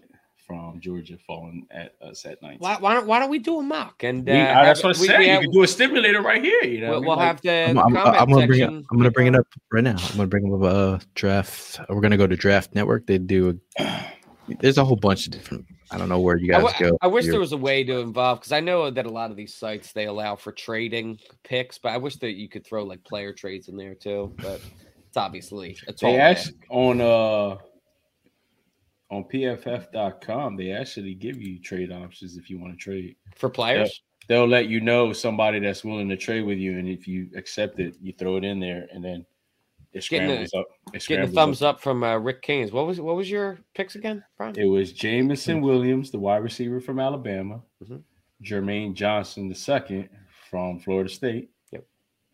from 0.48 0.80
Georgia 0.80 1.18
falling 1.28 1.68
at 1.70 1.94
us 2.02 2.26
at 2.26 2.42
19. 2.42 2.60
Why, 2.60 2.78
why, 2.80 2.94
don't, 2.96 3.06
why 3.06 3.20
don't 3.20 3.30
we 3.30 3.38
do 3.38 3.60
a 3.60 3.62
mock? 3.64 4.02
And 4.04 4.28
uh, 4.28 4.32
We- 4.32 4.40
I- 4.40 4.66
that's 4.66 4.82
have- 4.82 4.90
what 4.90 4.98
I 4.98 5.02
we- 5.02 5.08
said. 5.08 5.20
we 5.20 5.26
you 5.26 5.32
have- 5.32 5.42
can 5.42 5.52
do 5.52 5.64
a 5.64 5.68
stimulator 5.68 6.22
right 6.22 6.42
here. 6.44 6.64
You 6.64 6.82
know, 6.82 6.90
We'll, 6.92 7.02
We 7.02 7.08
we'll 7.08 7.18
like- 7.18 7.28
have 7.28 7.42
the 7.42 7.52
I'm, 7.70 7.78
I'm, 7.78 7.98
I'm 7.98 8.30
gonna 8.30 8.48
bring 8.48 8.62
it. 8.62 8.64
section. 8.64 8.86
I'm 8.92 8.98
gonna 8.98 9.12
bring 9.12 9.28
it 9.28 9.36
up 9.36 9.46
right 9.72 9.84
now. 9.84 9.98
I'm 10.00 10.16
gonna 10.18 10.28
bring 10.28 10.52
up 10.52 10.64
uh 10.64 11.00
draft. 11.14 11.80
We're 11.90 12.02
gonna 12.02 12.18
go 12.18 12.26
to 12.26 12.36
Draft 12.36 12.74
Network. 12.74 13.06
They 13.06 13.18
do. 13.20 13.60
A, 13.78 13.84
there's 14.60 14.78
a 14.78 14.86
whole 14.86 14.96
bunch 14.96 15.26
of 15.28 15.32
different. 15.34 15.66
I 15.92 15.98
don't 15.98 16.10
know 16.10 16.20
where 16.20 16.38
you 16.38 16.52
guys 16.52 16.64
w- 16.64 16.92
go. 16.92 16.98
I 17.02 17.08
wish 17.08 17.26
Your- 17.26 17.34
there 17.34 17.40
was 17.40 17.52
a 17.54 17.58
way 17.58 17.84
to 17.84 18.00
involve 18.00 18.40
because 18.40 18.52
I 18.52 18.60
know 18.60 18.90
that 18.90 19.06
a 19.06 19.10
lot 19.10 19.32
of 19.32 19.38
these 19.38 19.54
sites 19.56 19.94
they 19.94 20.06
allow 20.08 20.36
for 20.36 20.52
trading 20.52 21.20
picks, 21.44 21.78
but 21.78 21.90
I 21.94 21.98
wish 21.98 22.16
that 22.18 22.34
you 22.34 22.50
could 22.50 22.66
throw 22.66 22.84
like 22.84 23.04
player 23.04 23.34
trades 23.34 23.68
in 23.70 23.78
there 23.78 23.96
too. 23.96 24.34
But 24.38 24.62
it's 25.08 25.18
obviously 25.18 25.78
it's 25.88 26.04
all 26.04 26.12
They 26.12 26.18
there. 26.18 26.26
actually 26.28 26.58
on 26.70 27.02
uh 27.02 27.58
on 29.10 29.24
pff.com 29.24 30.58
they 30.58 30.72
actually 30.72 31.14
give 31.16 31.42
you 31.42 31.60
trade 31.62 31.92
options 31.94 32.36
if 32.36 32.50
you 32.50 32.60
want 32.60 32.74
to 32.74 32.78
trade. 32.78 33.16
for 33.36 33.50
players. 33.50 34.02
They'll 34.28 34.46
let 34.48 34.68
you 34.68 34.82
know 34.82 35.14
somebody 35.14 35.60
that's 35.62 35.86
willing 35.86 36.10
to 36.10 36.18
trade 36.18 36.42
with 36.42 36.58
you, 36.58 36.78
and 36.78 36.90
if 36.90 37.08
you 37.08 37.30
accept 37.38 37.80
it, 37.80 37.96
you 38.02 38.12
throw 38.12 38.36
it 38.36 38.44
in 38.44 38.60
there, 38.60 38.86
and 38.92 39.02
then 39.02 39.26
it 39.98 40.08
Getting 40.10 40.28
scrambles 40.30 40.54
up. 40.54 40.66
It 40.94 41.06
Getting 41.08 41.26
a 41.26 41.28
thumbs 41.28 41.62
up 41.62 41.80
from 41.82 42.04
uh, 42.04 42.18
Rick 42.18 42.42
Keynes. 42.42 42.72
What 42.72 42.88
was 42.88 43.00
what 43.02 43.16
was 43.16 43.30
your 43.30 43.60
picks 43.74 43.96
again, 43.96 44.24
Brian? 44.38 44.58
It 44.58 44.66
was 44.66 44.92
Jameson 44.94 45.62
Williams, 45.62 46.12
the 46.12 46.20
wide 46.20 46.44
receiver 46.44 46.80
from 46.80 47.00
Alabama, 47.00 47.62
Mhm. 47.84 48.02
Jermaine 48.44 48.94
Johnson 48.94 49.50
the 49.50 49.56
second 49.56 50.10
from 50.50 50.80
Florida 50.80 51.10
State, 51.10 51.50
Yep. 51.72 51.86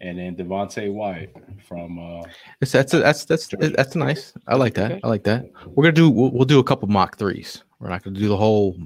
and 0.02 0.18
then 0.20 0.36
Devonte 0.36 0.92
Wyatt 0.92 1.34
from 1.68 1.98
uh, 2.00 2.24
It's, 2.62 2.72
that's 2.74 2.92
that's 2.92 3.26
that's 3.26 3.48
Georgia. 3.48 3.70
that's 3.70 3.96
nice. 3.96 4.34
I 4.48 4.56
like 4.56 4.74
that. 4.76 4.92
Okay. 4.92 5.02
I 5.04 5.08
like 5.08 5.24
that. 5.24 5.46
We're 5.68 5.84
gonna 5.84 5.94
do. 5.94 6.10
We'll, 6.10 6.32
we'll 6.32 6.46
do 6.46 6.60
a 6.60 6.64
couple 6.64 6.88
mock 6.90 7.18
threes. 7.18 7.64
We're 7.80 7.90
not 7.90 8.04
gonna 8.04 8.20
do 8.20 8.28
the 8.28 8.38
whole 8.38 8.78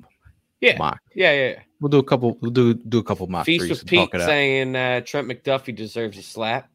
Yeah, 0.61 0.77
mock. 0.77 0.99
yeah, 1.15 1.31
yeah. 1.33 1.49
yeah. 1.49 1.59
We'll 1.79 1.89
do 1.89 1.99
a 1.99 2.03
couple. 2.03 2.37
We'll 2.41 2.51
do 2.51 2.73
do 2.73 2.97
a 2.99 3.03
couple 3.03 3.27
mock 3.27 3.45
Feast 3.45 3.61
threes. 3.61 3.69
with 3.71 3.79
and 3.81 3.89
Pete 3.89 3.99
talk 3.99 4.15
it 4.15 4.21
out. 4.21 4.27
saying 4.27 4.75
uh, 4.75 5.01
Trent 5.01 5.27
McDuffie 5.27 5.75
deserves 5.75 6.17
a 6.17 6.23
slap. 6.23 6.69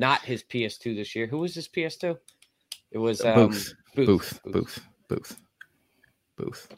Not 0.00 0.22
his 0.22 0.42
PS2 0.42 0.96
this 0.96 1.14
year. 1.14 1.26
Who 1.26 1.40
was 1.40 1.54
his 1.54 1.68
PS2? 1.68 2.16
It 2.90 2.96
was 2.96 3.22
um, 3.22 3.34
Booth. 3.34 3.74
Booth. 3.94 4.40
Booth. 4.46 4.80
Booth. 5.08 5.36
Booth. 6.38 6.68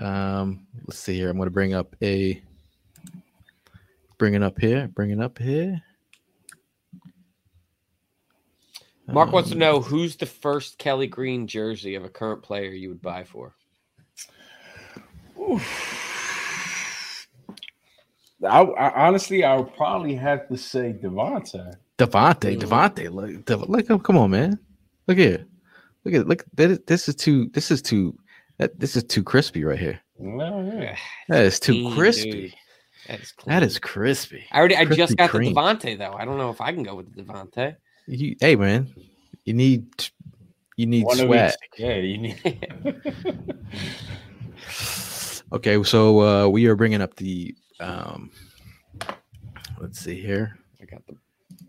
Um, 0.00 0.68
let's 0.86 1.00
see 1.00 1.16
here. 1.16 1.30
I'm 1.30 1.36
gonna 1.36 1.50
bring 1.50 1.74
up 1.74 1.96
a. 2.00 2.40
Bring 4.18 4.34
it 4.34 4.42
up 4.44 4.60
here. 4.60 4.86
Bring 4.86 5.10
it 5.10 5.20
up 5.20 5.36
here. 5.38 5.82
Mark 9.08 9.32
wants 9.32 9.48
to 9.48 9.56
Um, 9.56 9.58
know 9.58 9.80
who's 9.80 10.14
the 10.14 10.26
first 10.26 10.78
Kelly 10.78 11.08
Green 11.08 11.48
jersey 11.48 11.96
of 11.96 12.04
a 12.04 12.08
current 12.08 12.40
player 12.44 12.70
you 12.70 12.90
would 12.90 13.02
buy 13.02 13.24
for. 13.24 13.56
I, 18.44 18.60
I 18.62 19.06
honestly 19.06 19.44
I 19.44 19.56
would 19.56 19.74
probably 19.74 20.14
have 20.14 20.48
to 20.48 20.56
say 20.56 20.94
Devontae. 21.02 21.74
Devontae, 21.98 22.56
Mm. 22.56 22.60
Devontae, 22.62 23.10
look, 23.12 23.44
Dev- 23.44 23.68
look, 23.68 24.02
come 24.04 24.16
on, 24.16 24.30
man, 24.30 24.58
look 25.06 25.18
here, 25.18 25.46
look 26.04 26.14
at, 26.14 26.26
look, 26.26 26.44
that 26.54 26.70
is, 26.70 26.78
this 26.86 27.08
is 27.08 27.14
too, 27.14 27.50
this 27.52 27.70
is 27.70 27.82
too, 27.82 28.18
that 28.58 28.78
this 28.80 28.96
is 28.96 29.04
too 29.04 29.22
crispy 29.22 29.64
right 29.64 29.78
here. 29.78 30.00
Well, 30.16 30.64
yeah. 30.74 30.96
That 31.28 31.44
is 31.44 31.60
too 31.60 31.72
Clean, 31.72 31.94
crispy. 31.94 32.30
dude. 32.30 32.54
That 33.46 33.62
is 33.62 33.74
That 33.74 33.82
crispy. 33.82 34.44
I 34.52 34.58
already. 34.58 34.76
I 34.76 34.84
just 34.84 35.16
got 35.16 35.30
cream. 35.30 35.52
the 35.54 35.60
Devontae 35.60 35.98
though. 35.98 36.12
I 36.12 36.24
don't 36.24 36.36
know 36.38 36.50
if 36.50 36.60
I 36.60 36.72
can 36.72 36.82
go 36.82 36.94
with 36.94 37.14
the 37.14 37.22
Devontae. 37.22 37.76
You, 38.06 38.36
hey, 38.40 38.56
man, 38.56 38.92
you 39.44 39.54
need, 39.54 39.86
you 40.76 40.86
need 40.86 41.04
One 41.04 41.18
of 41.20 41.26
swag. 41.26 41.52
Yeah, 41.78 41.94
you 41.96 42.18
need. 42.18 42.40
Okay, 45.52 45.82
so 45.82 46.20
uh, 46.20 46.48
we 46.48 46.66
are 46.66 46.76
bringing 46.76 47.02
up 47.02 47.16
the, 47.16 47.54
um, 47.80 48.30
let's 49.80 49.98
see 50.00 50.20
here. 50.20 50.58
I 50.80 50.84
got 50.84 51.06
the 51.06 51.14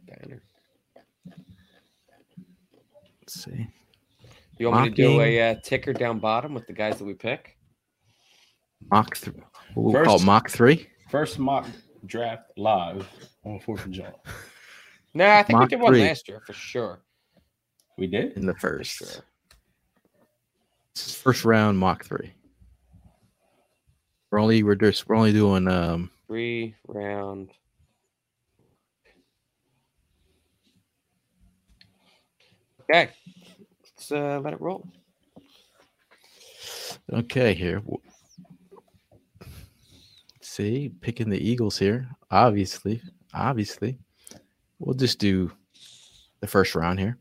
banner. 0.07 0.41
Let's 3.22 3.43
see. 3.43 3.68
You 4.57 4.70
want 4.70 4.84
me 4.84 4.89
to 4.91 4.95
do 4.95 5.22
a 5.22 5.51
uh, 5.51 5.55
ticker 5.64 5.93
down 5.93 6.20
bottom 6.20 6.53
with 6.53 6.68
the 6.68 6.74
guys 6.74 6.97
that 6.99 7.05
we 7.05 7.14
pick? 7.14 7.57
Mock 8.91 9.16
three. 9.16 9.34
What 9.74 9.84
we 9.86 9.93
call 10.03 10.14
First- 10.18 10.24
it, 10.24 10.26
mock 10.26 10.49
three. 10.49 10.88
First 11.09 11.39
mock 11.39 11.66
draft 12.05 12.51
live 12.57 13.07
on 13.43 13.59
Fourth 13.59 13.86
of 13.86 13.91
July. 13.91 14.12
No, 15.14 15.28
I 15.30 15.43
think 15.43 15.59
Mock 15.59 15.64
we 15.64 15.76
did 15.76 15.82
one 15.82 15.93
three. 15.93 16.03
last 16.03 16.28
year 16.30 16.41
for 16.45 16.53
sure. 16.53 17.01
We 17.97 18.07
did. 18.07 18.34
in 18.38 18.45
the 18.45 18.53
For 18.53 18.78
first. 18.78 18.91
sure. 18.97 19.07
This 20.95 21.07
is 21.07 21.16
first 21.16 21.43
round 21.45 21.78
mock 21.78 22.05
three. 22.05 22.32
We're 24.32 24.40
only 24.40 24.64
we're 24.64 24.76
just 24.76 25.08
we're 25.08 25.16
only 25.16 25.34
doing 25.34 25.68
um 25.68 26.10
Three 26.28 26.76
round. 26.88 27.52
Okay. 32.82 33.10
Let's 33.84 34.12
uh, 34.12 34.40
let 34.44 34.54
it 34.54 34.62
roll. 34.62 34.88
okay 37.12 37.54
here. 37.54 37.82
See, 40.42 40.92
picking 41.02 41.30
the 41.30 41.40
Eagles 41.40 41.78
here. 41.78 42.08
Obviously, 42.30 43.02
obviously, 43.34 43.98
we'll 44.80 44.96
just 44.96 45.20
do 45.20 45.52
the 46.42 46.48
first 46.48 46.76
round 46.76 47.00
here. 47.00 47.18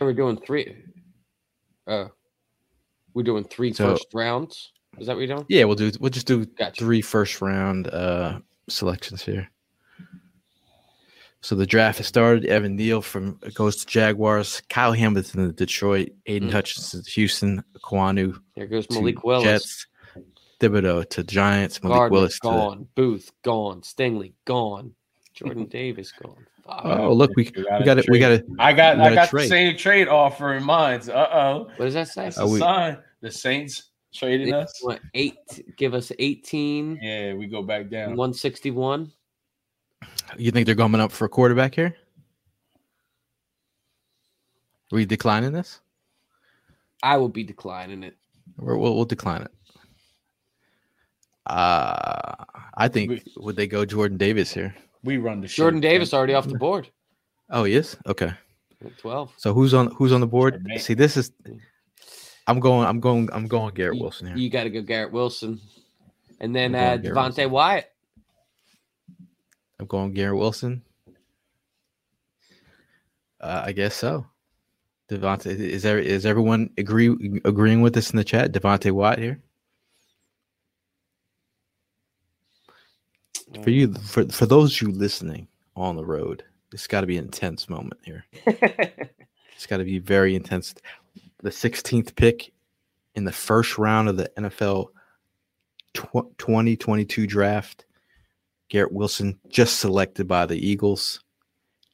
We're 0.00 0.12
doing 0.12 0.38
three. 0.38 0.76
Uh, 1.86 2.06
we're 3.14 3.22
doing 3.22 3.44
three 3.44 3.72
So- 3.72 3.92
first 3.92 4.06
rounds. 4.14 4.72
Is 4.98 5.06
that 5.06 5.14
what 5.16 5.20
you're 5.26 5.34
doing? 5.36 5.46
Yeah, 5.48 5.64
we'll 5.64 5.76
do. 5.76 5.90
We'll 6.00 6.10
just 6.10 6.26
do 6.26 6.44
Gotcha. 6.46 6.82
three 6.84 7.00
first 7.02 7.40
round 7.40 7.88
uh 7.88 8.40
selections 8.68 9.22
here. 9.22 9.50
So 11.42 11.54
the 11.54 11.66
draft 11.66 11.98
has 11.98 12.06
started. 12.06 12.44
Evan 12.46 12.76
Neal 12.76 13.02
from 13.02 13.38
goes 13.54 13.76
to 13.76 13.86
Jaguars. 13.86 14.62
Kyle 14.68 14.92
Hamilton 14.92 15.46
to 15.46 15.52
Detroit. 15.52 16.08
Aidan 16.26 16.48
Mm. 16.48 16.52
Hutchinson 16.52 17.02
to 17.04 17.10
Houston. 17.10 17.62
Kwanu 17.84 18.36
There 18.56 18.66
goes 18.66 18.86
to 18.88 18.94
Malik 18.94 19.22
Willis. 19.22 19.44
Jets. 19.44 19.86
Thibodeaux 20.58 21.08
to 21.10 21.22
Giants. 21.22 21.82
Malik 21.82 21.98
Gardner 21.98 22.14
Willis 22.16 22.34
to 22.40 22.48
gone. 22.48 22.88
Booth 22.94 23.30
gone. 23.42 23.82
Stingley 23.82 24.32
gone. 24.44 24.94
Jordan 25.34 25.66
Davis 25.70 26.10
gone. 26.12 26.46
Fuck. 26.64 26.80
Oh, 26.84 27.12
look, 27.12 27.30
we 27.36 27.44
We 27.54 27.62
we 27.62 27.84
gotta 27.84 28.00
it. 28.00 28.06
We 28.10 28.18
got 28.18 28.32
it. 28.32 28.46
I 28.58 28.72
got 28.72 28.96
We 28.96 29.02
I 29.04 29.14
gotta 29.14 29.36
the 29.36 29.46
same 29.46 29.76
trade 29.76 30.08
offer 30.08 30.54
in 30.54 30.64
mind. 30.64 31.08
Uh 31.10 31.28
oh. 31.30 31.58
What 31.76 31.84
does 31.84 31.94
that 31.94 32.08
say? 32.08 32.24
That's 32.24 32.38
a 32.38 32.46
we- 32.46 32.58
sign. 32.58 32.98
The 33.20 33.30
Saints 33.30 33.85
trading 34.14 34.52
us. 34.54 34.80
want 34.82 35.00
eight. 35.14 35.36
Give 35.76 35.94
us 35.94 36.12
18, 36.18 36.98
Yeah, 37.02 37.34
we 37.34 37.46
go 37.46 37.62
back 37.62 37.88
down. 37.90 38.16
161. 38.16 39.12
You 40.36 40.50
think 40.50 40.66
they're 40.66 40.74
coming 40.74 41.00
up 41.00 41.12
for 41.12 41.24
a 41.24 41.28
quarterback 41.28 41.74
here? 41.74 41.94
we 44.92 45.04
declining 45.04 45.52
this? 45.52 45.80
I 47.02 47.16
will 47.16 47.28
be 47.28 47.44
declining 47.44 48.02
it. 48.02 48.16
We're, 48.56 48.76
we'll, 48.76 48.94
we'll 48.94 49.04
decline 49.04 49.42
it. 49.42 49.50
Uh, 51.46 52.44
I 52.76 52.88
think 52.88 53.10
We- 53.10 53.22
would 53.36 53.56
they 53.56 53.66
go 53.66 53.84
Jordan 53.84 54.16
Davis 54.16 54.52
here? 54.52 54.74
We 55.04 55.18
run 55.18 55.40
the 55.40 55.48
show. 55.48 55.64
Jordan 55.64 55.80
Davis 55.80 56.12
already 56.14 56.34
off 56.34 56.48
the 56.48 56.58
board. 56.58 56.88
Oh, 57.50 57.64
he 57.64 57.74
is. 57.74 57.96
Okay. 58.06 58.32
12. 58.98 59.32
So 59.36 59.52
who's 59.54 59.72
on 59.72 59.90
who's 59.92 60.12
on 60.12 60.20
the 60.20 60.26
board? 60.26 60.64
See, 60.78 60.94
this 60.94 61.16
is. 61.16 61.30
I'm 62.46 62.60
going. 62.60 62.86
I'm 62.86 63.00
going. 63.00 63.28
I'm 63.32 63.46
going. 63.46 63.74
Garrett 63.74 63.98
Wilson 63.98 64.28
here. 64.28 64.36
You 64.36 64.50
got 64.50 64.64
to 64.64 64.70
go 64.70 64.82
Garrett 64.82 65.12
Wilson. 65.12 65.60
And 66.40 66.54
then 66.54 66.74
uh, 66.74 66.98
Devonte 67.00 67.48
Wyatt. 67.48 67.92
I'm 69.80 69.86
going 69.86 70.12
Garrett 70.12 70.38
Wilson. 70.38 70.82
Uh, 73.40 73.62
I 73.66 73.72
guess 73.72 73.94
so. 73.94 74.26
Devontae, 75.08 75.46
is 75.46 75.82
there 75.82 75.98
is 75.98 76.26
everyone 76.26 76.70
agree 76.78 77.40
agreeing 77.44 77.80
with 77.80 77.96
us 77.96 78.10
in 78.10 78.16
the 78.16 78.24
chat? 78.24 78.52
Devonte 78.52 78.90
Wyatt 78.90 79.18
here 79.20 79.40
for 83.62 83.70
you 83.70 83.92
for 83.94 84.26
for 84.26 84.46
those 84.46 84.80
you 84.80 84.90
listening 84.90 85.46
on 85.76 85.96
the 85.96 86.04
road. 86.04 86.42
It's 86.72 86.86
got 86.86 87.02
to 87.02 87.06
be 87.06 87.16
an 87.18 87.26
intense 87.26 87.68
moment 87.68 88.00
here. 88.04 88.24
It's 89.56 89.64
got 89.64 89.78
to 89.78 89.84
be 89.84 89.98
very 89.98 90.36
intense. 90.36 90.74
The 91.46 91.52
16th 91.52 92.16
pick 92.16 92.52
in 93.14 93.22
the 93.24 93.30
first 93.30 93.78
round 93.78 94.08
of 94.08 94.16
the 94.16 94.28
NFL 94.36 94.88
tw- 95.94 96.36
2022 96.38 97.24
draft. 97.28 97.86
Garrett 98.68 98.90
Wilson 98.90 99.38
just 99.48 99.78
selected 99.78 100.26
by 100.26 100.46
the 100.46 100.58
Eagles. 100.58 101.20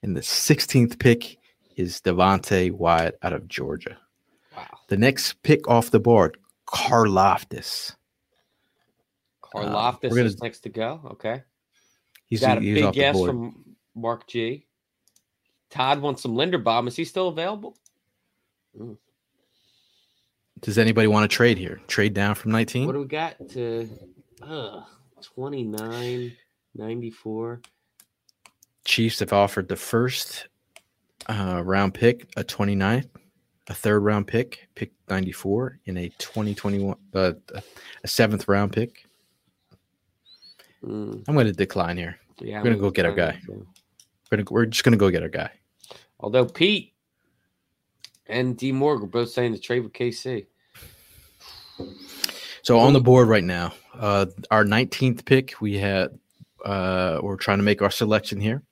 And 0.02 0.16
the 0.16 0.22
16th 0.22 0.98
pick 0.98 1.36
is 1.76 2.00
Devonte 2.00 2.72
Wyatt 2.72 3.18
out 3.20 3.34
of 3.34 3.46
Georgia. 3.46 3.98
Wow. 4.56 4.64
The 4.88 4.96
next 4.96 5.42
pick 5.42 5.68
off 5.68 5.90
the 5.90 6.00
board, 6.00 6.38
Karloftis. 6.66 7.94
Carl 9.42 9.66
Uh, 9.68 9.72
Loftus 9.74 10.10
we're 10.12 10.16
gonna- 10.16 10.28
is 10.28 10.40
next 10.40 10.60
to 10.60 10.70
go. 10.70 11.02
Okay. 11.10 11.42
He's 12.24 12.40
got 12.40 12.56
a 12.56 12.60
he's 12.62 12.76
big 12.76 12.84
off 12.84 12.94
the 12.94 13.00
yes 13.00 13.20
from 13.22 13.76
Mark 13.94 14.26
G. 14.28 14.66
Todd 15.68 16.00
wants 16.00 16.22
some 16.22 16.32
Linderbaum. 16.32 16.88
Is 16.88 16.96
he 16.96 17.04
still 17.04 17.28
available? 17.28 17.76
Does 20.62 20.78
anybody 20.78 21.08
want 21.08 21.28
to 21.28 21.34
trade 21.34 21.58
here? 21.58 21.80
Trade 21.88 22.14
down 22.14 22.36
from 22.36 22.52
19? 22.52 22.86
What 22.86 22.92
do 22.92 23.00
we 23.00 23.06
got 23.06 23.48
to 23.50 23.88
uh, 24.42 24.82
29, 25.20 26.32
94? 26.76 27.60
Chiefs 28.84 29.18
have 29.18 29.32
offered 29.32 29.68
the 29.68 29.74
first 29.76 30.46
uh, 31.28 31.62
round 31.64 31.94
pick, 31.94 32.28
a 32.36 32.44
29th, 32.44 33.08
a 33.68 33.74
third 33.74 34.00
round 34.00 34.28
pick, 34.28 34.68
pick 34.76 34.92
94, 35.10 35.80
in 35.86 35.96
a 35.96 36.08
2021, 36.18 36.96
uh, 37.14 37.32
a 38.04 38.08
seventh 38.08 38.46
round 38.46 38.72
pick. 38.72 39.04
Mm, 40.84 41.24
I'm 41.26 41.34
going 41.34 41.46
to 41.46 41.52
decline 41.52 41.96
here. 41.96 42.18
yeah, 42.40 42.58
We're 42.58 42.70
gonna 42.70 42.76
go 42.76 42.90
get 42.90 43.04
our 43.04 43.14
guy. 43.14 43.36
too. 43.44 43.66
We're, 44.30 44.38
gonna, 44.38 44.48
we're 44.48 44.66
just 44.66 44.84
going 44.84 44.92
to 44.92 44.98
go 44.98 45.10
get 45.10 45.22
our 45.24 45.28
guy. 45.28 45.50
Although 46.20 46.46
Pete 46.46 46.94
and 48.26 48.56
D 48.56 48.70
Morgan 48.70 49.06
are 49.06 49.10
both 49.10 49.30
saying 49.30 49.54
to 49.54 49.60
trade 49.60 49.80
with 49.80 49.92
KC. 49.92 50.46
So 52.62 52.78
on 52.78 52.92
the 52.92 53.00
board 53.00 53.28
right 53.28 53.44
now, 53.44 53.72
uh, 53.98 54.26
our 54.50 54.64
19th 54.64 55.24
pick, 55.24 55.60
we 55.60 55.76
had, 55.78 56.18
uh, 56.64 57.18
we're 57.22 57.36
trying 57.36 57.58
to 57.58 57.64
make 57.64 57.82
our 57.82 57.90
selection 57.90 58.40
here. 58.40 58.62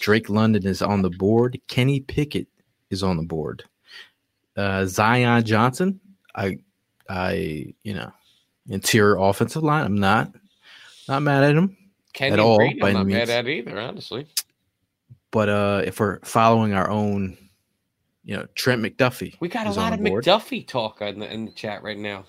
Drake 0.00 0.28
London 0.28 0.66
is 0.66 0.82
on 0.82 1.02
the 1.02 1.10
board. 1.10 1.60
Kenny 1.68 2.00
Pickett 2.00 2.48
is 2.90 3.02
on 3.02 3.16
the 3.16 3.22
board. 3.22 3.64
Uh, 4.56 4.84
Zion 4.86 5.44
Johnson, 5.44 6.00
I, 6.34 6.58
I, 7.08 7.74
you 7.82 7.94
know, 7.94 8.10
interior 8.68 9.16
offensive 9.16 9.62
line. 9.62 9.84
I'm 9.84 9.96
not, 9.96 10.32
not 11.08 11.22
mad 11.22 11.44
at 11.44 11.54
him. 11.54 11.76
at 12.20 12.38
all, 12.38 12.58
Green, 12.58 12.78
by 12.78 12.88
I'm 12.88 12.94
not 12.94 13.00
any 13.02 13.14
mad 13.14 13.30
at 13.30 13.48
either, 13.48 13.78
honestly. 13.78 14.26
But 15.30 15.48
uh, 15.48 15.82
if 15.84 16.00
we're 16.00 16.20
following 16.20 16.72
our 16.72 16.90
own, 16.90 17.36
you 18.24 18.36
know, 18.36 18.46
Trent 18.54 18.82
McDuffie, 18.82 19.34
We 19.40 19.48
got 19.48 19.66
a 19.66 19.72
lot 19.72 19.92
of 19.92 20.02
board. 20.02 20.24
McDuffie 20.24 20.66
talk 20.66 21.00
in 21.00 21.20
the, 21.20 21.32
in 21.32 21.44
the 21.44 21.52
chat 21.52 21.82
right 21.82 21.98
now. 21.98 22.24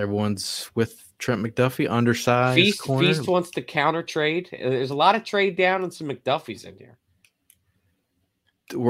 Everyone's 0.00 0.70
with 0.74 1.04
Trent 1.18 1.42
McDuffie, 1.42 1.88
undersized 1.90 2.56
Feast, 2.56 2.80
corner. 2.80 3.06
Feast 3.06 3.28
wants 3.28 3.50
to 3.50 3.62
counter 3.62 4.02
trade. 4.02 4.48
Uh, 4.52 4.70
There's 4.70 4.90
a 4.90 4.94
lot 4.94 5.14
of 5.14 5.24
trade 5.24 5.56
down 5.56 5.82
and 5.82 5.92
some 5.92 6.08
McDuffies 6.08 6.64
in 6.64 6.76
here. 6.78 6.96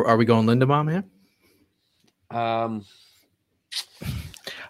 Are 0.06 0.16
we 0.16 0.24
going 0.24 0.46
Linderbaum 0.46 0.90
here? 0.90 1.04
Um, 2.30 2.84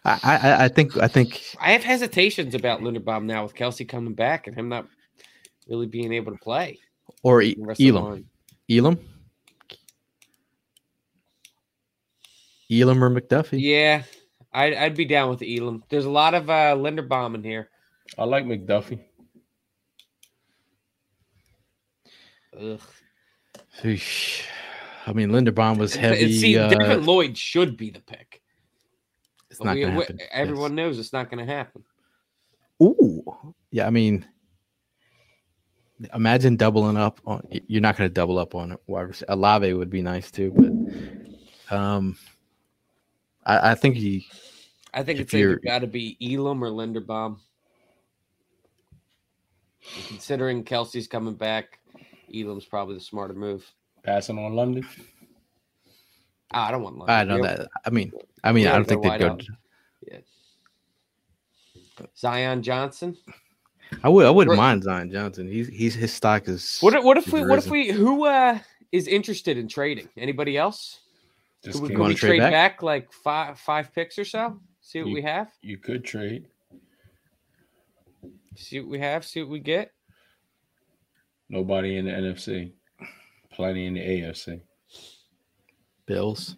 I, 0.05 0.19
I, 0.23 0.65
I 0.65 0.69
think, 0.69 0.97
I 0.97 1.09
think 1.09 1.43
I 1.61 1.73
have 1.73 1.85
hesitations 1.85 2.55
about 2.55 2.81
Linderbaum 2.81 3.25
now 3.25 3.43
with 3.43 3.55
Kelce 3.55 3.87
coming 3.87 4.15
back 4.15 4.47
and 4.47 4.57
him 4.57 4.71
not 4.71 4.87
really 5.69 5.87
being 5.87 6.13
able 6.13 6.33
to 6.33 6.39
play. 6.39 6.79
or 7.23 7.43
E- 7.43 7.57
Elam. 7.79 8.25
Elam? 8.71 8.99
Elam 12.71 13.05
or 13.05 13.11
McDuffie? 13.11 13.61
Yeah, 13.61 14.05
I'd, 14.53 14.75
I'd 14.75 14.97
be 14.97 15.05
down 15.05 15.31
with 15.31 15.43
Elam. 15.43 15.85
There's 15.89 16.05
a 16.07 16.11
lot 16.11 16.35
of 16.35 16.51
uh, 16.51 16.75
Linderbaum 16.77 17.35
in 17.37 17.45
here. 17.45 17.71
I 18.19 18.25
like 18.25 18.45
McDuffie. 18.45 19.01
Ugh. 22.61 22.81
Eesh. 23.83 24.43
I 25.07 25.13
mean, 25.13 25.31
Linderbaum 25.31 25.79
was 25.79 25.95
It- 25.97 26.01
heavy. 26.01 26.33
See, 26.39 26.59
uh, 26.59 26.69
Devin 26.69 27.05
Lloyd 27.07 27.37
should 27.39 27.77
be 27.77 27.91
the 27.91 28.01
pick. 28.01 28.43
it's 29.49 29.59
But 29.59 29.65
not 29.67 29.75
we- 29.75 29.81
going 29.83 29.93
to 29.93 29.99
we- 29.99 30.05
happen. 30.05 30.19
everyone 30.33 30.75
knows 30.75 30.99
it's 30.99 31.13
not 31.13 31.31
going 31.31 31.45
to 31.47 31.53
happen. 31.53 31.85
Yes. 32.81 32.89
Ooh. 32.89 33.55
Yeah, 33.71 33.87
I 33.87 33.91
mean, 33.91 34.27
imagine 36.15 36.57
doubling 36.57 36.97
up 36.97 37.21
on. 37.27 37.43
You're 37.67 37.81
not 37.83 37.97
going 37.97 38.09
to 38.09 38.15
double 38.15 38.39
up 38.39 38.55
on 38.55 38.73
it. 38.73 38.81
receiver. 38.89 39.27
Alave 39.33 39.77
would 39.77 39.91
be 39.91 40.03
nice 40.03 40.31
too, 40.31 40.53
but 41.69 41.77
um, 41.77 42.17
I, 43.59 43.73
I 43.73 43.75
think 43.75 43.97
he. 43.97 44.27
I 44.93 45.03
think 45.03 45.19
If 45.21 45.27
it's 45.27 45.35
either 45.35 45.57
got 45.57 45.81
to 45.81 45.87
be 45.87 46.17
Elam 46.21 46.63
or 46.63 46.69
Linderbaum. 46.69 47.39
And 49.97 50.07
considering 50.07 50.65
Kelce's 50.65 51.07
coming 51.07 51.35
back, 51.35 51.79
Elam's 52.35 52.65
probably 52.65 52.95
the 52.97 53.01
smarter 53.01 53.35
move. 53.35 53.65
Passing 54.03 54.39
on 54.39 54.55
London. 54.55 54.87
Ah, 56.53 56.69
I 56.69 56.71
don't 56.71 56.83
want. 56.83 56.99
London. 56.99 57.15
I 57.17 57.25
know 57.25 57.37
We- 57.37 57.43
that. 57.43 57.69
I 57.85 57.91
mean, 57.91 58.13
I 58.45 58.53
mean, 58.53 58.67
I 58.67 58.73
don't 58.73 58.85
think 58.87 59.03
they'd 59.03 59.19
go. 59.19 59.29
wide 59.29 59.47
Zion 62.17 62.63
Johnson. 62.63 63.17
I 64.03 64.09
would. 64.09 64.25
I 64.25 64.31
wouldn't 64.31 64.57
Right. 64.57 64.63
mind 64.65 64.85
Zion 64.85 65.11
Johnson. 65.11 65.47
He's 65.49 65.69
he's 65.69 65.95
his 65.95 66.13
stock 66.13 66.49
is. 66.49 66.79
What 66.81 66.95
if, 66.95 67.05
what 67.05 67.17
if 67.19 67.27
is 67.27 67.33
we 67.33 67.45
what 67.45 67.59
if 67.59 67.67
we 67.69 67.91
who 67.91 68.25
uh 68.25 68.59
is 68.93 69.07
interested 69.07 69.59
in 69.59 69.69
trading? 69.69 70.09
Anybody 70.17 70.57
else? 70.57 71.01
Just 71.63 71.79
Could 71.81 71.91
we, 71.91 71.95
could 71.95 72.07
we 72.09 72.15
trade 72.15 72.29
trade 72.29 72.39
back? 72.41 72.53
back? 72.53 72.83
like 72.83 73.13
five 73.13 73.59
five 73.59 73.93
picks 73.95 74.19
or 74.19 74.25
so? 74.25 74.59
See 74.81 75.01
what 75.01 75.09
You- 75.09 75.15
we 75.15 75.23
have. 75.23 75.51
you 75.63 75.77
could 75.79 76.05
trade. 76.05 76.49
See 78.57 78.81
what 78.81 78.89
we 78.89 78.99
have. 78.99 79.25
See 79.27 79.41
what 79.43 79.51
we 79.51 79.61
get. 79.61 79.93
Nobody 81.49 81.97
in 81.97 82.05
the 82.07 82.13
NFC. 82.13 82.73
Plenty 83.53 83.87
in 83.87 83.95
the 83.95 84.01
AFC. 84.01 84.61
Bills. 86.07 86.57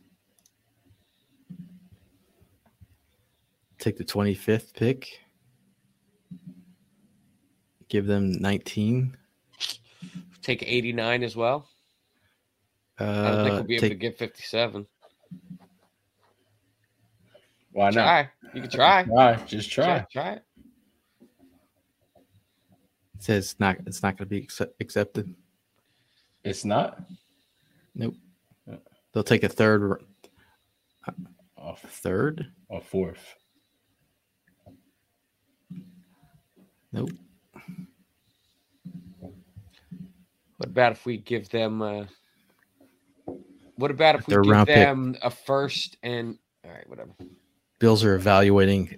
Take 3.79 3.97
the 3.99 4.05
25th 4.05 4.75
pick. 4.75 5.09
Give 7.89 8.07
them 8.07 8.33
19. 8.33 9.17
Take 10.43 10.63
eighty 10.65 10.93
nine 10.93 11.23
as 11.23 11.37
well. 11.37 11.69
I 12.99 13.05
don't 13.05 13.45
think 13.45 13.53
Uh, 13.53 13.55
we'll 13.55 13.65
be 13.65 13.77
able 13.77 13.89
to 13.91 13.95
get 13.95 14.19
fifty 14.19 14.43
seven. 14.43 14.87
Why 17.73 17.91
not? 17.91 17.93
Try. 17.93 18.29
You 18.55 18.61
can 18.63 18.71
try. 18.71 19.03
Try. 19.05 19.35
Just 19.47 19.71
try. 19.71 19.85
Try. 19.85 20.07
Try 20.13 20.33
it. 20.35 20.43
says 23.19 23.45
it's 23.53 23.61
not 23.61 23.77
it's 23.87 24.03
not 24.03 24.17
going 24.17 24.27
to 24.29 24.31
be 24.35 24.39
accept, 24.39 24.75
accepted. 24.81 25.35
It's 26.45 26.65
not. 26.65 27.01
Nope. 27.95 28.15
They'll 29.13 29.23
take 29.23 29.45
a 29.45 29.49
third 29.49 30.03
A 31.59 31.77
third. 31.77 32.47
a 32.71 32.81
fourth. 32.81 33.35
Nope. 36.93 37.11
What 40.57 40.69
about 40.69 40.93
if 40.93 41.07
we 41.07 41.17
give 41.19 41.49
them? 41.49 41.81
Uh, 41.83 42.05
what 43.77 43.91
about 43.91 44.17
if 44.17 44.27
we 44.27 44.35
Third 44.35 44.45
give 44.45 44.51
round 44.53 44.67
pick. 44.69 44.77
them 44.77 45.17
a 45.23 45.31
first 45.31 45.97
and 46.03 46.39
all 46.65 46.71
right, 46.71 46.89
whatever. 46.89 47.11
Bills 47.83 48.05
are 48.05 48.15
evaluating. 48.15 48.97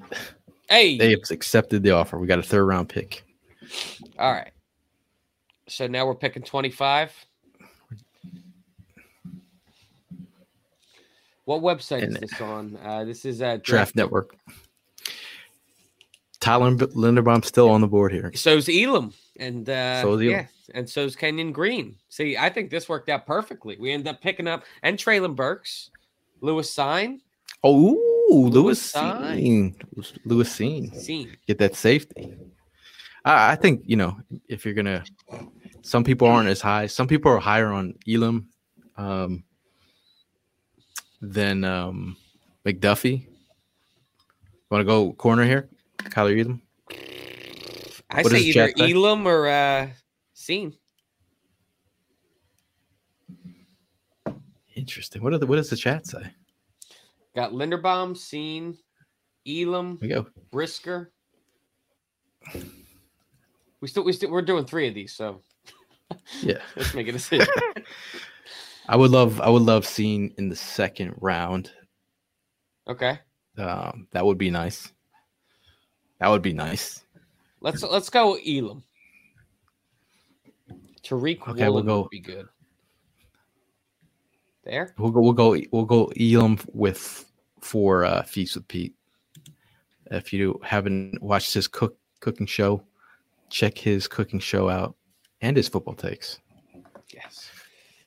Hey, 0.69 0.99
They 0.99 1.13
have 1.13 1.21
accepted 1.31 1.83
the 1.83 1.93
offer. 1.93 2.19
We 2.19 2.27
got 2.27 2.39
a 2.39 2.43
third 2.43 2.67
round 2.67 2.91
pick. 2.91 3.25
all 4.19 4.31
right. 4.31 4.51
So 5.69 5.87
now 5.87 6.05
we're 6.07 6.15
picking 6.15 6.43
twenty 6.43 6.69
five. 6.69 7.11
What 11.47 11.63
website 11.63 12.07
is 12.07 12.15
this 12.19 12.39
on? 12.43 12.79
Uh, 12.85 13.05
this 13.05 13.25
is 13.25 13.41
uh, 13.41 13.57
Draft 13.63 13.97
Network. 13.97 14.37
Tyler 16.41 16.71
Linderbaum 16.75 17.43
still 17.43 17.71
on 17.71 17.81
the 17.81 17.87
board 17.89 18.13
here. 18.13 18.33
So's 18.35 18.69
Elam, 18.69 19.15
and 19.39 19.67
uh, 19.71 20.03
So's 20.03 20.21
Elam. 20.21 20.31
yeah, 20.31 20.47
and 20.75 20.87
so's 20.89 21.17
Kenyon 21.17 21.53
Green. 21.53 21.97
See, 22.11 22.37
I 22.37 22.51
think 22.51 22.69
this 22.71 22.87
worked 22.87 23.09
out 23.09 23.25
perfectly. 23.25 23.79
We 23.81 23.93
end 23.93 24.07
up 24.07 24.21
picking 24.21 24.47
up 24.47 24.63
and 24.83 24.99
Treylon 24.99 25.35
Burks, 25.35 25.89
Lewis 26.43 26.75
Cine, 26.75 27.21
Oh, 27.63 28.14
Lewis 28.31 28.55
Lewis 28.55 28.93
Cine. 28.93 29.75
Cine. 29.95 30.19
Lewis 30.25 30.49
Cine. 30.59 30.95
Cine. 30.95 31.37
Get 31.47 31.59
that 31.59 31.75
safety. 31.75 32.35
I, 33.25 33.53
I 33.53 33.57
think, 33.57 33.83
you 33.85 33.97
know, 33.97 34.19
if 34.49 34.65
you're 34.65 34.75
going 34.75 34.87
to, 34.87 35.05
some 35.83 36.05
people 36.05 36.29
aren't 36.29 36.49
as 36.49 36.61
high. 36.61 36.87
Some 36.87 37.09
people 37.09 37.31
are 37.33 37.39
higher 37.39 37.73
on 37.73 37.95
Elam 38.09 38.49
um, 38.97 39.45
than 41.21 41.65
um, 41.65 42.17
McDuffie. 42.67 43.27
Want 44.71 44.81
to 44.81 44.85
go 44.85 45.13
corner 45.13 45.45
here? 45.45 45.69
Kaiir 45.99 46.39
Elam? 46.41 46.63
I 48.11 48.23
What 48.23 48.33
say 48.33 48.41
either 48.41 48.73
Jack? 48.73 48.81
Elam 48.81 49.27
or 49.27 49.49
uh, 49.49 49.89
Cine. 50.35 50.75
Interesting. 54.75 55.23
What, 55.23 55.33
are 55.33 55.39
the, 55.39 55.47
what 55.47 55.57
does 55.57 55.71
the 55.71 55.77
chat 55.77 56.07
say? 56.07 56.33
Got 57.35 57.53
Linderbaum, 57.53 58.15
Cine, 58.15 58.77
Elam, 59.47 59.99
we 60.01 60.09
go. 60.09 60.27
Brisker. 60.53 61.13
We 63.81 63.89
still, 63.89 64.05
we 64.05 64.13
still, 64.13 64.31
we're 64.31 64.43
doing 64.43 64.65
three 64.65 64.89
of 64.89 64.95
these, 64.95 65.13
so 65.15 65.41
Yeah. 66.43 66.59
let's 66.77 66.95
make 66.95 67.09
a 67.09 67.13
decision. 67.13 67.47
I 68.89 68.97
would 68.97 69.11
love, 69.11 69.41
I 69.41 69.49
would 69.49 69.63
love 69.63 69.85
seeing 69.87 70.33
in 70.39 70.49
the 70.49 70.57
second 70.57 71.15
round. 71.21 71.73
okay, 72.89 73.19
Um, 73.59 74.07
that 74.13 74.25
would 74.25 74.39
be 74.39 74.51
nice. 74.51 74.93
That 76.21 76.29
would 76.29 76.43
be 76.43 76.53
nice. 76.53 77.03
let's 77.61 77.83
let's 77.83 78.09
go 78.11 78.35
Elam. 78.47 78.83
Tariq 81.03 81.49
Okay, 81.49 81.69
we'll 81.69 81.83
go- 81.83 82.03
would 82.03 82.11
be 82.11 82.21
good. 82.21 82.47
There, 84.65 84.95
We'll 84.97 85.11
go. 85.11 85.21
We'll 85.21 85.33
go. 85.33 85.57
We'll 85.73 85.85
go. 85.85 86.11
Elam 86.19 86.59
with 86.73 87.31
for 87.61 88.05
uh, 88.05 88.23
feast 88.23 88.57
with 88.57 88.67
Pete. 88.67 88.95
If 90.11 90.33
you 90.33 90.61
haven't 90.63 91.23
watched 91.23 91.53
his 91.53 91.67
cook 91.69 91.99
cooking 92.21 92.47
show, 92.47 92.83
check 93.51 93.77
his 93.77 94.09
cooking 94.09 94.41
show 94.41 94.71
out 94.71 94.97
and 95.43 95.57
his 95.57 95.69
football 95.69 95.95
takes. 95.95 96.39
Yes. 97.13 97.51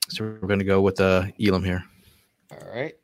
So 0.08 0.24
we're 0.24 0.48
going 0.48 0.58
to 0.58 0.64
go 0.64 0.80
with 0.80 1.00
uh, 1.00 1.26
Elam 1.40 1.62
here. 1.62 1.84
All 2.50 2.74
right. 2.74 2.94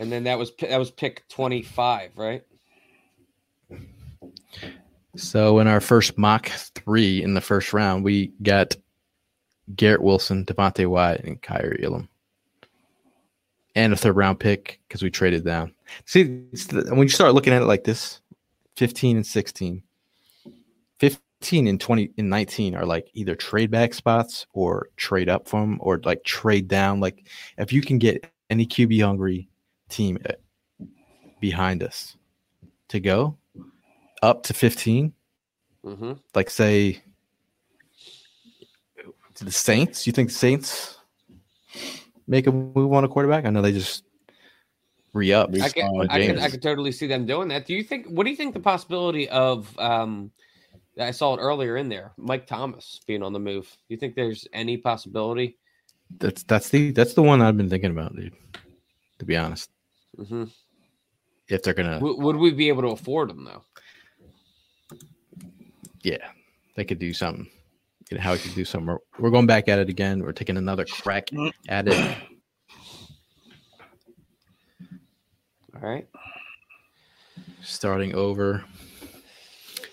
And 0.00 0.10
then 0.10 0.24
that 0.24 0.38
was 0.38 0.52
that 0.60 0.78
was 0.78 0.90
pick 0.90 1.28
25, 1.28 2.12
right? 2.16 2.42
So 5.16 5.58
in 5.58 5.66
our 5.66 5.80
first 5.80 6.16
mock 6.16 6.48
three 6.48 7.22
in 7.22 7.34
the 7.34 7.40
first 7.40 7.72
round, 7.72 8.04
we 8.04 8.32
got 8.42 8.76
Garrett 9.74 10.02
Wilson, 10.02 10.44
Devonte 10.44 10.86
Wyatt, 10.86 11.24
and 11.24 11.40
Kaiir 11.40 11.82
Elam. 11.82 12.08
And 13.74 13.92
a 13.92 13.96
third 13.96 14.16
round 14.16 14.40
pick 14.40 14.80
because 14.86 15.02
we 15.02 15.10
traded 15.10 15.44
down. 15.44 15.74
See, 16.04 16.22
the, 16.22 16.86
when 16.90 17.02
you 17.02 17.08
start 17.08 17.34
looking 17.34 17.52
at 17.52 17.62
it 17.62 17.66
like 17.66 17.84
this, 17.84 18.20
15 18.76 19.16
and 19.16 19.26
16, 19.26 19.82
15 20.98 21.66
and 21.66 21.80
20 21.80 22.10
and 22.18 22.30
19 22.30 22.74
are 22.74 22.86
like 22.86 23.08
either 23.14 23.34
trade 23.34 23.70
back 23.70 23.94
spots 23.94 24.46
or 24.52 24.90
trade 24.96 25.28
up 25.28 25.48
from 25.48 25.78
or 25.80 26.00
like 26.04 26.24
trade 26.24 26.68
down. 26.68 27.00
Like 27.00 27.26
if 27.58 27.72
you 27.72 27.80
can 27.80 27.98
get 27.98 28.30
any 28.48 28.66
QB 28.66 29.04
hungry 29.04 29.48
team 29.88 30.18
uh, 30.28 30.32
behind 31.40 31.82
us 31.82 32.16
to 32.88 33.00
go 33.00 33.36
up 34.22 34.42
to 34.44 34.54
15, 34.54 35.12
Mm-hmm. 35.84 36.12
like 36.34 36.50
say 36.50 37.02
to 39.34 39.44
the 39.44 39.50
Saints. 39.50 40.06
You 40.06 40.12
think 40.12 40.28
the 40.28 40.34
Saints 40.34 40.98
make 42.26 42.46
a 42.46 42.52
move 42.52 42.92
on 42.92 43.04
a 43.04 43.08
quarterback? 43.08 43.46
I 43.46 43.50
know 43.50 43.62
they 43.62 43.72
just 43.72 44.04
re 45.14 45.32
up. 45.32 45.50
I 45.54 45.70
can, 45.70 46.10
I 46.10 46.18
can, 46.26 46.38
I 46.38 46.50
can 46.50 46.60
totally 46.60 46.92
see 46.92 47.06
them 47.06 47.24
doing 47.24 47.48
that. 47.48 47.64
Do 47.64 47.72
you 47.74 47.82
think? 47.82 48.06
What 48.08 48.24
do 48.24 48.30
you 48.30 48.36
think 48.36 48.52
the 48.52 48.60
possibility 48.60 49.28
of? 49.30 49.76
um 49.78 50.30
I 50.98 51.12
saw 51.12 51.34
it 51.34 51.38
earlier 51.38 51.78
in 51.78 51.88
there. 51.88 52.12
Mike 52.18 52.46
Thomas 52.46 53.00
being 53.06 53.22
on 53.22 53.32
the 53.32 53.38
move. 53.38 53.64
Do 53.64 53.94
you 53.94 53.96
think 53.96 54.14
there's 54.14 54.46
any 54.52 54.76
possibility? 54.76 55.56
That's 56.18 56.42
that's 56.42 56.68
the 56.68 56.90
that's 56.90 57.14
the 57.14 57.22
one 57.22 57.40
I've 57.40 57.56
been 57.56 57.70
thinking 57.70 57.90
about, 57.92 58.14
dude. 58.14 58.34
To 59.20 59.24
be 59.24 59.36
honest, 59.36 59.70
hmm 60.28 60.44
if 61.48 61.62
they're 61.62 61.74
gonna, 61.74 62.00
W- 62.00 62.20
would 62.20 62.36
we 62.36 62.50
be 62.52 62.68
able 62.68 62.82
to 62.82 62.88
afford 62.88 63.30
him 63.30 63.44
though? 63.44 63.64
Yeah, 66.02 66.28
they 66.76 66.84
could 66.84 66.98
do 66.98 67.12
something. 67.12 67.48
You 68.10 68.16
know 68.16 68.22
how 68.22 68.32
we 68.32 68.38
could 68.38 68.54
do 68.54 68.64
something. 68.64 68.86
We're, 68.88 68.98
we're 69.18 69.30
going 69.30 69.46
back 69.46 69.68
at 69.68 69.78
it 69.78 69.88
again. 69.88 70.22
We're 70.22 70.32
taking 70.32 70.56
another 70.56 70.84
crack 70.84 71.28
at 71.68 71.88
it. 71.88 72.16
All 75.74 75.88
right. 75.88 76.08
Starting 77.62 78.14
over. 78.14 78.64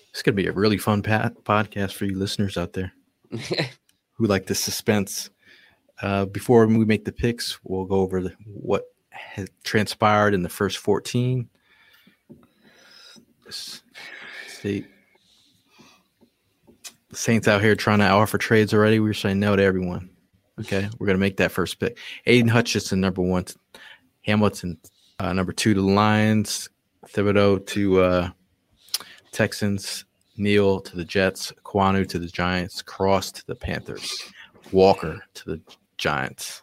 It's 0.09 0.23
gonna 0.23 0.35
be 0.35 0.47
a 0.47 0.51
really 0.51 0.77
fun 0.77 1.03
pat- 1.03 1.43
podcast 1.43 1.93
for 1.93 2.05
you 2.05 2.17
listeners 2.17 2.57
out 2.57 2.73
there. 2.73 2.93
who 4.17 4.25
like 4.25 4.47
the 4.47 4.55
suspense. 4.55 5.29
Uh, 6.01 6.25
before 6.25 6.65
we 6.65 6.85
make 6.85 7.05
the 7.05 7.11
picks, 7.11 7.59
we'll 7.63 7.85
go 7.85 7.97
over 7.97 8.21
the, 8.21 8.33
what 8.45 8.83
has 9.09 9.49
transpired 9.63 10.33
in 10.33 10.43
the 10.43 10.49
first 10.49 10.77
14. 10.77 11.49
Let's 13.45 13.81
see. 14.47 14.85
Saints 17.17 17.47
out 17.47 17.63
here 17.63 17.75
trying 17.75 17.97
to 17.97 18.07
offer 18.07 18.37
trades 18.37 18.75
already. 18.75 18.99
We 18.99 19.07
were 19.09 19.13
saying 19.15 19.39
no 19.39 19.55
to 19.55 19.63
everyone. 19.63 20.11
Okay. 20.59 20.87
We're 20.99 21.07
going 21.07 21.17
to 21.17 21.19
make 21.19 21.37
that 21.37 21.51
first 21.51 21.79
pick. 21.79 21.97
Aidan 22.27 22.47
Hutchinson, 22.47 23.01
number 23.01 23.23
one. 23.23 23.45
Hamilton, 24.21 24.77
uh, 25.17 25.33
number 25.33 25.51
two 25.51 25.73
to 25.73 25.81
the 25.81 25.87
Lions. 25.87 26.69
Thibodeaux 27.07 27.65
to 27.67 28.01
uh, 28.01 28.29
Texans. 29.31 30.05
Neal 30.37 30.79
to 30.81 30.95
the 30.95 31.03
Jets. 31.03 31.51
Kwanu 31.63 32.07
to 32.07 32.19
the 32.19 32.27
Giants. 32.27 32.83
Cross 32.83 33.31
to 33.31 33.47
the 33.47 33.55
Panthers. 33.55 34.15
Walker 34.71 35.19
to 35.33 35.45
the 35.45 35.61
Giants. 35.97 36.61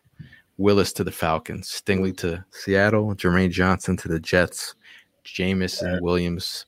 Willis 0.57 0.93
to 0.93 1.03
the 1.03 1.11
Falcons. 1.11 1.69
Stingley 1.69 2.17
to 2.19 2.45
Seattle. 2.53 3.13
Jermaine 3.17 3.51
Johnson 3.51 3.97
to 3.97 4.07
the 4.07 4.21
Jets. 4.21 4.77
Jameson 5.25 6.01
Williams 6.01 6.67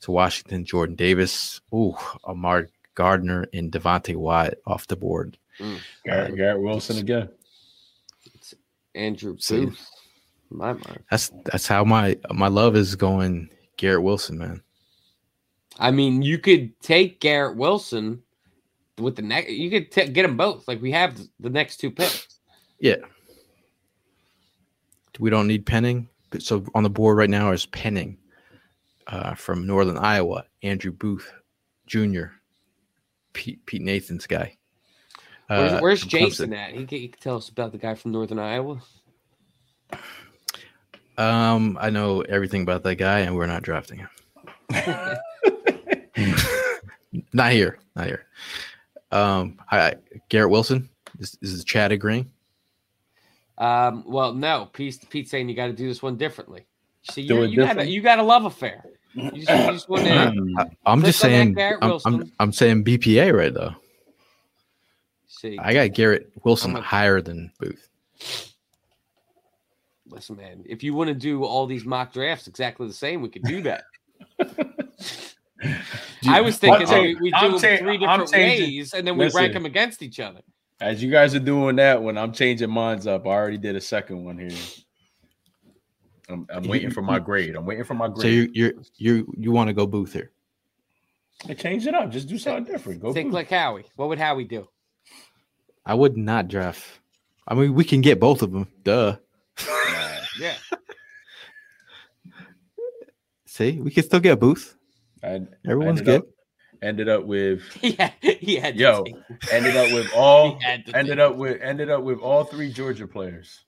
to 0.00 0.10
Washington. 0.10 0.64
Jordan 0.64 0.96
Davis. 0.96 1.60
Ooh, 1.72 1.94
Ahmad 2.24 2.66
Gardner 3.00 3.46
and 3.54 3.72
Devonte 3.72 4.14
Wyatt 4.14 4.60
off 4.66 4.86
the 4.86 4.94
board. 4.94 5.38
Garrett, 6.04 6.36
Garrett 6.36 6.60
Wilson 6.60 6.98
again. 6.98 7.30
It's 8.34 8.52
Andrew 8.94 9.32
Booth. 9.32 9.50
in 9.50 9.74
My 10.50 10.74
mind. 10.74 11.02
That's 11.10 11.32
that's 11.46 11.66
how 11.66 11.82
my 11.82 12.18
my 12.30 12.48
love 12.48 12.76
is 12.76 12.96
going. 12.96 13.48
Garrett 13.78 14.02
Wilson, 14.02 14.36
man. 14.36 14.62
I 15.78 15.90
mean, 15.90 16.20
you 16.20 16.36
could 16.36 16.78
take 16.82 17.20
Garrett 17.20 17.56
Wilson 17.56 18.22
with 18.98 19.16
the 19.16 19.22
next. 19.22 19.50
You 19.50 19.70
could 19.70 19.90
t- 19.90 20.08
get 20.08 20.24
them 20.24 20.36
both. 20.36 20.68
Like 20.68 20.82
we 20.82 20.90
have 20.92 21.18
the 21.38 21.48
next 21.48 21.78
two 21.78 21.90
picks. 21.90 22.28
Yeah. 22.80 22.96
We 25.18 25.30
don't 25.30 25.46
need 25.46 25.64
Penning. 25.64 26.06
But 26.28 26.42
So 26.42 26.66
on 26.74 26.82
the 26.82 26.90
board 26.90 27.16
right 27.16 27.30
now 27.30 27.52
is 27.52 27.64
Penning 27.64 28.18
uh, 29.06 29.34
from 29.36 29.66
Northern 29.66 29.96
Iowa, 29.96 30.44
Andrew 30.62 30.92
Booth 30.92 31.32
Jr., 31.86 32.24
Pete, 33.32 33.64
Pete 33.66 33.82
Nathan's 33.82 34.26
guy. 34.26 34.56
Where's, 35.48 35.72
Uh, 35.72 35.78
where's 35.80 36.00
from 36.00 36.08
Jason 36.10 36.52
at? 36.52 36.72
He 36.72 36.86
can, 36.86 36.98
he 36.98 37.08
can 37.08 37.20
tell 37.20 37.36
us 37.36 37.48
about 37.48 37.72
the 37.72 37.78
guy 37.78 37.94
from 37.94 38.12
Northern 38.12 38.38
Iowa. 38.38 38.80
Um, 41.18 41.76
I 41.80 41.90
know 41.90 42.22
everything 42.22 42.62
about 42.62 42.82
that 42.84 42.96
guy, 42.96 43.20
and 43.20 43.34
we're 43.36 43.46
not 43.46 43.62
drafting 43.62 43.98
him. 43.98 44.08
not 47.32 47.52
here, 47.52 47.78
not 47.96 48.06
here. 48.06 48.26
Um, 49.10 49.58
I 49.70 49.94
Garrett 50.28 50.50
Wilson 50.50 50.88
is, 51.18 51.36
is 51.42 51.64
Chad 51.64 51.92
agreeing? 51.92 52.30
Um, 53.58 54.04
well, 54.06 54.32
no, 54.32 54.68
Pete, 54.72 54.98
Pete's 55.10 55.30
saying 55.30 55.48
you 55.48 55.56
got 55.56 55.66
to 55.66 55.72
do 55.72 55.88
this 55.88 56.00
one 56.00 56.16
differently. 56.16 56.64
See, 57.02 57.22
you, 57.22 57.42
it 57.42 57.50
you 57.50 57.56
got 57.58 57.78
a, 57.78 57.86
you 57.86 58.00
got 58.00 58.18
a 58.18 58.22
love 58.22 58.44
affair. 58.44 58.84
You 59.14 59.30
just, 59.44 59.48
you 59.50 59.72
just 59.72 59.88
want 59.88 60.04
to. 60.04 60.54
I, 60.58 60.64
I'm 60.86 61.02
just 61.02 61.20
Click 61.20 61.32
on 61.32 61.54
that 61.54 61.80
saying. 61.80 62.00
I'm, 62.04 62.14
I'm, 62.20 62.32
I'm 62.38 62.52
saying 62.52 62.84
BPA 62.84 63.36
right 63.36 63.52
though. 63.52 63.74
See, 65.26 65.58
I 65.58 65.72
got 65.72 65.92
Garrett 65.92 66.30
Wilson 66.44 66.76
a- 66.76 66.80
higher 66.82 67.20
than 67.20 67.50
Booth. 67.58 67.88
listen, 70.06 70.36
man. 70.36 70.62
If 70.66 70.82
you 70.82 70.94
want 70.94 71.08
to 71.08 71.14
do 71.14 71.44
all 71.44 71.66
these 71.66 71.84
mock 71.84 72.12
drafts 72.12 72.46
exactly 72.46 72.86
the 72.86 72.92
same, 72.92 73.22
we 73.22 73.28
could 73.28 73.44
do 73.44 73.62
that. 73.62 73.84
I 76.28 76.40
was 76.40 76.58
thinking 76.58 76.86
that 76.86 76.98
um, 76.98 77.02
we, 77.02 77.14
we 77.16 77.30
do 77.30 77.36
I'm 77.36 77.52
them 77.52 77.60
chang- 77.60 77.78
three 77.78 77.98
different 77.98 78.30
ways, 78.32 78.92
and 78.94 79.06
then 79.06 79.16
we 79.16 79.28
rank 79.30 79.52
them 79.54 79.66
against 79.66 80.02
each 80.02 80.20
other. 80.20 80.40
As 80.80 81.02
you 81.02 81.10
guys 81.10 81.34
are 81.34 81.40
doing 81.40 81.76
that, 81.76 82.02
when 82.02 82.16
I'm 82.16 82.32
changing 82.32 82.70
mines 82.70 83.06
up, 83.06 83.26
I 83.26 83.30
already 83.30 83.58
did 83.58 83.76
a 83.76 83.80
second 83.80 84.24
one 84.24 84.38
here. 84.38 84.56
I'm, 86.30 86.46
I'm 86.50 86.64
waiting 86.64 86.90
for 86.90 87.02
my 87.02 87.18
grade. 87.18 87.56
I'm 87.56 87.66
waiting 87.66 87.84
for 87.84 87.94
my 87.94 88.08
grade. 88.08 88.20
So 88.22 88.28
you 88.28 88.50
you 88.52 88.82
you 88.96 89.34
you 89.36 89.52
want 89.52 89.68
to 89.68 89.74
go 89.74 89.86
Booth 89.86 90.12
here? 90.12 90.30
I 91.48 91.54
changed 91.54 91.86
it 91.86 91.94
up. 91.94 92.10
Just 92.10 92.28
do 92.28 92.38
something 92.38 92.70
different. 92.70 93.00
Go 93.00 93.12
Think 93.12 93.28
Booth. 93.28 93.34
like 93.34 93.50
Howie. 93.50 93.84
What 93.96 94.08
would 94.10 94.18
Howie 94.18 94.44
do? 94.44 94.68
I 95.86 95.94
would 95.94 96.16
not 96.16 96.48
draft. 96.48 96.84
I 97.48 97.54
mean, 97.54 97.74
we 97.74 97.84
can 97.84 98.00
get 98.02 98.20
both 98.20 98.42
of 98.42 98.52
them. 98.52 98.68
Duh. 98.84 99.16
Yeah. 100.38 100.54
See, 103.46 103.80
we 103.80 103.90
can 103.90 104.04
still 104.04 104.20
get 104.20 104.32
a 104.34 104.36
Booth. 104.36 104.76
I 105.22 105.40
Everyone's 105.68 106.00
ended 106.00 106.04
good. 106.06 106.20
Up, 106.20 106.26
ended 106.82 107.08
up 107.08 107.24
with 107.24 107.62
Yeah, 107.82 108.10
he 108.20 108.56
had 108.56 108.74
to 108.76 108.80
yo. 108.80 109.04
take- 109.04 109.14
Ended 109.52 109.76
up 109.76 109.92
with 109.92 110.12
all. 110.14 110.54
he 110.58 110.64
had 110.64 110.86
to 110.86 110.96
ended 110.96 111.16
take- 111.18 111.26
up 111.26 111.36
with 111.36 111.60
ended 111.60 111.90
up 111.90 112.02
with 112.02 112.20
all 112.20 112.44
three 112.44 112.72
Georgia 112.72 113.06
players. 113.06 113.60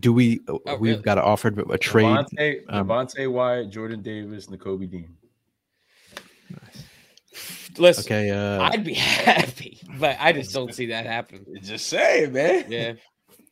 Do 0.00 0.12
we? 0.12 0.40
Oh, 0.48 0.60
we've 0.78 0.92
really? 0.92 1.02
got 1.02 1.16
to 1.16 1.22
offer 1.22 1.48
a 1.48 1.78
trade. 1.78 2.06
Devontae, 2.06 2.60
um, 2.70 2.88
Devonte 2.88 3.30
Wyatt, 3.30 3.70
Jordan 3.70 4.00
Davis, 4.02 4.46
Nakobe 4.46 4.90
Dean. 4.90 5.16
Listen, 7.76 8.04
Okay. 8.04 8.30
Uh, 8.30 8.62
I'd 8.62 8.84
be 8.84 8.94
happy, 8.94 9.80
but 9.98 10.16
I 10.20 10.32
just 10.32 10.52
don't 10.52 10.72
see 10.74 10.86
that 10.86 11.06
happening. 11.06 11.44
Just 11.62 11.86
say, 11.86 12.28
man. 12.30 12.64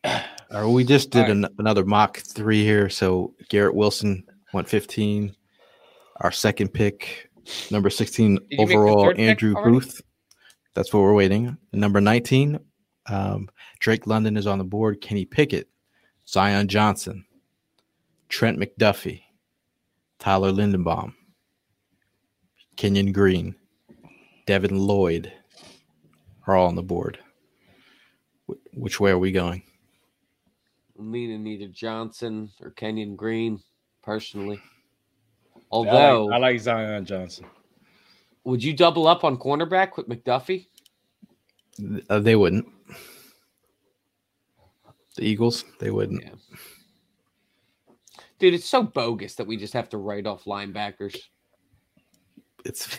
Yeah. 0.05 0.22
or 0.51 0.68
we 0.68 0.85
just 0.85 1.11
did 1.11 1.22
All 1.22 1.28
right. 1.28 1.30
an, 1.37 1.47
another 1.59 1.85
mock 1.85 2.18
three 2.18 2.62
here. 2.64 2.89
So 2.89 3.35
Garrett 3.49 3.74
Wilson 3.74 4.24
went 4.53 4.68
15. 4.68 5.35
Our 6.20 6.30
second 6.33 6.68
pick, 6.72 7.30
number 7.70 7.91
16 7.91 8.33
you 8.33 8.39
make 8.59 8.68
the 8.68 8.74
overall, 8.76 9.12
Andrew? 9.16 9.55
Booth. 9.64 10.01
That's 10.74 10.93
what 10.93 11.01
we're 11.01 11.14
waiting. 11.14 11.57
Number 11.72 12.01
19, 12.01 12.59
um, 13.07 13.49
Drake 13.80 14.07
London 14.07 14.37
is 14.37 14.47
on 14.47 14.59
the 14.59 14.64
board. 14.64 15.01
Kenny 15.01 15.24
Pickett, 15.24 15.68
Zion 16.29 16.68
Johnson, 16.68 17.25
Trent 18.29 18.59
McDuffie, 18.59 19.23
Tyler 20.18 20.53
Linderbaum, 20.53 21.14
Kenyon 22.77 23.12
Green, 23.12 23.55
Devin 24.47 24.77
Lloyd 24.79 25.33
are 26.47 26.57
all 26.57 26.66
on 26.68 26.75
the 26.75 26.83
board. 26.83 27.18
Which 28.75 28.99
way 29.01 29.11
are 29.11 29.18
we 29.18 29.33
going? 29.33 29.62
I'm 30.99 31.12
leaning 31.12 31.47
either 31.47 31.68
Johnson 31.68 32.51
or 32.61 32.70
Kenyon 32.70 33.16
Green, 33.16 33.61
personally. 34.03 34.61
I 35.55 35.59
like- 35.59 35.66
Although, 35.70 36.33
I 36.33 36.39
like 36.39 36.61
Zion 36.61 37.05
Johnson. 37.05 37.47
would 38.45 38.62
you 38.62 38.73
double 38.75 39.07
up 39.07 39.25
on 39.25 39.37
cornerback 39.39 39.97
with 39.97 40.09
McDuffie? 40.09 40.66
Uh, 42.11 42.18
they 42.18 42.37
wouldn't. 42.37 42.66
The 45.16 45.24
Eagles, 45.24 45.64
they 45.78 45.90
wouldn't. 45.90 46.22
Yeah. 46.22 46.30
Dude, 48.38 48.54
it's 48.54 48.68
so 48.68 48.82
bogus 48.82 49.34
that 49.36 49.46
we 49.46 49.56
just 49.56 49.72
have 49.74 49.88
to 49.90 49.98
write 49.98 50.26
off 50.26 50.44
linebackers. 50.44 51.16
It's 52.64 52.98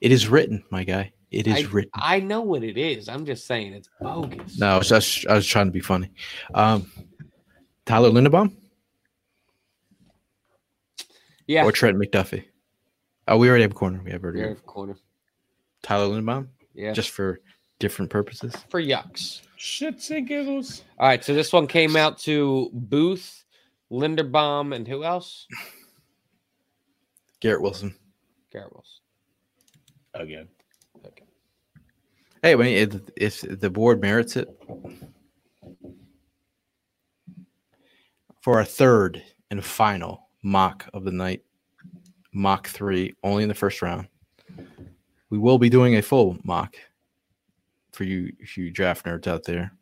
it 0.00 0.12
is 0.12 0.28
written, 0.28 0.64
my 0.70 0.84
guy. 0.84 1.12
It 1.30 1.46
is 1.46 1.66
I, 1.66 1.70
written. 1.70 1.90
I 1.94 2.20
know 2.20 2.40
what 2.40 2.64
it 2.64 2.76
is. 2.76 3.08
I'm 3.08 3.24
just 3.24 3.46
saying 3.46 3.74
it's 3.74 3.88
bogus. 4.00 4.58
no, 4.58 4.74
I 4.74 4.78
was, 4.78 4.88
just, 4.88 5.26
I 5.26 5.34
was 5.34 5.46
trying 5.46 5.66
to 5.66 5.72
be 5.72 5.80
funny. 5.80 6.10
Um, 6.54 6.90
Tyler 7.86 8.10
Linderbaum 8.10 8.56
yeah, 11.50 11.64
or 11.64 11.72
Trent 11.72 11.98
McDuffie? 11.98 12.44
Oh, 13.26 13.36
we 13.36 13.48
already 13.48 13.62
have 13.62 13.72
a 13.72 13.74
corner. 13.74 14.00
We 14.04 14.12
have 14.12 14.22
already 14.22 14.40
Rear 14.40 14.54
corner. 14.54 14.96
Tyler 15.82 16.06
Linderbaum, 16.06 16.48
Yeah, 16.74 16.92
just 16.92 17.10
for 17.10 17.40
different 17.80 18.10
purposes. 18.10 18.54
for 18.68 18.80
yucks. 18.80 19.42
Shits 19.60 20.10
and 20.10 20.26
giggles. 20.26 20.84
All 20.98 21.06
right, 21.06 21.22
so 21.22 21.34
this 21.34 21.52
one 21.52 21.66
came 21.66 21.94
out 21.94 22.16
to 22.20 22.70
Booth, 22.72 23.44
Linderbaum, 23.92 24.74
and 24.74 24.88
who 24.88 25.04
else? 25.04 25.46
Garrett 27.40 27.60
Wilson. 27.60 27.94
Garrett 28.50 28.72
Wilson. 28.72 29.00
Again. 30.14 30.48
Hey, 32.42 32.54
I 32.54 32.56
mean, 32.56 32.90
if, 33.18 33.42
if 33.44 33.60
the 33.60 33.68
board 33.68 34.00
merits 34.00 34.34
it 34.34 34.48
for 38.40 38.56
our 38.56 38.64
third 38.64 39.22
and 39.50 39.62
final 39.62 40.30
mock 40.42 40.88
of 40.94 41.04
the 41.04 41.12
night, 41.12 41.42
mock 42.32 42.68
three, 42.68 43.14
only 43.22 43.42
in 43.42 43.50
the 43.50 43.54
first 43.54 43.82
round, 43.82 44.08
we 45.28 45.36
will 45.36 45.58
be 45.58 45.68
doing 45.68 45.96
a 45.96 46.02
full 46.02 46.38
mock 46.44 46.76
for 47.92 48.04
you, 48.04 48.32
you 48.56 48.70
draft 48.70 49.04
nerds 49.06 49.26
out 49.26 49.44
there. 49.44 49.72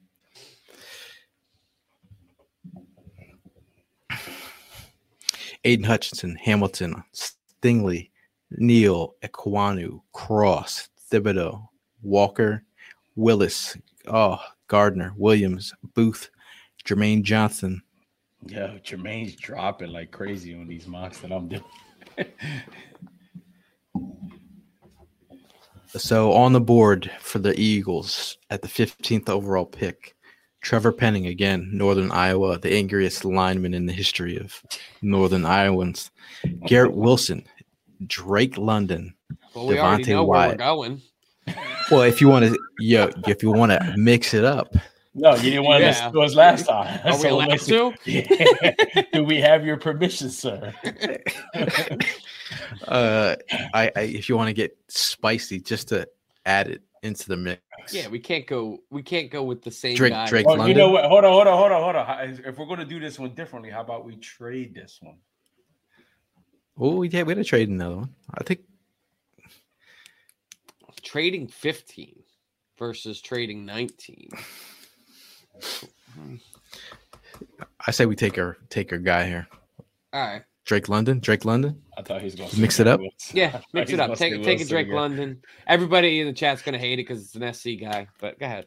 Aidan 5.65 5.85
Hutchinson, 5.85 6.37
Hamilton, 6.37 7.03
Stingley, 7.15 8.11
Neal, 8.51 9.15
Ekwonu, 9.23 10.01
Cross, 10.13 10.89
Thibodeaux, 11.11 11.69
Walker, 12.03 12.65
Willis, 13.17 13.77
oh, 14.07 14.39
Gardner, 14.69 15.13
Williams, 15.17 15.75
Booth, 15.95 16.31
Jermaine 16.85 17.23
Johnson. 17.23 17.83
Yo, 18.47 18.79
Jermaine's 18.85 19.35
dropping 19.35 19.91
like 19.91 20.13
crazy 20.13 20.55
on 20.55 20.69
these 20.69 20.87
mocks 20.87 21.19
that 21.19 21.33
I'm 21.33 21.49
doing. 21.49 21.65
So 25.97 26.33
on 26.33 26.53
the 26.53 26.61
board 26.61 27.11
for 27.21 27.39
the 27.39 27.59
Eagles 27.59 28.37
at 28.51 28.63
the 28.63 28.69
15th 28.69 29.29
overall 29.29 29.65
pick, 29.65 30.15
Trevor 30.61 30.93
Penning 30.93 31.27
again, 31.27 31.71
Northern 31.73 32.11
Iowa, 32.11 32.59
the 32.59 32.73
angriest 32.75 33.25
lineman 33.25 33.75
in 33.75 33.87
the 33.87 33.93
history 33.93 34.37
of 34.37 34.63
Northern 35.03 35.45
Iowans. 35.45 36.11
Garrett 36.67 36.95
Wilson, 36.95 37.45
Drake 38.07 38.59
London. 38.59 39.15
Well, 39.55 39.67
we 39.67 39.79
already 39.79 40.05
Devontae 40.05 40.09
know 40.09 40.25
where 40.25 40.41
we're 40.41 40.47
Wyatt. 40.47 40.59
going. 40.59 41.03
Well, 41.91 42.03
if 42.03 42.21
you 42.21 42.29
want 42.29 42.45
to, 42.45 42.59
yeah, 42.81 43.11
if 43.27 43.43
you 43.43 43.51
want 43.51 43.73
to 43.73 43.95
mix 43.97 44.35
it 44.35 44.45
up, 44.45 44.75
No, 45.19 45.35
you 45.37 45.51
didn't 45.51 45.65
want 45.65 45.81
to 45.81 45.85
Yeah. 45.85 45.89
listen 45.91 46.13
to 46.13 46.21
us 46.21 46.35
last 46.35 46.67
time. 46.67 47.01
Are 47.05 47.19
we 47.21 47.29
allowed 47.29 47.49
listen- 47.49 47.95
to? 48.05 49.07
Do 49.13 49.25
we 49.25 49.41
have 49.41 49.65
your 49.65 49.77
permission, 49.77 50.31
sir? 50.31 50.73
uh, 52.89 53.37
I, 53.75 53.91
I 53.95 54.01
if 54.01 54.29
you 54.29 54.37
want 54.37 54.49
to 54.49 54.55
get 54.55 54.77
spicy, 54.89 55.61
just 55.61 55.89
to 55.89 56.09
add 56.47 56.69
it 56.69 56.83
into 57.03 57.29
the 57.29 57.37
mix. 57.37 57.63
Yeah, 57.93 58.09
we 58.09 58.19
can't 58.19 58.47
go. 58.47 58.79
We 58.91 59.03
can't 59.03 59.31
go 59.31 59.43
with 59.43 59.63
the 59.63 59.71
same 59.71 59.97
Drake- 59.97 60.13
guy. 60.13 60.27
Drake 60.29 60.47
Oh, 60.49 60.65
you 60.67 60.75
know 60.75 60.91
what? 60.91 61.05
Hold 61.05 61.25
on, 61.25 61.33
hold 61.33 61.47
on, 61.47 61.57
hold 61.59 61.73
on, 61.73 61.83
hold 61.83 61.97
on. 61.97 62.41
If 62.47 62.59
we're 62.59 62.67
going 62.67 62.81
to 62.81 62.85
do 62.85 63.01
this 63.01 63.19
one 63.19 63.35
differently, 63.35 63.71
how 63.71 63.81
about 63.81 64.05
we 64.05 64.17
trade 64.17 64.75
this 64.75 64.99
one? 65.01 65.17
Oh, 66.81 66.97
we 66.97 67.09
had 67.09 67.27
we 67.27 67.33
had 67.33 67.39
to 67.39 67.45
trade 67.45 67.69
another 67.69 67.97
one. 67.97 68.15
I 68.37 68.45
think 68.45 68.61
Trading 71.03 71.47
15 71.49 72.23
versus 72.79 73.21
trading 73.23 73.65
19. 73.65 74.29
I 77.87 77.91
say 77.91 78.07
we 78.07 78.17
take 78.17 78.39
our 78.39 78.57
take 78.71 78.93
our 78.93 78.99
guy 78.99 79.27
here, 79.27 79.47
All 80.13 80.21
right. 80.21 80.43
Drake 80.65 80.89
London. 80.89 81.19
Drake 81.21 81.45
London. 81.47 81.81
I 81.97 82.03
thought 82.03 82.21
he 82.21 82.27
was 82.27 82.35
going 82.35 82.51
to 82.51 82.61
Mix 82.61 82.79
it 82.79 82.87
up? 82.87 83.01
Yeah, 83.33 83.61
mix 83.73 83.91
it 83.91 84.01
up. 84.01 84.15
Take 84.19 84.43
take 84.45 84.61
a 84.61 84.65
Drake 84.67 84.89
London. 84.89 85.19
London. 85.19 85.43
Everybody 85.67 86.21
in 86.21 86.27
the 86.27 86.33
chat's 86.33 86.61
gonna 86.63 86.79
hate 86.79 86.95
it 86.95 87.07
because 87.09 87.23
it's 87.25 87.35
an 87.37 87.55
SC 87.55 87.81
guy. 87.81 88.07
But 88.21 88.39
go 88.39 88.47
ahead. 88.47 88.67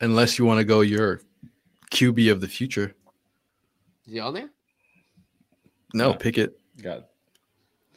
Unless 0.00 0.38
you 0.38 0.44
want 0.46 0.58
to 0.58 0.64
go 0.64 0.80
your 0.80 1.20
QB 1.92 2.32
of 2.32 2.40
the 2.40 2.48
future. 2.48 2.94
Is 4.06 4.14
he 4.14 4.20
on 4.20 4.34
there? 4.34 4.50
No, 5.94 6.10
Yeah. 6.10 6.16
pick 6.16 6.38
it. 6.38 6.58
Got. 6.82 7.04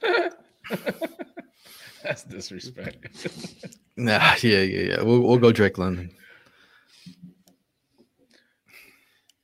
That's 2.05 2.23
disrespect. 2.23 3.27
Nah, 3.97 4.35
yeah, 4.41 4.59
yeah, 4.59 4.81
yeah. 4.81 5.01
We'll 5.03 5.21
we'll 5.21 5.37
go 5.37 5.53
Drake 5.53 5.77
London. 5.77 6.11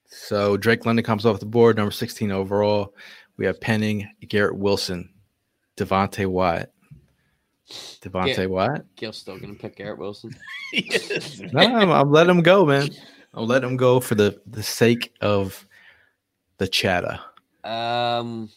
So 0.10 0.58
Drake 0.58 0.86
London 0.86 1.06
comes 1.06 1.26
off 1.26 1.40
the 1.40 1.46
board, 1.46 1.78
number 1.78 1.92
16 1.92 2.32
overall. 2.32 2.94
We 3.38 3.46
have 3.46 3.62
Penning, 3.62 4.10
Garrett 4.28 4.58
Wilson, 4.58 5.10
Devonte 5.78 6.28
Wyatt. 6.28 6.70
Devontae 8.02 8.38
Yeah. 8.40 8.46
Wyatt? 8.48 8.96
Gil's 8.98 9.18
still 9.20 9.38
gonna 9.40 9.54
pick 9.54 9.78
Garrett 9.78 10.00
Wilson. 10.00 10.36
No, 11.54 11.60
I'm, 11.62 11.90
I'm 11.90 12.12
letting 12.12 12.36
him 12.36 12.44
go, 12.44 12.66
man. 12.66 12.90
I'll 13.34 13.48
let 13.48 13.64
him 13.64 13.78
go 13.78 14.02
for 14.02 14.16
the 14.16 14.38
the 14.46 14.64
sake 14.64 15.14
of 15.22 15.66
the 16.58 16.68
chatter. 16.68 17.20
Um. 17.64 18.50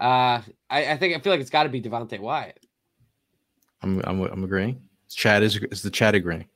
Uh, 0.00 0.42
I, 0.68 0.92
I 0.92 0.96
think 0.96 1.16
I 1.16 1.20
feel 1.20 1.32
like 1.32 1.40
it's 1.40 1.50
got 1.50 1.62
to 1.64 1.68
be 1.68 1.80
Devonte 1.80 2.18
Wyatt. 2.20 2.64
I'm 3.82 4.00
I'm, 4.04 4.20
I'm 4.22 4.44
agreeing. 4.44 4.80
Chad 5.08 5.42
is 5.42 5.56
is 5.70 5.82
the 5.82 5.90
chat 5.90 6.14
agreeing. 6.14 6.46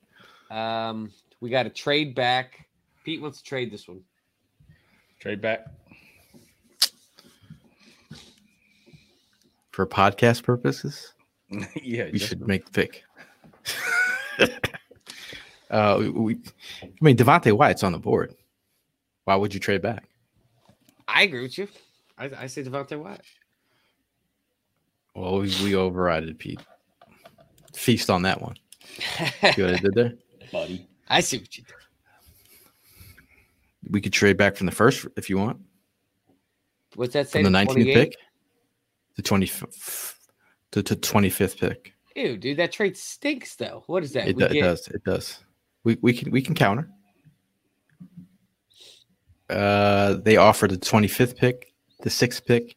Um, 0.50 1.10
we 1.40 1.48
got 1.50 1.62
to 1.64 1.70
trade 1.70 2.14
back. 2.14 2.66
Pete 3.04 3.20
wants 3.22 3.38
to 3.38 3.44
trade 3.44 3.70
this 3.70 3.88
one. 3.88 4.02
Trade 5.20 5.40
back. 5.40 5.60
For 9.72 9.86
podcast 9.86 10.42
purposes, 10.42 11.14
yeah, 11.82 12.06
we 12.06 12.12
just- 12.18 12.28
should 12.28 12.46
make 12.46 12.66
the 12.66 12.72
pick. 12.72 13.04
uh, 15.70 15.96
we, 15.98 16.08
we, 16.10 16.38
I 16.82 16.88
mean, 17.00 17.16
Devonte 17.16 17.52
Wyatt's 17.52 17.82
on 17.84 17.92
the 17.92 17.98
board. 17.98 18.34
Why 19.24 19.36
would 19.36 19.54
you 19.54 19.60
trade 19.60 19.80
back? 19.80 20.04
I 21.06 21.22
agree 21.22 21.42
with 21.42 21.56
you. 21.56 21.68
I, 22.20 22.30
I 22.42 22.46
say 22.46 22.62
Devonte 22.62 23.00
Wyatt. 23.00 23.22
Well, 25.14 25.40
we, 25.40 25.48
we 25.64 25.74
override 25.74 26.24
it, 26.24 26.38
Pete. 26.38 26.60
Feast 27.74 28.10
on 28.10 28.22
that 28.22 28.40
one. 28.40 28.54
See 28.98 29.62
what 29.62 29.74
I 29.74 29.78
did 29.78 29.94
there? 29.94 30.12
buddy. 30.52 30.86
I 31.08 31.20
see 31.20 31.38
what 31.38 31.56
you 31.56 31.64
did. 31.64 31.74
We 33.90 34.00
could 34.00 34.12
trade 34.12 34.36
back 34.36 34.56
from 34.56 34.66
the 34.66 34.72
first 34.72 35.06
if 35.16 35.30
you 35.30 35.38
want. 35.38 35.60
What's 36.94 37.14
that 37.14 37.28
say? 37.28 37.42
From 37.42 37.52
the 37.52 37.64
to 37.64 37.72
19th 37.72 37.94
pick 37.94 38.16
the 39.16 39.22
20 39.22 39.46
to, 40.72 40.82
to 40.82 40.96
25th 40.96 41.58
pick. 41.58 41.94
Ew, 42.14 42.36
dude, 42.36 42.58
that 42.58 42.72
trade 42.72 42.96
stinks 42.96 43.56
though. 43.56 43.84
What 43.86 44.02
is 44.04 44.12
that? 44.12 44.28
It, 44.28 44.36
We 44.36 44.46
do- 44.46 44.58
it 44.58 44.60
does. 44.60 44.88
It 44.88 45.04
does. 45.04 45.38
We 45.84 45.96
we 46.02 46.12
can 46.12 46.30
we 46.30 46.42
can 46.42 46.54
counter. 46.54 46.88
Uh, 49.48 50.14
they 50.14 50.36
offered 50.36 50.70
the 50.70 50.76
25th 50.76 51.36
pick, 51.36 51.69
the 52.02 52.10
sixth 52.10 52.44
pick. 52.46 52.76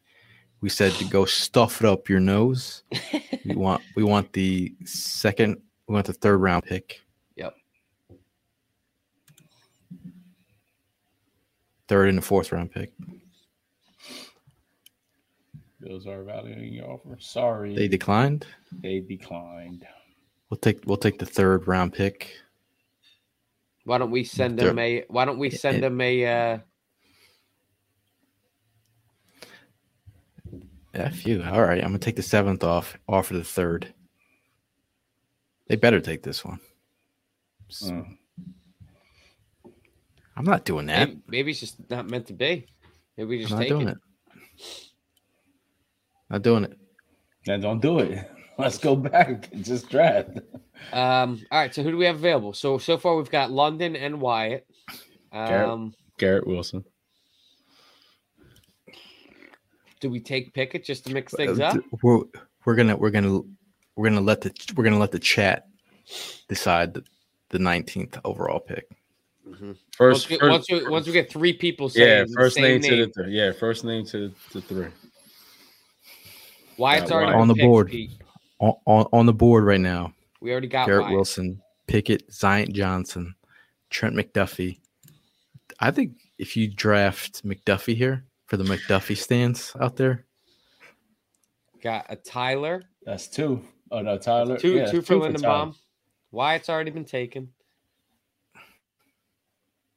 We 0.60 0.68
said 0.70 0.92
to 0.92 1.04
go 1.04 1.24
stuff 1.24 1.82
it 1.82 1.86
up 1.86 2.08
your 2.08 2.20
nose. 2.20 2.84
we 3.44 3.54
want 3.54 3.82
we 3.96 4.02
want 4.02 4.32
the 4.32 4.74
second. 4.84 5.60
We 5.86 5.94
want 5.94 6.06
the 6.06 6.14
third 6.14 6.38
round 6.38 6.64
pick. 6.64 7.00
Yep. 7.36 7.54
Third 11.88 12.08
and 12.08 12.18
the 12.18 12.22
fourth 12.22 12.50
round 12.52 12.72
pick. 12.72 12.92
Those 15.80 16.06
are 16.06 16.22
valuing 16.22 16.72
your 16.72 16.92
offer. 16.92 17.16
Sorry, 17.20 17.74
They 17.76 17.88
declined. 17.88 18.46
they 18.72 19.00
declined. 19.00 19.86
We'll 20.48 20.56
take 20.58 20.80
we'll 20.86 20.96
take 20.96 21.18
the 21.18 21.26
third 21.26 21.68
round 21.68 21.92
pick. 21.92 22.32
Why 23.84 23.98
don't 23.98 24.10
we 24.10 24.24
send 24.24 24.58
them 24.58 24.78
a? 24.78 25.04
Why 25.08 25.26
don't 25.26 25.38
we 25.38 25.50
send 25.50 25.82
them 25.82 26.00
a? 26.00 26.26
Uh, 26.26 26.58
F 30.94 31.26
you. 31.26 31.42
All 31.42 31.62
right, 31.62 31.82
I'm 31.82 31.88
gonna 31.88 31.98
take 31.98 32.16
the 32.16 32.22
seventh 32.22 32.64
off. 32.64 32.96
Off 33.08 33.26
Offer 33.26 33.34
the 33.34 33.44
third. 33.44 33.92
They 35.68 35.76
better 35.76 36.00
take 36.00 36.22
this 36.22 36.44
one. 36.44 36.60
Mm. 37.82 38.16
I'm 40.36 40.44
not 40.44 40.64
doing 40.64 40.86
that. 40.86 41.08
Maybe, 41.08 41.22
maybe 41.28 41.50
it's 41.52 41.60
just 41.60 41.90
not 41.90 42.08
meant 42.08 42.26
to 42.26 42.32
be. 42.32 42.66
Maybe 43.16 43.28
we 43.28 43.36
I'm 43.36 43.42
just 43.42 43.52
not 43.52 43.60
take 43.60 43.68
doing 43.68 43.88
it. 43.88 43.98
it. 44.58 44.90
Not 46.30 46.42
doing 46.42 46.64
it. 46.64 46.78
Then 47.46 47.60
don't 47.60 47.80
do 47.80 48.00
it. 48.00 48.30
Let's 48.58 48.78
go 48.78 48.94
back 48.94 49.48
and 49.52 49.64
just 49.64 49.88
draft. 49.90 50.30
Um, 50.92 51.44
all 51.50 51.58
right, 51.58 51.74
so 51.74 51.82
who 51.82 51.90
do 51.90 51.96
we 51.96 52.04
have 52.04 52.16
available? 52.16 52.52
So 52.52 52.78
so 52.78 52.98
far 52.98 53.16
we've 53.16 53.30
got 53.30 53.50
London 53.50 53.96
and 53.96 54.20
Wyatt. 54.20 54.66
Garrett. 55.32 55.68
Um, 55.68 55.94
Garrett 56.18 56.46
Wilson. 56.46 56.84
Do 60.04 60.10
we 60.10 60.20
take 60.20 60.52
Pickett 60.52 60.84
just 60.84 61.06
to 61.06 61.14
mix 61.14 61.32
things 61.32 61.58
up? 61.58 61.76
Uh, 61.76 61.80
We're 62.02 62.20
we're 62.66 62.74
gonna 62.74 62.94
we're 62.94 63.08
gonna 63.08 63.40
we're 63.96 64.10
gonna 64.10 64.20
let 64.20 64.42
the 64.42 64.52
we're 64.76 64.84
gonna 64.84 64.98
let 64.98 65.12
the 65.12 65.18
chat 65.18 65.66
decide 66.46 66.92
the, 66.92 67.02
the 67.48 67.56
19th 67.56 68.20
overall 68.22 68.60
pick. 68.60 68.86
Once 69.46 69.78
First, 69.96 70.28
we, 70.28 70.36
first 70.36 70.50
once, 70.50 70.70
we, 70.70 70.88
once 70.88 71.06
we 71.06 71.14
get 71.14 71.32
three 71.32 71.54
people 71.54 71.88
saying 71.88 72.06
yeah, 72.06 72.24
the 72.24 72.34
first 72.34 72.56
same 72.56 72.64
name, 72.64 72.80
name, 72.82 72.90
to 72.90 73.06
the 73.06 73.12
three. 73.12 73.32
Yeah, 73.32 73.52
first 73.52 73.82
name 73.82 74.04
to 74.04 74.30
the 74.52 74.60
three. 74.60 74.88
Wyatt's 76.76 77.10
Yeah, 77.10 77.16
already 77.16 77.32
On 77.32 77.48
the 77.48 77.54
picked, 77.54 77.64
board. 77.64 77.88
Pete. 77.88 78.10
On, 78.58 78.74
on, 78.84 79.06
on 79.10 79.24
the 79.24 79.32
board 79.32 79.64
right 79.64 79.80
now, 79.80 80.12
We 80.42 80.52
already 80.52 80.68
got 80.68 80.86
Garrett 80.86 81.04
Wyatt. 81.04 81.14
Wilson, 81.14 81.62
Pickett, 81.86 82.30
Zion 82.30 82.74
Johnson, 82.74 83.34
Trent 83.88 84.14
McDuffie. 84.14 84.80
I 85.80 85.90
think 85.90 86.18
if 86.38 86.58
you 86.58 86.68
draft 86.68 87.42
McDuffie 87.42 87.96
here 87.96 88.24
for 88.46 88.56
the 88.56 88.64
McDuffie 88.64 89.16
stands 89.16 89.74
out 89.80 89.96
there, 89.96 90.26
Got 91.82 92.06
a 92.08 92.16
Tyler, 92.16 92.82
That's 93.04 93.28
two. 93.28 93.62
Oh 93.90 94.00
no, 94.00 94.16
Tyler. 94.18 94.56
two 94.58 94.72
yeah, 94.72 94.86
two 94.86 94.98
that's 94.98 95.06
for 95.08 95.18
Tyler. 95.20 95.32
Linderbaum. 95.32 95.74
Wyatt's 96.30 96.68
already 96.68 96.90
been 96.90 97.04
taken. 97.04 97.50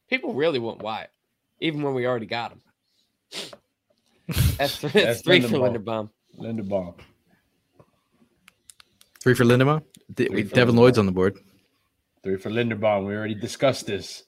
People 0.10 0.34
really 0.34 0.60
want 0.60 0.82
Wyatt, 0.82 1.10
even 1.60 1.82
when 1.82 1.94
we 1.94 2.06
already 2.06 2.26
got 2.28 2.52
him. 2.52 2.62
That's 4.58 4.76
three, 4.76 4.90
that's 4.90 5.06
That's 5.06 5.22
three 5.22 5.40
for 5.42 5.58
Linderbaum. 5.58 6.10
Linderbaum. 6.38 6.96
Linderbaum. 6.96 6.96
three 9.22 9.34
for 9.34 9.46
Lindemann. 9.46 9.82
De- 10.14 10.28
Three 10.28 10.44
for 10.44 10.56
Devin 10.56 10.76
Lindemann. 10.76 10.78
Lloyd's 10.80 10.98
on 10.98 11.06
the 11.06 11.12
board. 11.14 11.38
Three 12.24 12.36
for 12.38 12.50
Linderbaum. 12.50 13.06
We 13.08 13.16
already 13.16 13.36
discussed 13.36 13.86
this. 13.88 14.24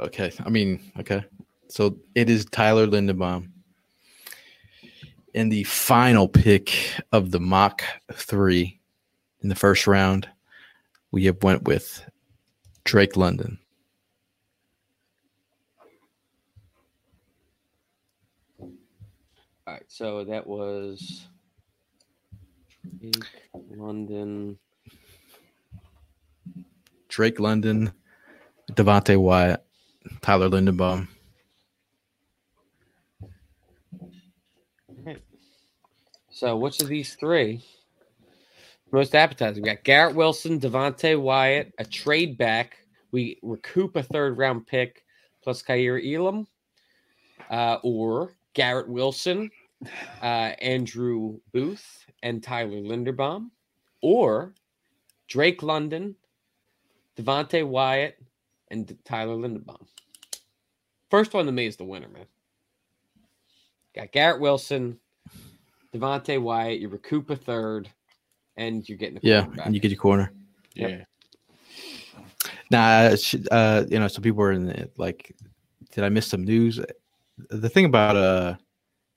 Okay, 0.00 0.32
I 0.44 0.50
mean, 0.50 0.92
okay, 0.98 1.24
so 1.68 1.98
it 2.14 2.30
is 2.30 2.44
Tyler 2.46 2.86
Linderbaum. 2.86 3.50
In 5.32 5.48
the 5.48 5.64
final 5.64 6.28
pick 6.28 6.72
of 7.10 7.30
the 7.32 7.40
mock 7.40 7.82
three 8.12 8.80
in 9.42 9.48
the 9.48 9.54
first 9.54 9.86
round, 9.86 10.28
we 11.10 11.24
have 11.24 11.42
went 11.42 11.64
with 11.64 12.08
Drake 12.84 13.16
London. 13.16 13.58
All 19.66 19.72
right, 19.72 19.82
so 19.88 20.24
that 20.24 20.46
was 20.46 21.26
Drake, 23.00 23.24
London. 23.70 24.58
Drake 27.08 27.40
London, 27.40 27.92
Devonte 28.72 29.16
Wyatt, 29.16 29.64
Tyler 30.20 30.48
Linderbaum. 30.48 31.08
So 36.34 36.56
which 36.56 36.82
of 36.82 36.88
these 36.88 37.14
three 37.14 37.64
most 38.90 39.14
appetizing? 39.14 39.62
We 39.62 39.68
got 39.68 39.84
Garrett 39.84 40.16
Wilson, 40.16 40.58
Devonte 40.58 41.18
Wyatt, 41.18 41.72
a 41.78 41.84
trade 41.84 42.36
back. 42.36 42.76
We 43.12 43.38
recoup 43.42 43.94
a 43.94 44.02
third 44.02 44.36
round 44.36 44.66
pick 44.66 45.04
plus 45.44 45.62
Kaiir 45.62 46.00
Elam, 46.04 46.48
uh, 47.50 47.78
or 47.84 48.32
Garrett 48.52 48.88
Wilson, 48.88 49.48
uh, 50.20 50.54
Andrew 50.60 51.38
Booth, 51.52 52.04
and 52.24 52.42
Tyler 52.42 52.80
Linderbaum, 52.80 53.50
or 54.02 54.54
Drake 55.28 55.62
London, 55.62 56.16
Devonte 57.16 57.64
Wyatt, 57.64 58.18
and 58.72 58.98
Tyler 59.04 59.36
Linderbaum. 59.36 59.86
First 61.10 61.32
one 61.32 61.46
to 61.46 61.52
me 61.52 61.66
is 61.66 61.76
the 61.76 61.84
winner, 61.84 62.08
man. 62.08 62.26
Got 63.94 64.10
Garrett 64.10 64.40
Wilson, 64.40 64.98
Devonte 65.98 66.40
Wyatt, 66.42 66.80
you 66.80 66.88
recoup 66.88 67.30
a 67.30 67.36
third, 67.36 67.88
and 68.56 68.86
you're 68.88 68.98
getting 68.98 69.14
the 69.14 69.20
Yeah, 69.22 69.42
quarterback. 69.42 69.66
and 69.66 69.74
you 69.74 69.80
get 69.80 69.90
your 69.92 70.00
corner. 70.00 70.32
Yep. 70.74 70.90
Yeah. 70.90 71.04
Now, 72.70 73.14
uh, 73.52 73.84
you 73.88 73.98
know, 74.00 74.08
some 74.08 74.22
people 74.22 74.38
were 74.38 74.52
in 74.52 74.66
the, 74.66 74.90
like, 74.96 75.34
did 75.92 76.02
I 76.02 76.08
miss 76.08 76.26
some 76.26 76.42
news? 76.44 76.80
The 77.50 77.68
thing 77.68 77.84
about 77.84 78.16
uh 78.16 78.56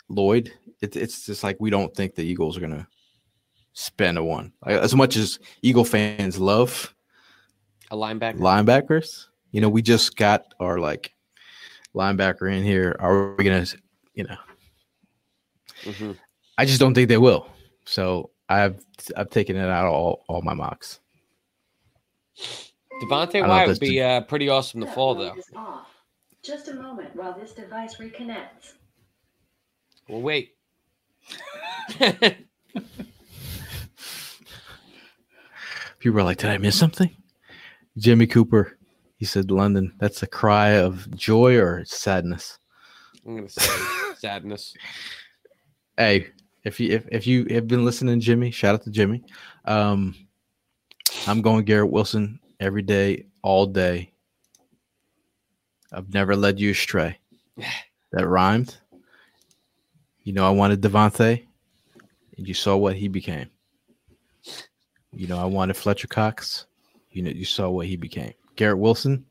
Lloyd, 0.10 0.54
it's 0.82 0.96
it's 0.96 1.26
just 1.26 1.44
like 1.44 1.58
we 1.60 1.70
don't 1.70 1.94
think 1.96 2.14
the 2.16 2.24
Eagles 2.24 2.58
are 2.58 2.62
gonna 2.62 2.88
spend 3.74 4.18
a 4.18 4.24
one. 4.24 4.54
Like, 4.66 4.78
as 4.78 4.96
much 4.96 5.18
as 5.18 5.40
Eagle 5.64 5.84
fans 5.86 6.40
love 6.40 6.94
a 7.90 7.96
linebacker. 7.96 8.38
linebackers, 8.38 9.28
you 9.52 9.62
know, 9.62 9.70
we 9.70 9.82
just 9.82 10.16
got 10.16 10.54
our 10.60 10.80
like 10.80 11.14
linebacker 11.96 12.52
in 12.56 12.64
here. 12.64 12.96
Are 13.00 13.36
we 13.36 13.44
gonna, 13.44 13.66
you 14.14 14.26
know? 14.26 14.38
Mhm. 15.84 16.18
I 16.58 16.66
just 16.66 16.80
don't 16.80 16.94
think 16.94 17.10
they 17.10 17.18
will. 17.18 17.48
So 17.86 18.32
I've 18.50 18.80
I've 19.16 19.30
taken 19.30 19.56
it 19.56 19.70
out 19.70 19.86
of 19.86 19.94
all 19.94 20.24
all 20.28 20.42
my 20.42 20.54
mocks. 20.54 21.00
Devontae 23.02 23.36
know 23.36 23.44
if 23.44 23.48
Wyatt 23.48 23.68
would 23.68 23.80
be 23.80 24.02
uh, 24.02 24.22
pretty 24.22 24.50
awesome 24.50 24.82
to 24.82 24.88
fall, 24.88 25.16
though. 25.16 25.36
Just 26.44 26.68
a 26.68 26.74
moment 26.74 27.16
while 27.16 27.38
this 27.38 27.54
device 27.54 27.98
reconnects. 27.98 28.74
Well, 30.08 30.22
wait. 30.22 30.56
People 36.00 36.20
are 36.20 36.24
like, 36.24 36.38
did 36.38 36.50
I 36.50 36.58
miss 36.58 36.78
something? 36.78 37.16
Jimmy 37.98 38.28
Cooper, 38.28 38.78
he 39.18 39.26
said 39.26 39.52
London. 39.52 39.94
That's 39.98 40.24
a 40.24 40.28
cry 40.28 40.70
of 40.70 41.10
joy 41.16 41.58
or 41.58 41.84
sadness. 41.86 42.60
I'm 43.26 43.36
gonna 43.36 43.50
say 43.50 43.68
sadness. 44.20 44.74
Hey, 45.98 46.28
if 46.68 46.80
you 46.80 46.92
if, 46.92 47.08
if 47.12 47.26
you 47.26 47.46
have 47.52 47.68
been 47.68 47.86
listening, 47.86 48.20
Jimmy, 48.20 48.52
shout 48.52 48.76
out 48.76 48.84
to 48.84 48.92
Jimmy. 48.92 49.24
Um, 49.66 50.16
I'm 51.26 51.42
going 51.42 51.64
Garrett 51.64 51.92
Wilson 51.92 52.40
every 52.60 52.82
day, 52.82 53.28
all 53.42 53.66
day. 53.66 54.12
I've 55.92 56.14
never 56.14 56.36
led 56.36 56.60
you 56.60 56.72
astray. 56.72 57.18
That 58.12 58.28
rhymed. 58.28 58.78
You 60.24 60.34
know, 60.34 60.46
I 60.46 60.50
wanted 60.50 60.82
Devontae, 60.82 61.46
and 62.38 62.48
you 62.48 62.54
saw 62.54 62.76
what 62.76 62.96
he 62.96 63.08
became. 63.08 63.50
You 65.14 65.28
know, 65.28 65.38
I 65.38 65.46
wanted 65.46 65.78
Fletcher 65.78 66.08
Cox. 66.08 66.66
You 67.12 67.24
know, 67.24 67.32
you 67.32 67.46
saw 67.46 67.70
what 67.70 67.88
he 67.88 67.96
became. 67.96 68.34
Garrett 68.56 68.78
Wilson. 68.78 69.26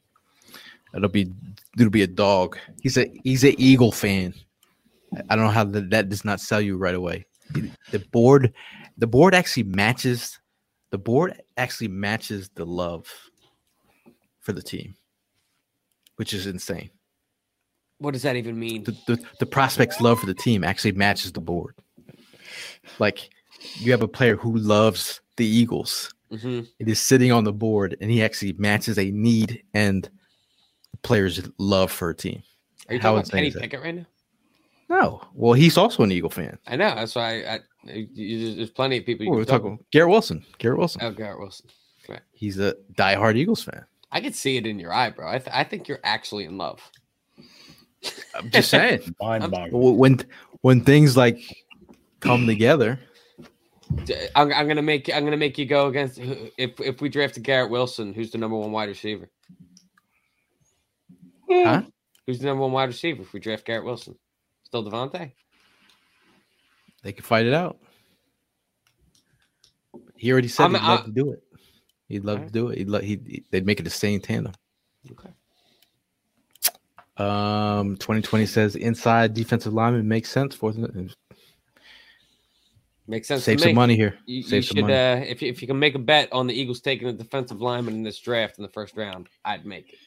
It'll 0.95 1.11
be 1.11 1.31
it'll 1.79 1.91
be 1.91 2.03
a 2.03 2.07
dog. 2.07 2.57
He's 2.81 2.97
a 2.97 3.07
he's 3.23 3.45
an 3.45 3.55
Eagle 3.59 3.93
fan. 3.93 4.33
I 5.29 5.37
don't 5.37 5.45
know 5.45 5.51
how 5.51 5.65
that, 5.65 5.91
that 5.91 6.09
does 6.09 6.25
not 6.25 6.41
sell 6.41 6.61
you 6.61 6.77
right 6.77 6.95
away. 6.95 7.27
The 7.91 8.01
board, 8.13 8.53
the 8.99 9.07
board 9.07 9.35
actually 9.35 9.65
matches. 9.65 10.39
The 10.91 10.99
board 10.99 11.41
actually 11.57 11.89
matches 11.89 12.51
the 12.55 12.65
love 12.65 13.07
for 14.41 14.53
the 14.53 14.63
team, 14.63 14.95
which 16.17 16.33
is 16.33 16.47
insane. 16.47 16.91
What 17.99 18.13
does 18.13 18.23
that 18.23 18.37
even 18.37 18.59
mean? 18.59 18.85
The, 18.85 18.97
the, 19.07 19.25
the 19.41 19.47
prospect's 19.47 20.01
love 20.01 20.21
for 20.21 20.27
the 20.27 20.35
team 20.35 20.65
actually 20.65 20.93
matches 20.93 21.33
the 21.33 21.41
board. 21.41 21.75
Like 22.99 23.31
you 23.81 23.91
have 23.93 24.03
a 24.03 24.09
player 24.09 24.37
who 24.37 24.57
loves 24.57 25.21
the 25.37 25.47
Eagles. 25.47 26.13
hmm 26.31 26.61
It 26.79 26.89
is 26.89 27.01
sitting 27.01 27.33
on 27.33 27.45
the 27.45 27.53
board, 27.53 27.97
and 28.01 28.11
he 28.11 28.23
actually 28.23 28.53
matches 28.55 28.99
a 28.99 29.11
need 29.11 29.63
and 29.73 30.09
the 30.93 30.99
player's 30.99 31.49
love 31.59 31.91
for 31.91 32.11
a 32.11 32.15
team. 32.15 32.43
Are 32.89 32.95
you 32.95 33.01
How 33.01 33.15
talking 33.15 33.31
about 33.31 33.31
Kenny? 33.31 33.51
Pickett 33.51 33.83
right 33.83 33.95
now? 33.95 34.07
No, 34.89 35.21
well, 35.35 35.53
he's 35.53 35.77
also 35.77 36.05
an 36.05 36.13
Eagle 36.13 36.31
fan. 36.31 36.59
I 36.67 36.77
know. 36.77 36.95
That's 36.95 37.15
why 37.15 37.43
I, 37.43 37.55
I 37.55 37.61
you, 37.85 38.55
there's 38.55 38.71
plenty 38.71 38.99
of 38.99 39.07
people. 39.07 39.25
You 39.27 39.33
We're 39.33 39.39
can 39.39 39.47
talk 39.47 39.63
talking 39.63 39.85
Garrett 39.91 40.11
Wilson. 40.11 40.45
Garrett 40.59 40.79
Wilson. 40.79 41.01
Oh, 41.03 41.11
Garrett 41.11 41.41
Wilson. 41.41 41.67
He's 42.33 42.59
a 42.59 42.75
diehard 42.95 43.37
Eagles 43.37 43.63
fan. 43.63 43.85
I 44.13 44.21
could 44.21 44.35
see 44.35 44.57
it 44.57 44.67
in 44.67 44.79
your 44.79 44.93
eye, 44.93 45.11
bro. 45.11 45.29
I, 45.29 45.39
th- 45.39 45.51
I 45.53 45.65
think 45.65 45.89
you're 45.89 46.01
actually 46.05 46.45
in 46.45 46.57
love. 46.57 46.81
I'm 48.35 48.51
just 48.51 48.71
saying. 48.71 49.01
Mind 49.21 49.51
boggling. 49.51 49.99
when 49.99 50.21
when 50.61 50.81
things 50.83 51.17
like 51.17 51.41
come 52.21 52.47
together, 52.47 53.01
D- 54.05 54.29
I'm, 54.37 54.53
I'm 54.53 54.69
gonna 54.69 54.83
make 54.83 55.13
I'm 55.13 55.25
gonna 55.25 55.37
make 55.37 55.59
you 55.59 55.67
go 55.67 55.89
against 55.89 56.19
if 56.19 56.79
if 56.81 57.01
we 57.01 57.09
drafted 57.09 57.43
Garrett 57.43 57.71
Wilson, 57.71 58.15
who's 58.15 58.31
the 58.31 58.39
number 58.39 58.57
one 58.57 58.71
wide 58.71 58.89
receiver? 58.89 59.29
huh? 61.51 61.83
Who's 62.27 62.39
the 62.39 62.47
number 62.47 62.63
one 62.63 62.73
wide 62.73 62.85
receiver 62.85 63.23
if 63.23 63.33
we 63.33 63.41
draft 63.41 63.65
Garrett 63.65 63.85
Wilson? 63.85 64.17
Still 64.67 64.85
Devontae? 64.85 65.31
They 67.05 67.13
could 67.13 67.25
fight 67.25 67.47
it 67.47 67.55
out. 67.55 67.79
He 70.17 70.33
already 70.33 70.49
said 70.49 70.65
I'm- 70.65 70.75
he'd 70.75 70.83
love 70.83 71.01
I- 71.01 71.05
to 71.05 71.11
do 71.13 71.31
it. 71.33 71.43
He'd 72.09 72.25
love 72.25 72.37
Alright. 72.39 72.53
to 72.53 72.59
do 72.59 72.69
it. 72.69 72.79
He'd, 72.79 72.89
lo- 72.89 73.01
he'd 73.01 73.45
they'd 73.51 73.65
make 73.67 73.79
it 73.81 73.85
the 73.85 73.91
same 73.91 74.21
tandem. 74.21 74.53
Okay. 75.13 75.31
Um, 77.17 77.97
2020 77.97 78.47
says 78.47 78.77
inside 78.77 79.35
defensive 79.35 79.73
lineman 79.73 80.07
makes 80.07 80.31
sense 80.31 80.55
for 80.55 80.73
them. 80.73 81.11
Makes 83.07 83.29
sense. 83.29 83.45
Save 83.45 83.61
some 83.61 83.69
me. 83.69 83.75
money 83.75 83.97
here. 83.97 84.19
You, 84.27 84.39
you 84.39 84.43
Save 84.43 84.65
some 84.67 84.77
should, 84.77 84.83
money. 84.83 84.95
uh, 84.95 85.17
if 85.19 85.41
you, 85.43 85.49
if 85.49 85.63
you 85.63 85.69
can 85.69 85.79
make 85.79 85.95
a 85.95 85.99
bet 86.01 86.33
on 86.33 86.47
the 86.49 86.55
Eagles 86.55 86.81
taking 86.81 87.09
a 87.09 87.13
defensive 87.13 87.61
lineman 87.61 87.95
in 87.95 88.03
this 88.03 88.19
draft 88.19 88.59
in 88.59 88.63
the 88.63 88.69
first 88.71 88.97
round, 88.97 89.29
I'd 89.45 89.65
make 89.65 89.93
it. 89.93 89.99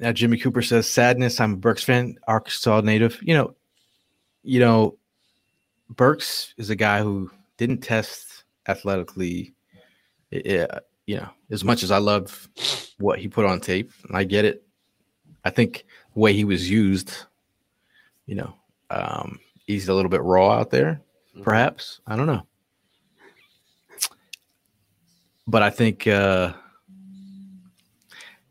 Now 0.00 0.12
Jimmy 0.12 0.36
Cooper 0.38 0.62
says 0.62 0.88
sadness. 0.88 1.40
I'm 1.40 1.54
a 1.54 1.56
Burks 1.56 1.82
fan, 1.84 2.16
Arkansas 2.26 2.80
native. 2.82 3.18
You 3.22 3.34
know, 3.34 3.54
you 4.42 4.60
know, 4.60 4.96
Burks 5.88 6.54
is 6.56 6.70
a 6.70 6.76
guy 6.76 7.02
who 7.02 7.30
didn't 7.56 7.78
test 7.78 8.44
athletically. 8.68 9.54
Yeah, 10.30 10.78
you 11.06 11.16
know, 11.16 11.28
as 11.50 11.64
much 11.64 11.82
as 11.82 11.90
I 11.90 11.98
love 11.98 12.48
what 12.98 13.18
he 13.18 13.28
put 13.28 13.46
on 13.46 13.60
tape, 13.60 13.92
and 14.08 14.16
I 14.16 14.24
get 14.24 14.44
it. 14.44 14.62
I 15.44 15.50
think 15.50 15.84
the 16.14 16.20
way 16.20 16.32
he 16.32 16.44
was 16.44 16.70
used, 16.70 17.12
you 18.26 18.36
know, 18.36 18.54
um, 18.90 19.40
he's 19.66 19.88
a 19.88 19.94
little 19.94 20.10
bit 20.10 20.22
raw 20.22 20.52
out 20.52 20.70
there. 20.70 21.00
Perhaps 21.42 22.00
I 22.06 22.16
don't 22.16 22.26
know, 22.26 22.46
but 25.46 25.62
I 25.62 25.70
think. 25.70 26.06
uh 26.06 26.52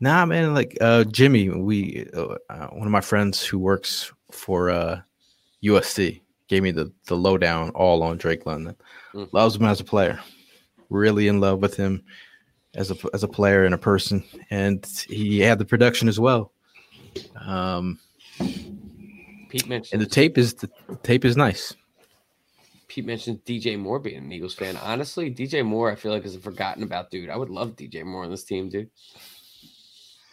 Nah, 0.02 0.24
man. 0.24 0.54
Like 0.54 0.78
uh, 0.80 1.04
Jimmy, 1.04 1.50
we 1.50 2.08
uh, 2.14 2.36
uh, 2.48 2.68
one 2.68 2.86
of 2.86 2.90
my 2.90 3.02
friends 3.02 3.44
who 3.44 3.58
works 3.58 4.10
for 4.32 4.70
uh, 4.70 5.02
USC 5.64 6.20
gave 6.48 6.62
me 6.62 6.70
the 6.70 6.92
the 7.06 7.16
lowdown 7.16 7.70
all 7.70 8.02
on 8.02 8.16
Drake 8.16 8.46
London. 8.46 8.76
Mm. 9.14 9.32
Loves 9.32 9.56
him 9.56 9.64
as 9.64 9.80
a 9.80 9.84
player, 9.84 10.20
really 10.88 11.28
in 11.28 11.40
love 11.40 11.60
with 11.60 11.76
him 11.76 12.02
as 12.74 12.90
a 12.90 12.96
as 13.12 13.22
a 13.22 13.28
player 13.28 13.64
and 13.64 13.74
a 13.74 13.78
person, 13.78 14.24
and 14.50 14.84
he 15.08 15.40
had 15.40 15.58
the 15.58 15.64
production 15.64 16.08
as 16.08 16.20
well. 16.20 16.52
Um, 17.40 17.98
Pete 18.38 19.68
mentioned 19.68 20.00
and 20.00 20.02
the 20.02 20.12
tape 20.12 20.38
is 20.38 20.54
the 20.54 20.70
tape 21.02 21.24
is 21.24 21.36
nice. 21.36 21.74
Pete 22.88 23.06
mentioned 23.06 23.44
DJ 23.44 23.78
Moore 23.78 24.00
being 24.00 24.16
an 24.18 24.32
Eagles 24.32 24.54
fan. 24.54 24.76
Honestly, 24.76 25.32
DJ 25.32 25.64
Moore, 25.64 25.92
I 25.92 25.94
feel 25.94 26.10
like 26.10 26.24
is 26.24 26.34
a 26.34 26.40
forgotten 26.40 26.82
about 26.82 27.10
dude. 27.10 27.30
I 27.30 27.36
would 27.36 27.50
love 27.50 27.76
DJ 27.76 28.04
Moore 28.04 28.24
on 28.24 28.30
this 28.30 28.44
team, 28.44 28.68
dude. 28.68 28.90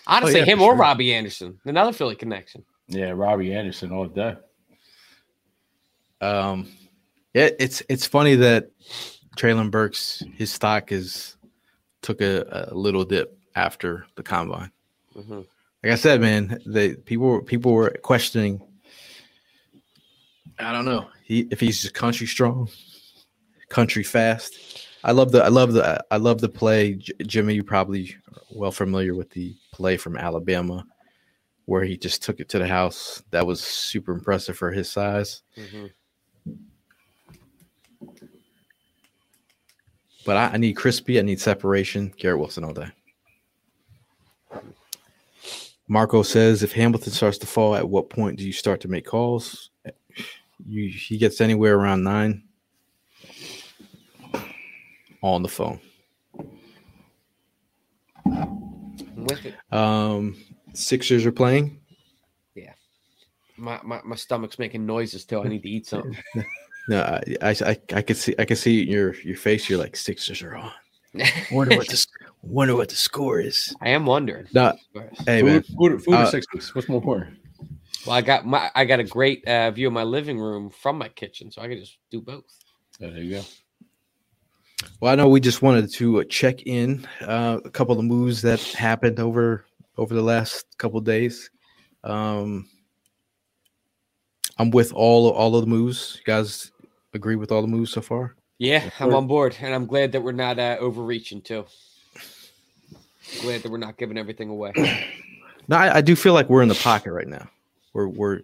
Honestly, 0.07 0.39
Oh, 0.41 0.43
yeah, 0.43 0.45
him 0.45 0.61
or 0.61 0.71
sure. 0.71 0.75
Robbie 0.75 1.13
Anderson, 1.13 1.59
another 1.65 1.91
Philly 1.91 2.15
connection. 2.15 2.63
Yeah, 2.87 3.11
Robbie 3.11 3.53
Anderson 3.53 3.91
all 3.91 4.07
day. 4.07 4.35
Um, 6.21 6.67
yeah, 7.33 7.49
it's 7.59 7.83
it's 7.89 8.07
funny 8.07 8.35
that 8.35 8.71
Treylon 9.37 9.71
Burks 9.71 10.23
his 10.33 10.51
stock 10.51 10.91
is 10.91 11.35
took 12.01 12.21
a, 12.21 12.67
a 12.71 12.75
little 12.75 13.03
dip 13.05 13.37
after 13.55 14.05
the 14.15 14.23
combine. 14.23 14.71
Mhm. 15.15 15.45
Like 15.83 15.91
I 15.93 15.95
said, 15.95 16.21
man, 16.21 16.59
they 16.65 16.95
people 16.95 17.27
were 17.27 17.41
people 17.43 17.73
were 17.73 17.91
questioning. 18.01 18.61
I 20.59 20.71
don't 20.71 20.85
know 20.85 21.07
he, 21.23 21.47
if 21.51 21.59
he's 21.59 21.81
just 21.81 21.93
country 21.93 22.25
strong, 22.25 22.69
country 23.69 24.03
fast. 24.03 24.87
I 25.03 25.11
love 25.11 25.31
the 25.31 25.43
I 25.43 25.49
love 25.49 25.73
the 25.73 26.03
I 26.09 26.17
love 26.17 26.41
the 26.41 26.49
play. 26.49 26.95
J- 26.95 27.13
Jimmy, 27.25 27.53
you 27.53 27.63
probably 27.63 28.15
are 28.33 28.41
well 28.55 28.71
familiar 28.71 29.13
with 29.13 29.29
the 29.29 29.55
play 29.71 29.97
from 29.97 30.17
Alabama, 30.17 30.83
where 31.65 31.83
he 31.83 31.95
just 31.95 32.23
took 32.23 32.39
it 32.39 32.49
to 32.49 32.59
the 32.59 32.67
house. 32.67 33.21
That 33.29 33.45
was 33.45 33.61
super 33.61 34.11
impressive 34.13 34.57
for 34.57 34.71
his 34.71 34.91
size. 34.91 35.43
Mhm. 35.55 35.91
But 40.27 40.35
I, 40.35 40.47
I 40.47 40.57
need 40.57 40.73
crispy. 40.73 41.19
I 41.19 41.21
need 41.21 41.39
separation. 41.39 42.13
Garrett 42.17 42.39
Wilson 42.39 42.65
all 42.65 42.73
day. 42.73 42.89
Marco 45.87 46.21
says, 46.21 46.63
if 46.63 46.73
Hamilton 46.73 47.13
starts 47.13 47.37
to 47.37 47.47
fall, 47.47 47.75
at 47.75 47.87
what 47.87 48.09
point 48.09 48.37
do 48.37 48.45
you 48.45 48.51
start 48.51 48.81
to 48.81 48.89
make 48.89 49.05
calls? 49.05 49.69
You 50.67 50.89
he 50.89 51.17
gets 51.17 51.39
anywhere 51.39 51.77
around 51.77 52.03
nine 52.03 52.43
on 55.21 55.43
the 55.43 55.47
phone. 55.47 55.79
With 58.25 59.45
it. 59.45 59.55
Um, 59.71 60.35
Sixers 60.73 61.25
are 61.25 61.31
playing. 61.31 61.79
My, 63.55 63.79
my 63.81 64.01
my 64.03 64.15
stomach's 64.17 64.59
making 64.59 64.85
noises 64.85 65.23
till 65.23 65.41
I 65.41 65.47
need 65.47 65.63
to 65.63 65.69
eat 65.69 65.87
something. 65.87 66.17
No, 66.87 67.01
I 67.01 67.35
I 67.41 67.49
I, 67.49 67.77
I 67.93 68.01
could 68.01 68.17
see 68.17 68.35
I 68.39 68.45
could 68.45 68.57
see 68.57 68.83
your 68.83 69.15
your 69.21 69.37
face. 69.37 69.69
You're 69.69 69.79
like 69.79 69.95
Sixers 69.95 70.41
are 70.41 70.55
on. 70.55 70.71
Wonder 71.51 71.77
what 71.77 71.87
the 71.87 72.05
wonder 72.43 72.75
what 72.75 72.89
the 72.89 72.95
score 72.95 73.39
is. 73.39 73.75
I 73.81 73.89
am 73.89 74.05
wondering. 74.05 74.47
No, 74.53 74.73
hey 75.25 75.41
man, 75.41 75.63
food, 75.63 75.75
food, 75.77 76.03
food 76.03 76.13
Uh, 76.13 76.23
or 76.23 76.25
sixes? 76.27 76.75
What's 76.75 76.87
more 76.87 76.99
important? 76.99 77.37
Well, 78.05 78.15
I 78.15 78.21
got 78.21 78.45
my 78.45 78.69
I 78.75 78.85
got 78.85 78.99
a 78.99 79.03
great 79.03 79.45
uh, 79.47 79.71
view 79.71 79.87
of 79.87 79.93
my 79.93 80.03
living 80.03 80.39
room 80.39 80.69
from 80.69 80.97
my 80.97 81.09
kitchen, 81.09 81.51
so 81.51 81.61
I 81.61 81.67
can 81.67 81.79
just 81.79 81.97
do 82.11 82.21
both. 82.21 82.45
Yeah, 82.99 83.09
there 83.09 83.23
you 83.23 83.37
go. 83.37 83.41
Well, 84.99 85.11
I 85.11 85.15
know 85.15 85.27
we 85.27 85.39
just 85.39 85.61
wanted 85.61 85.91
to 85.93 86.21
uh, 86.21 86.23
check 86.29 86.61
in 86.67 87.07
uh, 87.21 87.59
a 87.65 87.69
couple 87.69 87.97
of 87.97 88.05
moves 88.05 88.41
that 88.43 88.61
happened 88.61 89.19
over 89.19 89.65
over 89.97 90.13
the 90.13 90.21
last 90.21 90.65
couple 90.77 90.99
of 90.99 91.05
days. 91.05 91.49
Um, 92.03 92.69
I'm 94.57 94.71
with 94.71 94.93
all 94.93 95.29
all 95.29 95.55
of 95.55 95.61
the 95.61 95.69
moves. 95.69 96.15
You 96.17 96.23
guys 96.25 96.71
agree 97.17 97.35
with 97.35 97.51
all 97.51 97.61
the 97.61 97.67
moves 97.67 97.91
so 97.91 98.01
far? 98.01 98.35
Yeah, 98.59 98.89
I'm 98.99 99.13
on 99.13 99.27
board, 99.27 99.55
and 99.61 99.75
I'm 99.75 99.85
glad 99.85 100.13
that 100.13 100.21
we're 100.21 100.31
not 100.31 100.57
uh, 100.57 100.77
overreaching 100.79 101.41
too. 101.41 101.65
Glad 103.41 103.61
that 103.61 103.71
we're 103.71 103.77
not 103.77 103.97
giving 103.97 104.17
everything 104.17 104.49
away. 104.49 104.71
No, 105.69 105.75
I, 105.75 105.97
I 105.97 106.01
do 106.01 106.15
feel 106.15 106.33
like 106.33 106.49
we're 106.49 106.61
in 106.61 106.69
the 106.69 106.75
pocket 106.75 107.11
right 107.11 107.27
now. 107.27 107.45
We're 107.91 108.07
we're 108.07 108.39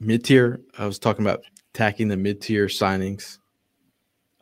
mid 0.00 0.24
tier. 0.24 0.58
I 0.78 0.86
was 0.86 0.98
talking 0.98 1.22
about 1.22 1.44
tacking 1.74 2.08
the 2.08 2.16
mid 2.16 2.40
tier 2.40 2.66
signings. 2.66 3.36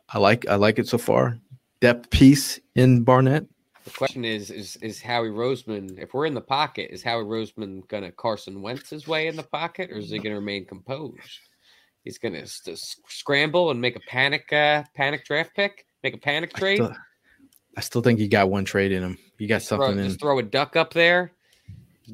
I 0.07 0.17
like 0.17 0.47
I 0.47 0.55
like 0.55 0.79
it 0.79 0.87
so 0.87 0.97
far. 0.97 1.37
Depth 1.81 2.09
piece 2.09 2.57
in 2.75 3.03
Barnett. 3.03 3.45
The 3.83 3.89
question 3.89 4.23
is, 4.23 4.49
is 4.49 4.77
is 4.77 5.01
Howie 5.01 5.27
Roseman? 5.27 6.01
If 6.01 6.13
we're 6.13 6.25
in 6.25 6.33
the 6.33 6.39
pocket, 6.39 6.89
is 6.93 7.03
Howie 7.03 7.25
Roseman 7.25 7.85
gonna 7.89 8.13
Carson 8.13 8.61
Wentz 8.61 8.91
his 8.91 9.09
way 9.09 9.27
in 9.27 9.35
the 9.35 9.43
pocket, 9.43 9.91
or 9.91 9.97
is 9.97 10.09
he 10.09 10.19
gonna 10.19 10.35
remain 10.35 10.65
composed? 10.65 11.39
He's 12.03 12.17
gonna 12.17 12.45
st- 12.47 12.79
scramble 13.07 13.71
and 13.71 13.79
make 13.79 13.95
a 13.95 13.99
panic, 14.01 14.51
uh, 14.51 14.83
panic 14.95 15.25
draft 15.25 15.55
pick, 15.55 15.85
make 16.03 16.15
a 16.15 16.17
panic 16.17 16.51
I 16.55 16.59
trade, 16.59 16.75
still, 16.77 16.95
I 17.77 17.81
still 17.81 18.01
think 18.01 18.19
you 18.19 18.27
got 18.27 18.49
one 18.49 18.65
trade 18.65 18.91
in 18.91 19.03
him. 19.03 19.17
You 19.37 19.47
got 19.47 19.61
throw, 19.61 19.79
something 19.79 19.99
in. 19.99 20.07
just 20.07 20.19
throw 20.19 20.39
a 20.39 20.43
duck 20.43 20.75
up 20.75 20.93
there, 20.93 21.31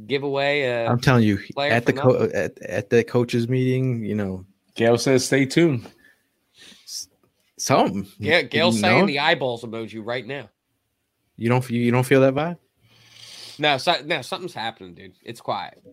give 0.06 0.24
away. 0.24 0.86
Uh, 0.86 0.92
I'm 0.92 1.00
telling 1.00 1.24
you, 1.24 1.40
at 1.58 1.86
the 1.86 1.94
co- 1.94 2.30
at, 2.34 2.62
at 2.62 2.90
the 2.90 3.04
coaches 3.04 3.48
meeting, 3.48 4.04
you 4.04 4.16
know, 4.16 4.46
Gail 4.76 4.98
says, 4.98 5.26
"Stay 5.26 5.46
tuned." 5.46 5.90
something. 7.58 8.08
yeah, 8.20 8.42
Gail's 8.44 8.76
you 8.76 8.82
saying 8.82 9.02
know? 9.02 9.08
the 9.08 9.20
eyeballs 9.20 9.64
emoji 9.64 10.02
right 10.04 10.26
now. 10.26 10.50
you 11.36 11.50
don't 11.50 11.70
you 11.70 11.92
don't 11.92 12.04
feel 12.04 12.22
that 12.22 12.34
vibe. 12.34 12.58
No, 13.60 13.78
so, 13.78 13.96
no, 14.06 14.22
something's 14.22 14.54
happening, 14.54 14.94
dude. 14.94 15.14
It's 15.24 15.42
quiet. 15.42 15.84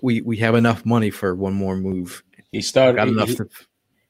We 0.00 0.20
we 0.20 0.36
have 0.38 0.54
enough 0.54 0.86
money 0.86 1.10
for 1.10 1.34
one 1.34 1.54
more 1.54 1.76
move. 1.76 2.22
He 2.54 2.62
started. 2.62 2.96
Got 2.96 3.08
he- 3.08 3.14
enough 3.14 3.28
he, 3.30 3.34
to. 3.34 3.48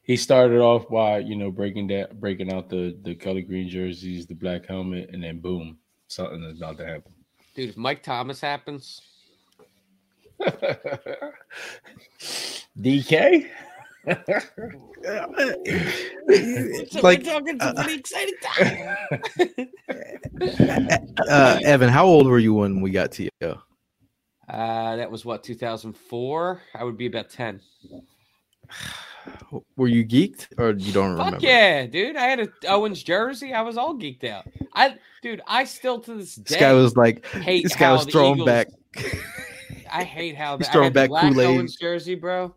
he 0.03 0.17
started 0.17 0.61
off 0.61 0.87
by 0.91 1.19
you 1.19 1.35
know 1.35 1.51
breaking 1.51 1.87
that 1.89 2.21
breaking 2.21 2.53
out 2.53 2.69
the 2.69 2.95
the 3.03 3.15
Kelly 3.15 3.41
green 3.41 3.71
jerseys, 3.71 4.27
the 4.27 4.35
black 4.35 4.67
helmet, 4.67 5.09
and 5.13 5.25
then 5.25 5.41
boom, 5.41 5.79
something 6.09 6.43
is 6.45 6.59
about 6.59 6.77
to 6.77 6.87
happen. 6.87 7.13
Dude, 7.55 7.71
if 7.71 7.77
Mike 7.79 8.03
Thomas 8.03 8.43
happens, 8.43 9.01
DK. 12.79 13.49
like 17.03 17.25
talking 17.25 17.57
uh, 17.63 17.73
pretty 17.73 17.95
exciting 17.95 18.35
time. 18.43 18.97
uh, 21.31 21.59
Evan, 21.65 21.89
how 21.89 22.05
old 22.05 22.27
were 22.27 22.39
you 22.39 22.53
when 22.53 22.83
we 22.83 22.91
got 22.91 23.11
to 23.13 23.23
you? 23.23 23.31
Uh, 24.47 24.97
that 24.97 25.11
was 25.11 25.25
what 25.25 25.43
2004. 25.43 26.61
I 26.75 26.85
would 26.85 26.99
be 26.99 27.07
about 27.07 27.31
10. 27.31 27.63
Were 29.77 29.89
you 29.89 30.05
geeked 30.05 30.49
or 30.59 30.73
you 30.73 30.93
don't 30.93 31.17
Fuck 31.17 31.27
remember? 31.27 31.47
yeah, 31.47 31.87
dude! 31.87 32.17
I 32.17 32.25
had 32.25 32.41
a 32.41 32.49
Owens 32.69 33.03
jersey. 33.03 33.53
I 33.55 33.63
was 33.63 33.77
all 33.77 33.95
geeked 33.95 34.25
out. 34.25 34.45
I, 34.75 34.97
dude, 35.23 35.41
I 35.47 35.65
still 35.65 36.01
to 36.01 36.15
this 36.15 36.35
day 36.35 36.43
This 36.49 36.61
guy 36.61 36.73
was 36.73 36.97
like, 36.97 37.25
hate 37.27 37.63
this 37.63 37.75
guy 37.77 37.87
how 37.87 37.95
was 37.95 38.07
throwing 38.07 38.35
Eagles- 38.41 38.47
back. 38.47 38.69
I 39.93 40.03
hate 40.05 40.37
how 40.37 40.57
the, 40.59 40.65
throwing 40.65 40.93
back 40.93 41.09
black 41.09 41.33
Kool-Aid. 41.33 41.47
Owens 41.47 41.77
jersey, 41.77 42.17
bro. 42.17 42.55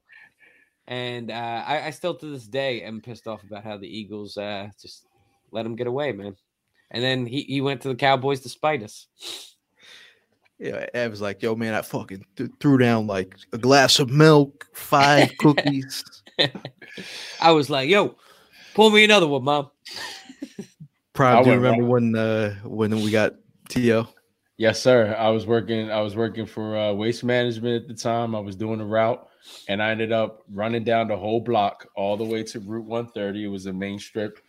And 0.88 1.32
uh, 1.32 1.64
I, 1.68 1.88
I 1.88 1.90
still 1.92 2.16
to 2.16 2.26
this 2.32 2.48
day 2.48 2.82
am 2.82 3.02
pissed 3.02 3.28
off 3.28 3.44
about 3.44 3.64
how 3.64 3.78
the 3.78 3.88
Eagles 3.88 4.38
uh, 4.38 4.70
just 4.82 5.06
let 5.52 5.66
him 5.66 5.76
get 5.76 5.88
away, 5.88 6.12
man. 6.14 6.36
And 6.92 7.04
then 7.04 7.26
he, 7.26 7.42
he 7.42 7.62
went 7.62 7.82
to 7.82 7.90
the 7.90 7.96
Cowboys 7.96 8.40
to 8.42 8.50
spite 8.50 8.82
us. 8.84 9.08
Yeah, 10.60 10.88
Ev 10.94 11.12
was 11.12 11.22
like, 11.22 11.42
"Yo, 11.44 11.56
man, 11.56 11.74
I 11.74 11.82
fucking 11.82 12.26
th- 12.36 12.50
threw 12.60 12.78
down 12.80 13.06
like 13.06 13.36
a 13.54 13.58
glass 13.58 14.00
of 14.00 14.10
milk, 14.10 14.68
five 14.74 15.32
cookies." 15.40 16.04
I 17.40 17.52
was 17.52 17.70
like, 17.70 17.90
yo, 17.90 18.16
pull 18.74 18.90
me 18.90 19.04
another 19.04 19.28
one, 19.28 19.44
mom. 19.44 19.70
Prime, 21.14 21.44
do 21.44 21.50
you 21.50 21.56
went 21.60 21.64
remember 21.64 21.84
right- 21.84 21.92
when 21.92 22.16
uh 22.16 22.56
when 22.64 22.92
we 23.02 23.12
got 23.12 23.34
TO? 23.70 24.08
Yes, 24.58 24.82
sir. 24.82 25.16
I 25.18 25.30
was 25.30 25.46
working. 25.46 25.92
I 25.92 26.02
was 26.02 26.16
working 26.16 26.48
for 26.48 26.76
uh, 26.76 26.92
waste 26.94 27.24
management 27.24 27.84
at 27.84 27.88
the 27.88 27.94
time. 27.94 28.34
I 28.34 28.40
was 28.40 28.56
doing 28.56 28.82
a 28.82 28.86
route, 28.86 29.28
and 29.70 29.84
I 29.84 29.92
ended 29.92 30.12
up 30.12 30.42
running 30.52 30.84
down 30.84 31.08
the 31.08 31.18
whole 31.18 31.40
block 31.42 31.88
all 31.96 32.18
the 32.18 32.24
way 32.24 32.42
to 32.42 32.60
Route 32.62 32.86
130. 32.86 33.46
It 33.46 33.48
was 33.50 33.68
a 33.68 33.74
main 33.74 34.00
strip, 34.00 34.40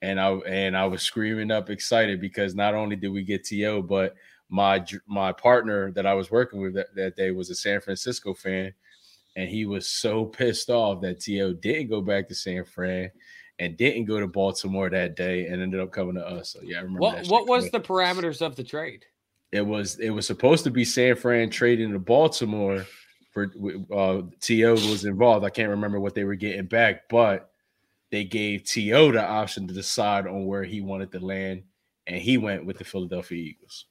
and 0.00 0.18
I 0.20 0.32
and 0.48 0.76
I 0.76 0.86
was 0.86 1.02
screaming 1.02 1.52
up, 1.52 1.70
excited 1.70 2.20
because 2.20 2.56
not 2.56 2.74
only 2.74 2.96
did 2.96 3.12
we 3.12 3.22
get 3.22 3.44
to, 3.44 3.82
but 3.84 4.16
my 4.52 4.84
my 5.06 5.32
partner 5.32 5.90
that 5.92 6.06
I 6.06 6.14
was 6.14 6.30
working 6.30 6.60
with 6.60 6.74
that, 6.74 6.94
that 6.94 7.16
day 7.16 7.32
was 7.32 7.50
a 7.50 7.54
San 7.54 7.80
Francisco 7.80 8.34
fan, 8.34 8.72
and 9.36 9.48
he 9.48 9.64
was 9.64 9.88
so 9.88 10.24
pissed 10.24 10.70
off 10.70 11.00
that 11.00 11.20
TO 11.20 11.54
didn't 11.54 11.88
go 11.88 12.00
back 12.00 12.28
to 12.28 12.34
San 12.34 12.64
Fran. 12.64 13.10
And 13.58 13.76
didn't 13.76 14.06
go 14.06 14.18
to 14.18 14.26
Baltimore 14.26 14.90
that 14.90 15.14
day, 15.14 15.46
and 15.46 15.62
ended 15.62 15.78
up 15.78 15.92
coming 15.92 16.14
to 16.14 16.26
us. 16.26 16.50
So 16.50 16.60
yeah, 16.64 16.78
I 16.78 16.80
remember. 16.80 17.00
What 17.00 17.26
what 17.28 17.46
was 17.46 17.70
the 17.70 17.78
parameters 17.78 18.44
of 18.44 18.56
the 18.56 18.64
trade? 18.64 19.04
it 19.52 19.64
was 19.64 19.98
it 20.00 20.10
was 20.10 20.26
supposed 20.26 20.64
to 20.64 20.70
be 20.70 20.84
San 20.84 21.14
Fran 21.14 21.50
trading 21.50 21.92
to 21.92 21.98
Baltimore 21.98 22.86
for 23.30 23.52
uh 23.94 24.22
TO 24.40 24.72
was 24.72 25.04
involved. 25.04 25.44
I 25.44 25.50
can't 25.50 25.68
remember 25.68 26.00
what 26.00 26.14
they 26.14 26.24
were 26.24 26.34
getting 26.34 26.66
back, 26.66 27.08
but 27.08 27.50
they 28.10 28.24
gave 28.24 28.64
TO 28.64 29.12
the 29.12 29.22
option 29.22 29.68
to 29.68 29.74
decide 29.74 30.26
on 30.26 30.46
where 30.46 30.64
he 30.64 30.80
wanted 30.80 31.12
to 31.12 31.24
land, 31.24 31.62
and 32.06 32.20
he 32.20 32.38
went 32.38 32.64
with 32.66 32.78
the 32.78 32.84
Philadelphia 32.84 33.38
Eagles. 33.38 33.86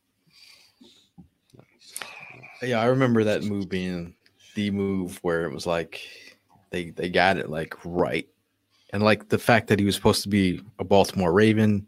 Yeah, 2.61 2.79
I 2.81 2.85
remember 2.85 3.23
that 3.23 3.43
move 3.43 3.69
being 3.69 4.15
the 4.55 4.69
move 4.71 5.19
where 5.23 5.45
it 5.45 5.53
was 5.53 5.65
like 5.65 6.01
they 6.69 6.91
they 6.91 7.09
got 7.09 7.37
it 7.37 7.49
like 7.49 7.75
right, 7.85 8.27
and 8.91 9.01
like 9.03 9.29
the 9.29 9.37
fact 9.39 9.67
that 9.67 9.79
he 9.79 9.85
was 9.85 9.95
supposed 9.95 10.23
to 10.23 10.29
be 10.29 10.61
a 10.79 10.83
Baltimore 10.83 11.31
Raven, 11.33 11.85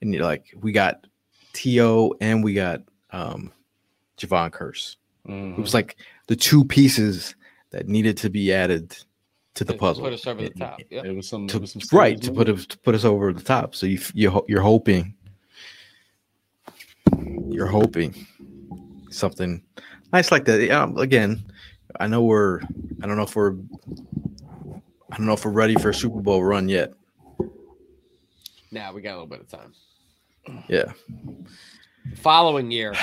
and 0.00 0.14
you're 0.14 0.24
like 0.24 0.54
we 0.60 0.72
got 0.72 1.06
TO 1.54 2.14
and 2.20 2.42
we 2.44 2.54
got 2.54 2.82
um 3.10 3.50
Jevon 4.18 4.50
Kearse. 4.50 4.96
It 5.26 5.58
was 5.58 5.72
like 5.74 5.96
the 6.26 6.34
two 6.36 6.64
pieces 6.64 7.34
that 7.70 7.88
needed 7.88 8.16
to 8.18 8.28
be 8.30 8.52
added 8.52 8.90
to 9.54 9.64
the 9.64 9.72
To 9.72 9.78
puzzle. 9.78 10.04
Put 10.04 10.12
us 10.14 10.26
over 10.26 10.40
the 10.40 10.46
It- 10.46 10.56
top. 10.58 10.80
Yep. 10.90 11.04
It 11.04 11.12
was 11.16 11.28
some, 11.28 11.46
to- 11.46 11.56
it 11.56 11.60
was 11.60 11.72
some 11.72 11.82
right 11.92 12.20
to 12.22 12.32
put 12.32 12.48
us 12.48 12.66
to 12.66 12.78
put 12.78 12.94
us 12.94 13.04
over 13.04 13.32
the 13.32 13.42
top. 13.42 13.74
So 13.74 13.86
you 13.86 14.00
you 14.14 14.30
ho- 14.30 14.44
you're 14.48 14.62
hoping 14.62 15.14
you're 17.48 17.66
hoping 17.66 18.26
something 19.10 19.62
nice 20.12 20.30
like 20.30 20.44
that. 20.44 20.70
Um, 20.70 20.96
again, 20.98 21.42
I 22.00 22.06
know 22.06 22.22
we're 22.22 22.60
I 23.02 23.06
don't 23.06 23.16
know 23.16 23.22
if 23.22 23.34
we're 23.36 23.54
I 25.10 25.16
don't 25.16 25.26
know 25.26 25.32
if 25.32 25.44
we're 25.44 25.52
ready 25.52 25.74
for 25.74 25.90
a 25.90 25.94
Super 25.94 26.20
Bowl 26.20 26.42
run 26.42 26.68
yet. 26.68 26.92
Now 28.70 28.92
we 28.92 29.02
got 29.02 29.10
a 29.10 29.18
little 29.20 29.26
bit 29.26 29.40
of 29.40 29.48
time. 29.48 29.74
Yeah, 30.68 30.92
Following 32.16 32.70
year, 32.70 32.94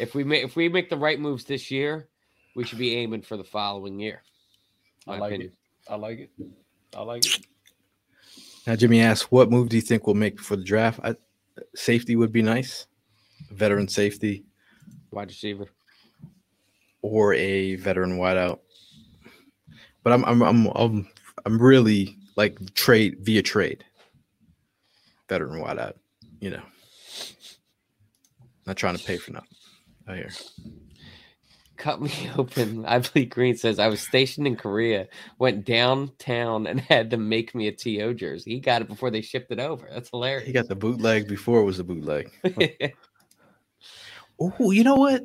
if 0.00 0.14
we 0.14 0.24
make 0.24 0.44
if 0.44 0.56
we 0.56 0.68
make 0.68 0.90
the 0.90 0.96
right 0.96 1.20
moves 1.20 1.44
this 1.44 1.70
year, 1.70 2.08
we 2.54 2.64
should 2.64 2.78
be 2.78 2.96
aiming 2.96 3.22
for 3.22 3.36
the 3.36 3.44
following 3.44 4.00
year. 4.00 4.22
I 5.06 5.18
like 5.18 5.30
opinion. 5.30 5.50
it. 5.50 5.92
I 5.92 5.94
like 5.96 6.18
it. 6.18 6.30
I 6.96 7.02
like 7.02 7.24
it. 7.24 7.46
Now 8.66 8.74
Jimmy 8.74 9.00
asked, 9.00 9.30
"What 9.30 9.50
move 9.50 9.68
do 9.68 9.76
you 9.76 9.82
think 9.82 10.06
we'll 10.06 10.16
make 10.16 10.40
for 10.40 10.56
the 10.56 10.64
draft?" 10.64 10.98
I, 11.04 11.14
safety 11.76 12.16
would 12.16 12.32
be 12.32 12.42
nice, 12.42 12.86
veteran 13.52 13.86
safety 13.86 14.44
Wide 15.10 15.28
receiver. 15.28 15.68
Or 17.02 17.34
a 17.34 17.76
veteran 17.76 18.18
wideout. 18.18 18.60
But 20.02 20.12
I'm 20.12 20.24
I'm 20.24 20.42
I'm 20.42 20.66
I'm, 20.74 21.08
I'm 21.44 21.60
really 21.60 22.16
like 22.36 22.74
trade 22.74 23.18
via 23.20 23.42
trade. 23.42 23.84
Veteran 25.28 25.62
wideout, 25.62 25.94
you 26.40 26.50
know. 26.50 26.62
Not 28.66 28.76
trying 28.76 28.96
to 28.96 29.04
pay 29.04 29.16
for 29.16 29.32
nothing. 29.32 29.48
I 30.08 30.16
hear. 30.16 30.30
Cut 31.76 32.00
me 32.00 32.12
open. 32.36 32.84
I 32.86 32.98
believe 32.98 33.30
Green 33.30 33.56
says 33.56 33.78
I 33.78 33.88
was 33.88 34.00
stationed 34.00 34.46
in 34.46 34.56
Korea, 34.56 35.08
went 35.38 35.64
downtown 35.64 36.66
and 36.66 36.80
had 36.88 37.10
to 37.10 37.16
make 37.16 37.54
me 37.54 37.68
a 37.68 37.72
TO 37.72 38.14
jersey. 38.14 38.54
He 38.54 38.60
got 38.60 38.82
it 38.82 38.88
before 38.88 39.10
they 39.10 39.20
shipped 39.20 39.52
it 39.52 39.60
over. 39.60 39.88
That's 39.92 40.10
hilarious. 40.10 40.46
He 40.46 40.52
got 40.52 40.68
the 40.68 40.76
bootleg 40.76 41.28
before 41.28 41.60
it 41.60 41.64
was 41.64 41.78
a 41.78 41.84
bootleg. 41.84 42.30
Oh, 44.38 44.70
you 44.70 44.84
know 44.84 44.96
what? 44.96 45.24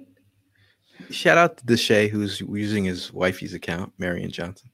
Shout 1.12 1.38
out 1.38 1.57
to 1.57 1.66
Deshay 1.66 2.09
who's 2.09 2.41
using 2.41 2.84
his 2.86 3.12
wifey's 3.14 3.53
account, 3.53 3.93
Marion 3.97 4.32
Johnson. 4.32 4.70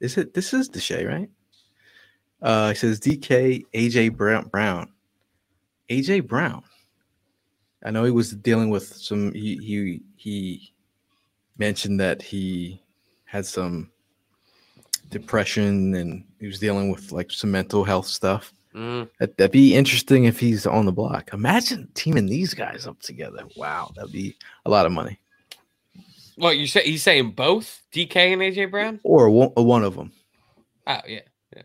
Is 0.00 0.16
it 0.16 0.34
this 0.34 0.52
is 0.54 0.68
Deshay, 0.68 1.06
right? 1.08 1.28
Uh 2.42 2.70
he 2.70 2.74
says 2.74 3.00
DK 3.00 3.64
AJ 3.74 4.16
Brown 4.16 4.48
Brown. 4.48 4.90
AJ 5.88 6.26
Brown. 6.26 6.62
I 7.84 7.90
know 7.90 8.04
he 8.04 8.10
was 8.10 8.32
dealing 8.32 8.70
with 8.70 8.86
some 8.86 9.32
he 9.32 9.56
he 9.56 10.02
he 10.16 10.72
mentioned 11.58 12.00
that 12.00 12.22
he 12.22 12.82
had 13.24 13.46
some 13.46 13.90
depression 15.10 15.94
and 15.94 16.24
he 16.38 16.46
was 16.46 16.58
dealing 16.58 16.90
with 16.90 17.12
like 17.12 17.30
some 17.30 17.50
mental 17.50 17.84
health 17.84 18.06
stuff. 18.06 18.52
Mm, 18.74 19.08
That, 19.18 19.36
that'd 19.36 19.50
be 19.52 19.74
interesting 19.74 20.24
if 20.24 20.38
he's 20.38 20.66
on 20.66 20.86
the 20.86 20.92
block. 20.92 21.32
Imagine 21.32 21.88
teaming 21.94 22.26
these 22.26 22.54
guys 22.54 22.86
up 22.86 23.00
together. 23.00 23.42
Wow, 23.56 23.90
that'd 23.96 24.12
be 24.12 24.36
a 24.64 24.70
lot 24.70 24.86
of 24.86 24.92
money. 24.92 25.18
Well, 26.36 26.52
you 26.52 26.66
say 26.66 26.82
he's 26.84 27.02
saying 27.02 27.32
both 27.32 27.82
DK 27.92 28.16
and 28.32 28.42
AJ 28.42 28.70
Brown? 28.70 29.00
Or 29.02 29.28
one, 29.30 29.52
or 29.56 29.64
one 29.64 29.84
of 29.84 29.94
them. 29.96 30.12
Oh 30.86 30.98
yeah, 31.06 31.20
yeah. 31.54 31.62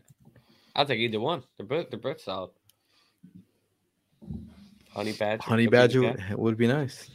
I'll 0.74 0.84
take 0.86 0.98
either 0.98 1.20
one. 1.20 1.42
They're 1.56 1.66
both 1.66 1.90
they're 1.90 1.98
both 1.98 2.20
solid. 2.20 2.50
Honey 4.90 5.12
Badger. 5.12 5.42
Honey 5.42 5.64
could 5.66 5.70
be 5.70 5.76
the 5.76 5.82
Badger 5.82 6.02
would, 6.02 6.34
would 6.38 6.56
be 6.56 6.66
nice. 6.66 7.10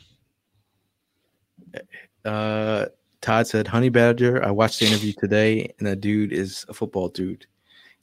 Uh, 2.25 2.85
Todd 3.21 3.47
said, 3.47 3.67
"Honey 3.67 3.89
Badger, 3.89 4.43
I 4.43 4.51
watched 4.51 4.79
the 4.79 4.87
interview 4.87 5.13
today, 5.13 5.73
and 5.77 5.87
that 5.87 6.01
dude 6.01 6.33
is 6.33 6.65
a 6.69 6.73
football 6.73 7.09
dude. 7.09 7.45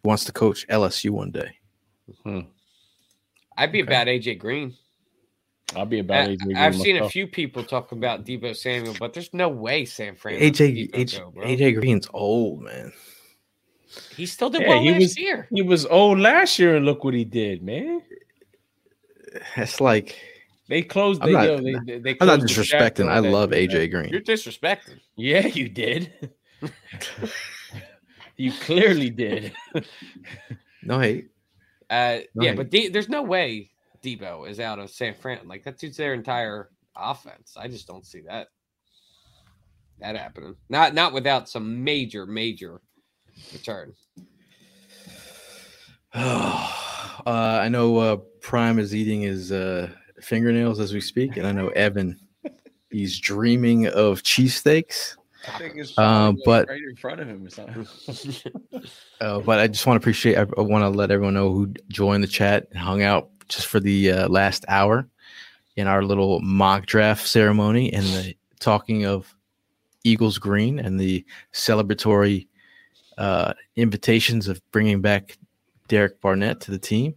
He 0.03 0.07
wants 0.09 0.25
to 0.25 0.33
coach 0.33 0.67
LSU 0.69 1.11
one 1.11 1.31
day. 1.31 1.57
I'd 3.57 3.73
be 3.73 3.83
Okay. 3.83 3.93
about 3.93 4.07
AJ 4.07 4.39
Green. 4.39 4.77
I'll 5.77 5.87
be 5.87 5.99
about 5.99 6.29
I, 6.29 6.29
AJ 6.37 6.39
Green 6.45 6.57
I've 6.57 6.77
seen 6.77 6.97
a 6.97 7.09
few 7.09 7.27
people 7.27 7.63
talk 7.63 7.93
about 7.93 8.25
Deebo 8.25 8.57
Samuel, 8.57 8.95
but 8.99 9.13
there's 9.13 9.33
no 9.35 9.49
way 9.49 9.85
San 9.85 10.17
Fran. 10.17 10.41
AJ, 10.41 10.91
AJ, 10.93 11.19
go. 11.19 11.33
AJ 11.41 11.75
Green's 11.81 12.09
old 12.15 12.63
man. 12.63 12.93
He 14.17 14.27
still 14.27 14.51
did 14.51 14.63
Yeah, 14.63 14.69
well 14.69 14.83
he 14.83 14.91
last 14.93 15.01
was- 15.01 15.19
year. 15.19 15.49
He 15.53 15.63
was 15.63 15.87
old 15.87 16.19
last 16.19 16.59
year, 16.59 16.77
and 16.77 16.85
look 16.87 17.05
what 17.05 17.15
he 17.15 17.25
did, 17.25 17.63
man. 17.63 18.03
That's 19.57 19.81
like 19.81 20.19
They 20.69 20.83
closed. 20.83 21.21
I'm 21.23 21.27
They, 21.29 21.33
not- 21.35 21.45
yo, 21.45 21.57
they, 21.59 21.73
they, 21.85 21.99
they 21.99 22.17
I'm 22.21 22.27
not 22.27 22.41
disrespecting. 22.41 23.09
I 23.09 23.19
love 23.19 23.51
AJ 23.51 23.73
man. 23.75 23.91
Green. 23.91 24.09
You're 24.13 24.21
disrespecting. 24.23 25.01
Yeah, 25.17 25.47
you 25.47 25.69
did. 25.69 26.31
you 28.37 28.53
clearly 28.61 29.11
did. 29.11 29.53
No 30.81 31.01
hate. 31.01 31.29
Uh, 31.91 32.19
No 32.35 32.45
yeah, 32.45 32.51
hate. 32.51 32.57
but 32.57 32.71
D- 32.71 32.89
there's 32.89 33.09
no 33.09 33.23
way 33.23 33.71
Deebo 34.03 34.49
is 34.49 34.61
out 34.61 34.79
of 34.79 34.91
San 34.91 35.15
Fran. 35.15 35.47
Like 35.49 35.65
that 35.65 35.79
dude's 35.79 35.97
their 35.97 36.15
entire 36.15 36.71
offense. 36.97 37.57
I 37.57 37.69
just 37.69 37.87
don't 37.87 38.07
see 38.07 38.23
that 38.29 38.49
that 40.01 40.17
happening. 40.17 40.57
Not 40.69 40.95
not 40.95 41.13
without 41.13 41.49
some 41.49 41.83
major 41.85 42.27
major 42.27 42.81
return. 43.53 43.95
uh, 46.15 46.73
I 47.27 47.69
know 47.69 47.97
uh, 47.99 48.17
Prime 48.41 48.79
is 48.79 48.95
eating 48.95 49.23
his 49.23 49.53
uh, 49.53 49.91
fingernails 50.21 50.81
as 50.81 50.93
we 50.93 51.01
speak, 51.01 51.37
and 51.37 51.47
I 51.47 51.53
know 51.53 51.69
Evan, 51.77 52.19
he's 52.91 53.19
dreaming 53.19 53.87
of 53.87 54.23
cheesesteaks. 54.23 55.17
I 55.47 55.59
think 55.59 55.77
it's 55.77 55.97
Um, 55.99 56.35
like, 56.37 56.45
but- 56.45 56.69
right 56.69 56.83
in 56.83 56.97
front 56.97 57.21
of 57.21 57.29
him 57.29 57.47
or 57.47 57.51
something. 57.51 57.87
Uh, 59.21 59.41
but 59.45 59.59
I 59.61 59.69
just 59.69 59.87
want 59.87 60.01
to 60.01 60.03
appreciate. 60.03 60.37
I, 60.37 60.43
I 60.57 60.61
want 60.63 60.83
to 60.83 60.89
let 60.89 61.11
everyone 61.11 61.35
know 61.35 61.53
who 61.53 61.73
joined 61.89 62.23
the 62.25 62.29
chat 62.29 62.69
and 62.71 62.79
hung 62.79 63.03
out 63.03 63.31
just 63.49 63.67
for 63.67 63.81
the 63.81 64.11
uh, 64.11 64.29
last 64.29 64.65
hour 64.69 65.09
in 65.77 65.87
our 65.87 66.03
little 66.03 66.41
mock 66.41 66.87
draft 66.87 67.27
ceremony 67.27 67.93
and 67.93 68.05
the 68.07 68.37
talking 68.61 69.07
of 69.07 69.35
Eagles 70.05 70.39
green 70.39 70.79
and 70.79 70.99
the 70.99 71.25
celebratory 71.53 72.47
uh, 73.17 73.53
invitations 73.77 74.49
of 74.49 74.61
bringing 74.71 75.01
back 75.01 75.37
Derek 75.89 76.21
Barnett 76.21 76.61
to 76.63 76.71
the 76.71 76.79
team, 76.79 77.15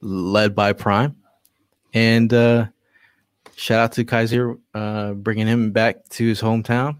led 0.00 0.54
by 0.54 0.72
Prime, 0.72 1.16
and 1.94 2.32
uh, 2.32 2.66
shout 3.56 3.80
out 3.80 3.92
to 3.92 4.04
Kaiser 4.04 4.56
uh, 4.74 5.12
bringing 5.12 5.46
him 5.46 5.72
back 5.72 6.08
to 6.10 6.26
his 6.26 6.40
hometown 6.40 6.98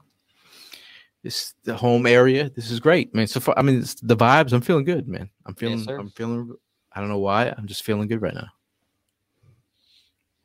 it's 1.22 1.54
the 1.64 1.76
home 1.76 2.06
area. 2.06 2.50
This 2.50 2.70
is 2.70 2.80
great, 2.80 3.14
man. 3.14 3.26
So 3.26 3.40
far, 3.40 3.58
I 3.58 3.62
mean, 3.62 3.80
it's 3.80 3.94
the 3.94 4.16
vibes. 4.16 4.52
I'm 4.52 4.60
feeling 4.60 4.84
good, 4.84 5.06
man. 5.06 5.28
I'm 5.46 5.54
feeling. 5.54 5.82
sir. 5.82 5.98
I'm 5.98 6.10
feeling. 6.10 6.54
I 6.92 7.00
don't 7.00 7.08
know 7.08 7.18
why. 7.18 7.48
I'm 7.56 7.66
just 7.66 7.82
feeling 7.84 8.08
good 8.08 8.22
right 8.22 8.34
now. 8.34 8.48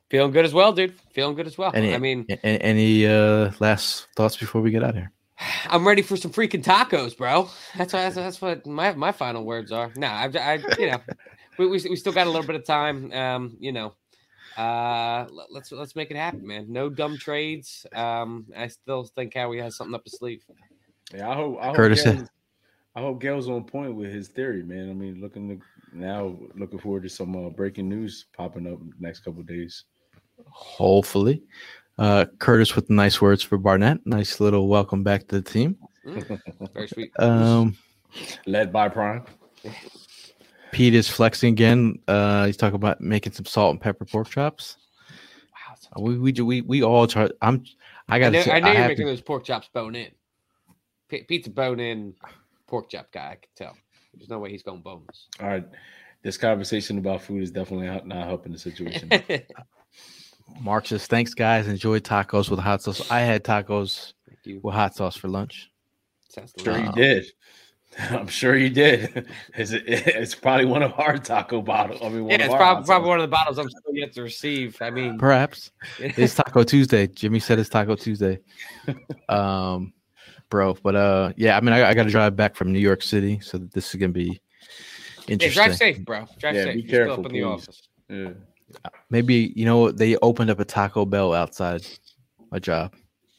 Feeling 0.08 0.30
good 0.30 0.44
as 0.44 0.54
well, 0.54 0.72
dude. 0.72 0.94
Feeling 1.12 1.34
good 1.34 1.46
as 1.48 1.58
well. 1.58 1.72
Any, 1.74 1.92
I 1.94 1.98
mean, 1.98 2.26
a- 2.28 2.38
a- 2.46 2.58
any 2.62 3.06
uh, 3.06 3.50
last 3.58 4.06
thoughts 4.14 4.36
before 4.36 4.60
we 4.62 4.70
get 4.70 4.84
out 4.84 4.90
of 4.90 4.96
here? 4.96 5.12
I'm 5.68 5.86
ready 5.86 6.02
for 6.02 6.16
some 6.16 6.30
freaking 6.32 6.62
tacos, 6.62 7.16
bro. 7.16 7.48
That's 7.76 7.92
what 7.92 8.00
that's, 8.00 8.14
that's 8.14 8.40
what 8.40 8.66
my 8.66 8.92
my 8.94 9.10
final 9.10 9.44
words 9.44 9.72
are. 9.72 9.90
Nah, 9.96 10.06
I, 10.12 10.30
I 10.38 10.54
you 10.78 10.90
know, 10.92 11.00
we, 11.58 11.66
we, 11.66 11.80
we 11.90 11.96
still 11.96 12.12
got 12.12 12.28
a 12.28 12.30
little 12.30 12.46
bit 12.46 12.54
of 12.54 12.64
time. 12.64 13.12
Um, 13.12 13.56
you 13.58 13.72
know, 13.72 13.94
uh, 14.56 15.26
let- 15.28 15.50
let's 15.50 15.72
let's 15.72 15.96
make 15.96 16.12
it 16.12 16.16
happen, 16.16 16.46
man. 16.46 16.66
No 16.68 16.88
dumb 16.88 17.18
trades. 17.18 17.84
Um, 17.92 18.46
I 18.56 18.68
still 18.68 19.02
think 19.04 19.34
Howie 19.34 19.58
has 19.58 19.76
something 19.76 19.94
up 19.94 20.04
his 20.04 20.16
sleeve. 20.18 20.44
Yeah, 21.12 21.28
I 21.28 21.34
hope. 21.34 21.58
I 21.60 21.66
hope 21.66 21.76
Curtis, 21.76 22.04
Gail's, 22.04 22.28
I 22.94 23.00
hope 23.00 23.20
Gail's 23.20 23.48
on 23.48 23.64
point 23.64 23.96
with 23.96 24.12
his 24.12 24.28
theory, 24.28 24.62
man. 24.62 24.88
I 24.88 24.92
mean, 24.94 25.20
looking 25.20 25.48
to, 25.48 25.64
now, 25.92 26.36
looking 26.54 26.78
forward 26.78 27.02
to 27.04 27.08
some 27.08 27.34
uh, 27.36 27.50
breaking 27.50 27.88
news 27.88 28.26
popping 28.36 28.66
up 28.72 28.78
next 29.00 29.20
couple 29.20 29.40
of 29.40 29.46
days. 29.46 29.84
Hopefully. 30.50 31.42
Uh, 31.98 32.26
Curtis 32.38 32.76
with 32.76 32.90
nice 32.90 33.20
words 33.22 33.42
for 33.42 33.56
Barnett. 33.56 33.98
Nice 34.06 34.38
little 34.40 34.68
welcome 34.68 35.02
back 35.02 35.26
to 35.28 35.40
the 35.40 35.50
team. 35.50 35.76
Mm, 36.06 36.40
very 36.74 36.88
sweet. 36.88 37.10
Um, 37.18 37.76
Led 38.46 38.72
by 38.72 38.88
Prime. 38.88 39.24
Pete 40.72 40.94
is 40.94 41.08
flexing 41.08 41.52
again. 41.52 41.98
Uh, 42.06 42.46
he's 42.46 42.56
talking 42.56 42.76
about 42.76 43.00
making 43.00 43.32
some 43.32 43.46
salt 43.46 43.72
and 43.72 43.80
pepper 43.80 44.04
pork 44.04 44.28
chops. 44.28 44.76
wow, 45.96 46.02
We 46.02 46.18
we 46.18 46.32
we 46.32 46.60
we 46.62 46.82
all 46.82 47.06
try. 47.06 47.28
I'm. 47.42 47.64
I 48.08 48.16
I 48.16 48.18
got 48.20 48.32
know, 48.32 48.38
to 48.38 48.44
say, 48.44 48.52
I 48.52 48.60
know 48.60 48.68
I 48.68 48.72
you're 48.74 48.88
making 48.88 49.06
to- 49.06 49.12
those 49.12 49.20
pork 49.22 49.44
chops 49.44 49.68
bone 49.72 49.94
in. 49.96 50.10
P- 51.08 51.24
Pete's 51.24 51.46
a 51.46 51.50
bone 51.50 51.80
in 51.80 52.14
pork 52.66 52.90
chop 52.90 53.10
guy. 53.12 53.30
I 53.32 53.34
can 53.36 53.48
tell. 53.56 53.76
There's 54.16 54.28
no 54.28 54.38
way 54.38 54.50
he's 54.50 54.62
going 54.62 54.80
boneless. 54.80 55.28
All 55.40 55.48
right. 55.48 55.66
This 56.22 56.36
conversation 56.36 56.98
about 56.98 57.22
food 57.22 57.42
is 57.42 57.50
definitely 57.50 57.86
not 57.86 58.06
not 58.06 58.26
helping 58.26 58.52
the 58.52 58.58
situation. 58.58 59.08
Thank 59.10 59.46
Mark 60.60 60.86
says, 60.86 61.06
"Thanks, 61.06 61.34
guys. 61.34 61.68
Enjoy 61.68 61.98
tacos 61.98 62.50
with 62.50 62.58
hot 62.58 62.82
sauce. 62.82 63.10
I 63.10 63.20
had 63.20 63.44
tacos 63.44 64.14
you. 64.44 64.60
with 64.62 64.74
hot 64.74 64.94
sauce 64.94 65.16
for 65.16 65.28
lunch. 65.28 65.70
Sounds 66.28 66.52
sure 66.58 66.78
you 66.78 66.92
did. 66.92 67.26
I'm 67.98 68.26
sure 68.26 68.56
you 68.56 68.68
did. 68.68 69.26
It's, 69.54 69.70
it's 69.72 70.34
probably 70.34 70.66
one 70.66 70.82
of 70.82 70.92
our 70.98 71.16
taco 71.18 71.62
bottles. 71.62 72.00
I 72.02 72.08
mean, 72.08 72.24
one 72.24 72.30
Yeah, 72.38 72.44
it's 72.44 72.52
our 72.52 72.58
probably, 72.58 72.84
probably 72.84 73.08
one 73.08 73.20
of 73.20 73.22
the 73.22 73.28
bottles 73.28 73.58
I'm 73.58 73.70
still 73.70 73.94
yet 73.94 74.12
to 74.14 74.22
receive. 74.22 74.76
I 74.82 74.90
mean, 74.90 75.18
Perhaps 75.18 75.70
it's 75.98 76.34
Taco 76.34 76.62
Tuesday. 76.62 77.06
Jimmy 77.06 77.40
said 77.40 77.58
it's 77.58 77.70
Taco 77.70 77.94
Tuesday. 77.96 78.40
Um, 79.28 79.92
bro, 80.50 80.74
but 80.82 80.96
uh, 80.96 81.32
yeah. 81.36 81.56
I 81.56 81.60
mean, 81.60 81.72
I, 81.72 81.90
I 81.90 81.94
got 81.94 82.04
to 82.04 82.10
drive 82.10 82.36
back 82.36 82.56
from 82.56 82.72
New 82.72 82.78
York 82.80 83.02
City, 83.02 83.40
so 83.40 83.58
this 83.58 83.88
is 83.90 83.94
gonna 84.00 84.12
be 84.12 84.40
yeah, 85.26 85.32
interesting. 85.34 85.52
drive 85.64 85.76
safe, 85.76 86.00
bro. 86.04 86.26
Drive 86.38 86.54
Yeah, 86.54 86.64
safe. 86.64 86.74
be 86.74 86.80
You're 86.82 86.88
still 86.88 86.98
careful, 87.06 87.12
up 87.12 87.26
in 87.26 87.32
the 87.32 87.40
please. 87.40 87.44
office. 87.44 87.88
Yeah. 88.08 88.30
Maybe 89.10 89.52
you 89.54 89.64
know 89.64 89.90
they 89.90 90.16
opened 90.16 90.50
up 90.50 90.60
a 90.60 90.64
Taco 90.64 91.04
Bell 91.04 91.32
outside 91.32 91.86
my 92.50 92.58
job. 92.58 92.94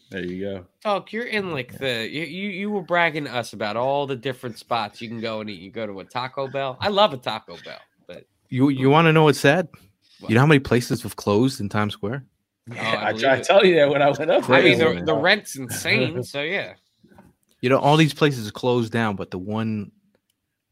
There 0.09 0.23
you 0.23 0.41
go. 0.41 0.65
Talk, 0.84 1.11
you're 1.11 1.25
in 1.25 1.51
like 1.51 1.77
the 1.77 2.07
you, 2.09 2.23
you 2.23 2.49
you 2.49 2.69
were 2.71 2.81
bragging 2.81 3.25
to 3.25 3.35
us 3.35 3.51
about 3.53 3.75
all 3.75 4.07
the 4.07 4.15
different 4.15 4.57
spots 4.57 5.01
you 5.01 5.09
can 5.09 5.19
go 5.19 5.41
and 5.41 5.49
eat. 5.49 5.59
You 5.59 5.69
go 5.69 5.85
to 5.85 5.99
a 5.99 6.05
Taco 6.05 6.47
Bell. 6.47 6.77
I 6.79 6.88
love 6.88 7.13
a 7.13 7.17
Taco 7.17 7.57
Bell, 7.65 7.79
but 8.07 8.25
You 8.49 8.69
you 8.69 8.89
want 8.89 9.07
to 9.07 9.13
know 9.13 9.25
what's 9.25 9.39
sad? 9.39 9.67
What? 10.19 10.29
You 10.29 10.35
know 10.35 10.41
how 10.41 10.47
many 10.47 10.59
places 10.59 11.03
have 11.03 11.17
closed 11.17 11.59
in 11.59 11.67
Times 11.67 11.93
Square? 11.93 12.23
oh, 12.71 12.75
I, 12.75 13.11
believe 13.11 13.21
tried 13.21 13.38
to 13.38 13.43
tell 13.43 13.65
you 13.65 13.75
that 13.75 13.89
when 13.89 14.01
I 14.01 14.09
went 14.11 14.31
up 14.31 14.49
I 14.49 14.61
mean, 14.61 14.79
the, 14.79 15.03
the 15.05 15.13
rent's 15.15 15.55
insane. 15.57 16.23
So 16.23 16.41
yeah, 16.41 16.73
You 17.61 17.69
know, 17.69 17.79
all 17.79 17.97
these 17.97 18.13
places 18.13 18.47
are 18.47 18.51
closed 18.51 18.91
down, 18.91 19.15
but 19.15 19.31
the 19.31 19.39
one 19.39 19.91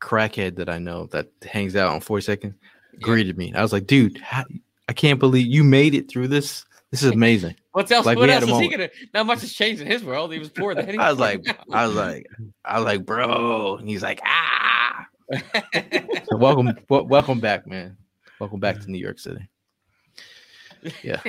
crackhead 0.01 0.57
that 0.57 0.69
I 0.69 0.77
know 0.77 1.07
that 1.07 1.29
hangs 1.43 1.75
out 1.75 1.91
on 1.91 1.99
42nd 1.99 2.53
greeted 3.01 3.37
me. 3.37 3.53
I 3.53 3.61
was 3.61 3.73
like, 3.73 3.87
dude, 3.87 4.19
how, 4.19 4.45
I 4.87 4.93
can't 4.93 5.19
believe 5.19 5.47
you 5.47 5.63
made 5.63 5.95
it 5.95 6.09
through 6.09 6.27
this. 6.27 6.65
This 6.91 7.01
is 7.03 7.11
amazing. 7.11 7.55
what 7.71 7.91
else? 7.91 8.05
Like, 8.05 8.17
what 8.17 8.29
else 8.29 8.43
is 8.43 8.59
he 8.59 8.69
gonna? 8.69 8.89
Not 9.13 9.25
much 9.25 9.41
has 9.41 9.51
changed 9.51 9.81
in 9.81 9.87
his 9.87 10.03
world. 10.03 10.31
He 10.31 10.39
was 10.39 10.49
poor 10.49 10.75
then. 10.75 10.99
I 10.99 11.09
was 11.09 11.19
like, 11.19 11.43
I 11.71 11.87
was 11.87 11.95
like, 11.95 12.27
I 12.63 12.77
was 12.77 12.85
like, 12.85 13.05
bro. 13.05 13.77
And 13.77 13.89
he's 13.89 14.03
like, 14.03 14.21
ah. 14.23 15.07
So 16.29 16.37
welcome, 16.37 16.71
wel- 16.87 17.07
welcome 17.07 17.39
back, 17.39 17.67
man. 17.67 17.97
Welcome 18.39 18.59
back 18.59 18.79
to 18.79 18.91
New 18.91 18.99
York 18.99 19.19
City. 19.19 19.47
Yeah. 21.03 21.21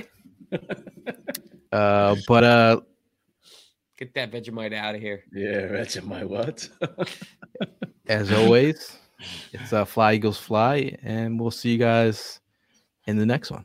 Uh, 1.72 2.14
but 2.28 2.44
uh, 2.44 2.80
get 3.96 4.14
that 4.14 4.30
Vegemite 4.30 4.74
out 4.74 4.94
of 4.94 5.00
here. 5.00 5.24
yeah, 5.32 5.62
Vegemite 5.68 6.28
what? 6.28 6.68
as 8.06 8.32
always, 8.32 8.98
it's 9.52 9.72
uh, 9.72 9.84
Fly 9.84 10.14
Eagles 10.14 10.38
Fly, 10.38 10.96
and 11.02 11.40
we'll 11.40 11.50
see 11.50 11.72
you 11.72 11.78
guys 11.78 12.40
in 13.06 13.16
the 13.16 13.26
next 13.26 13.50
one. 13.50 13.64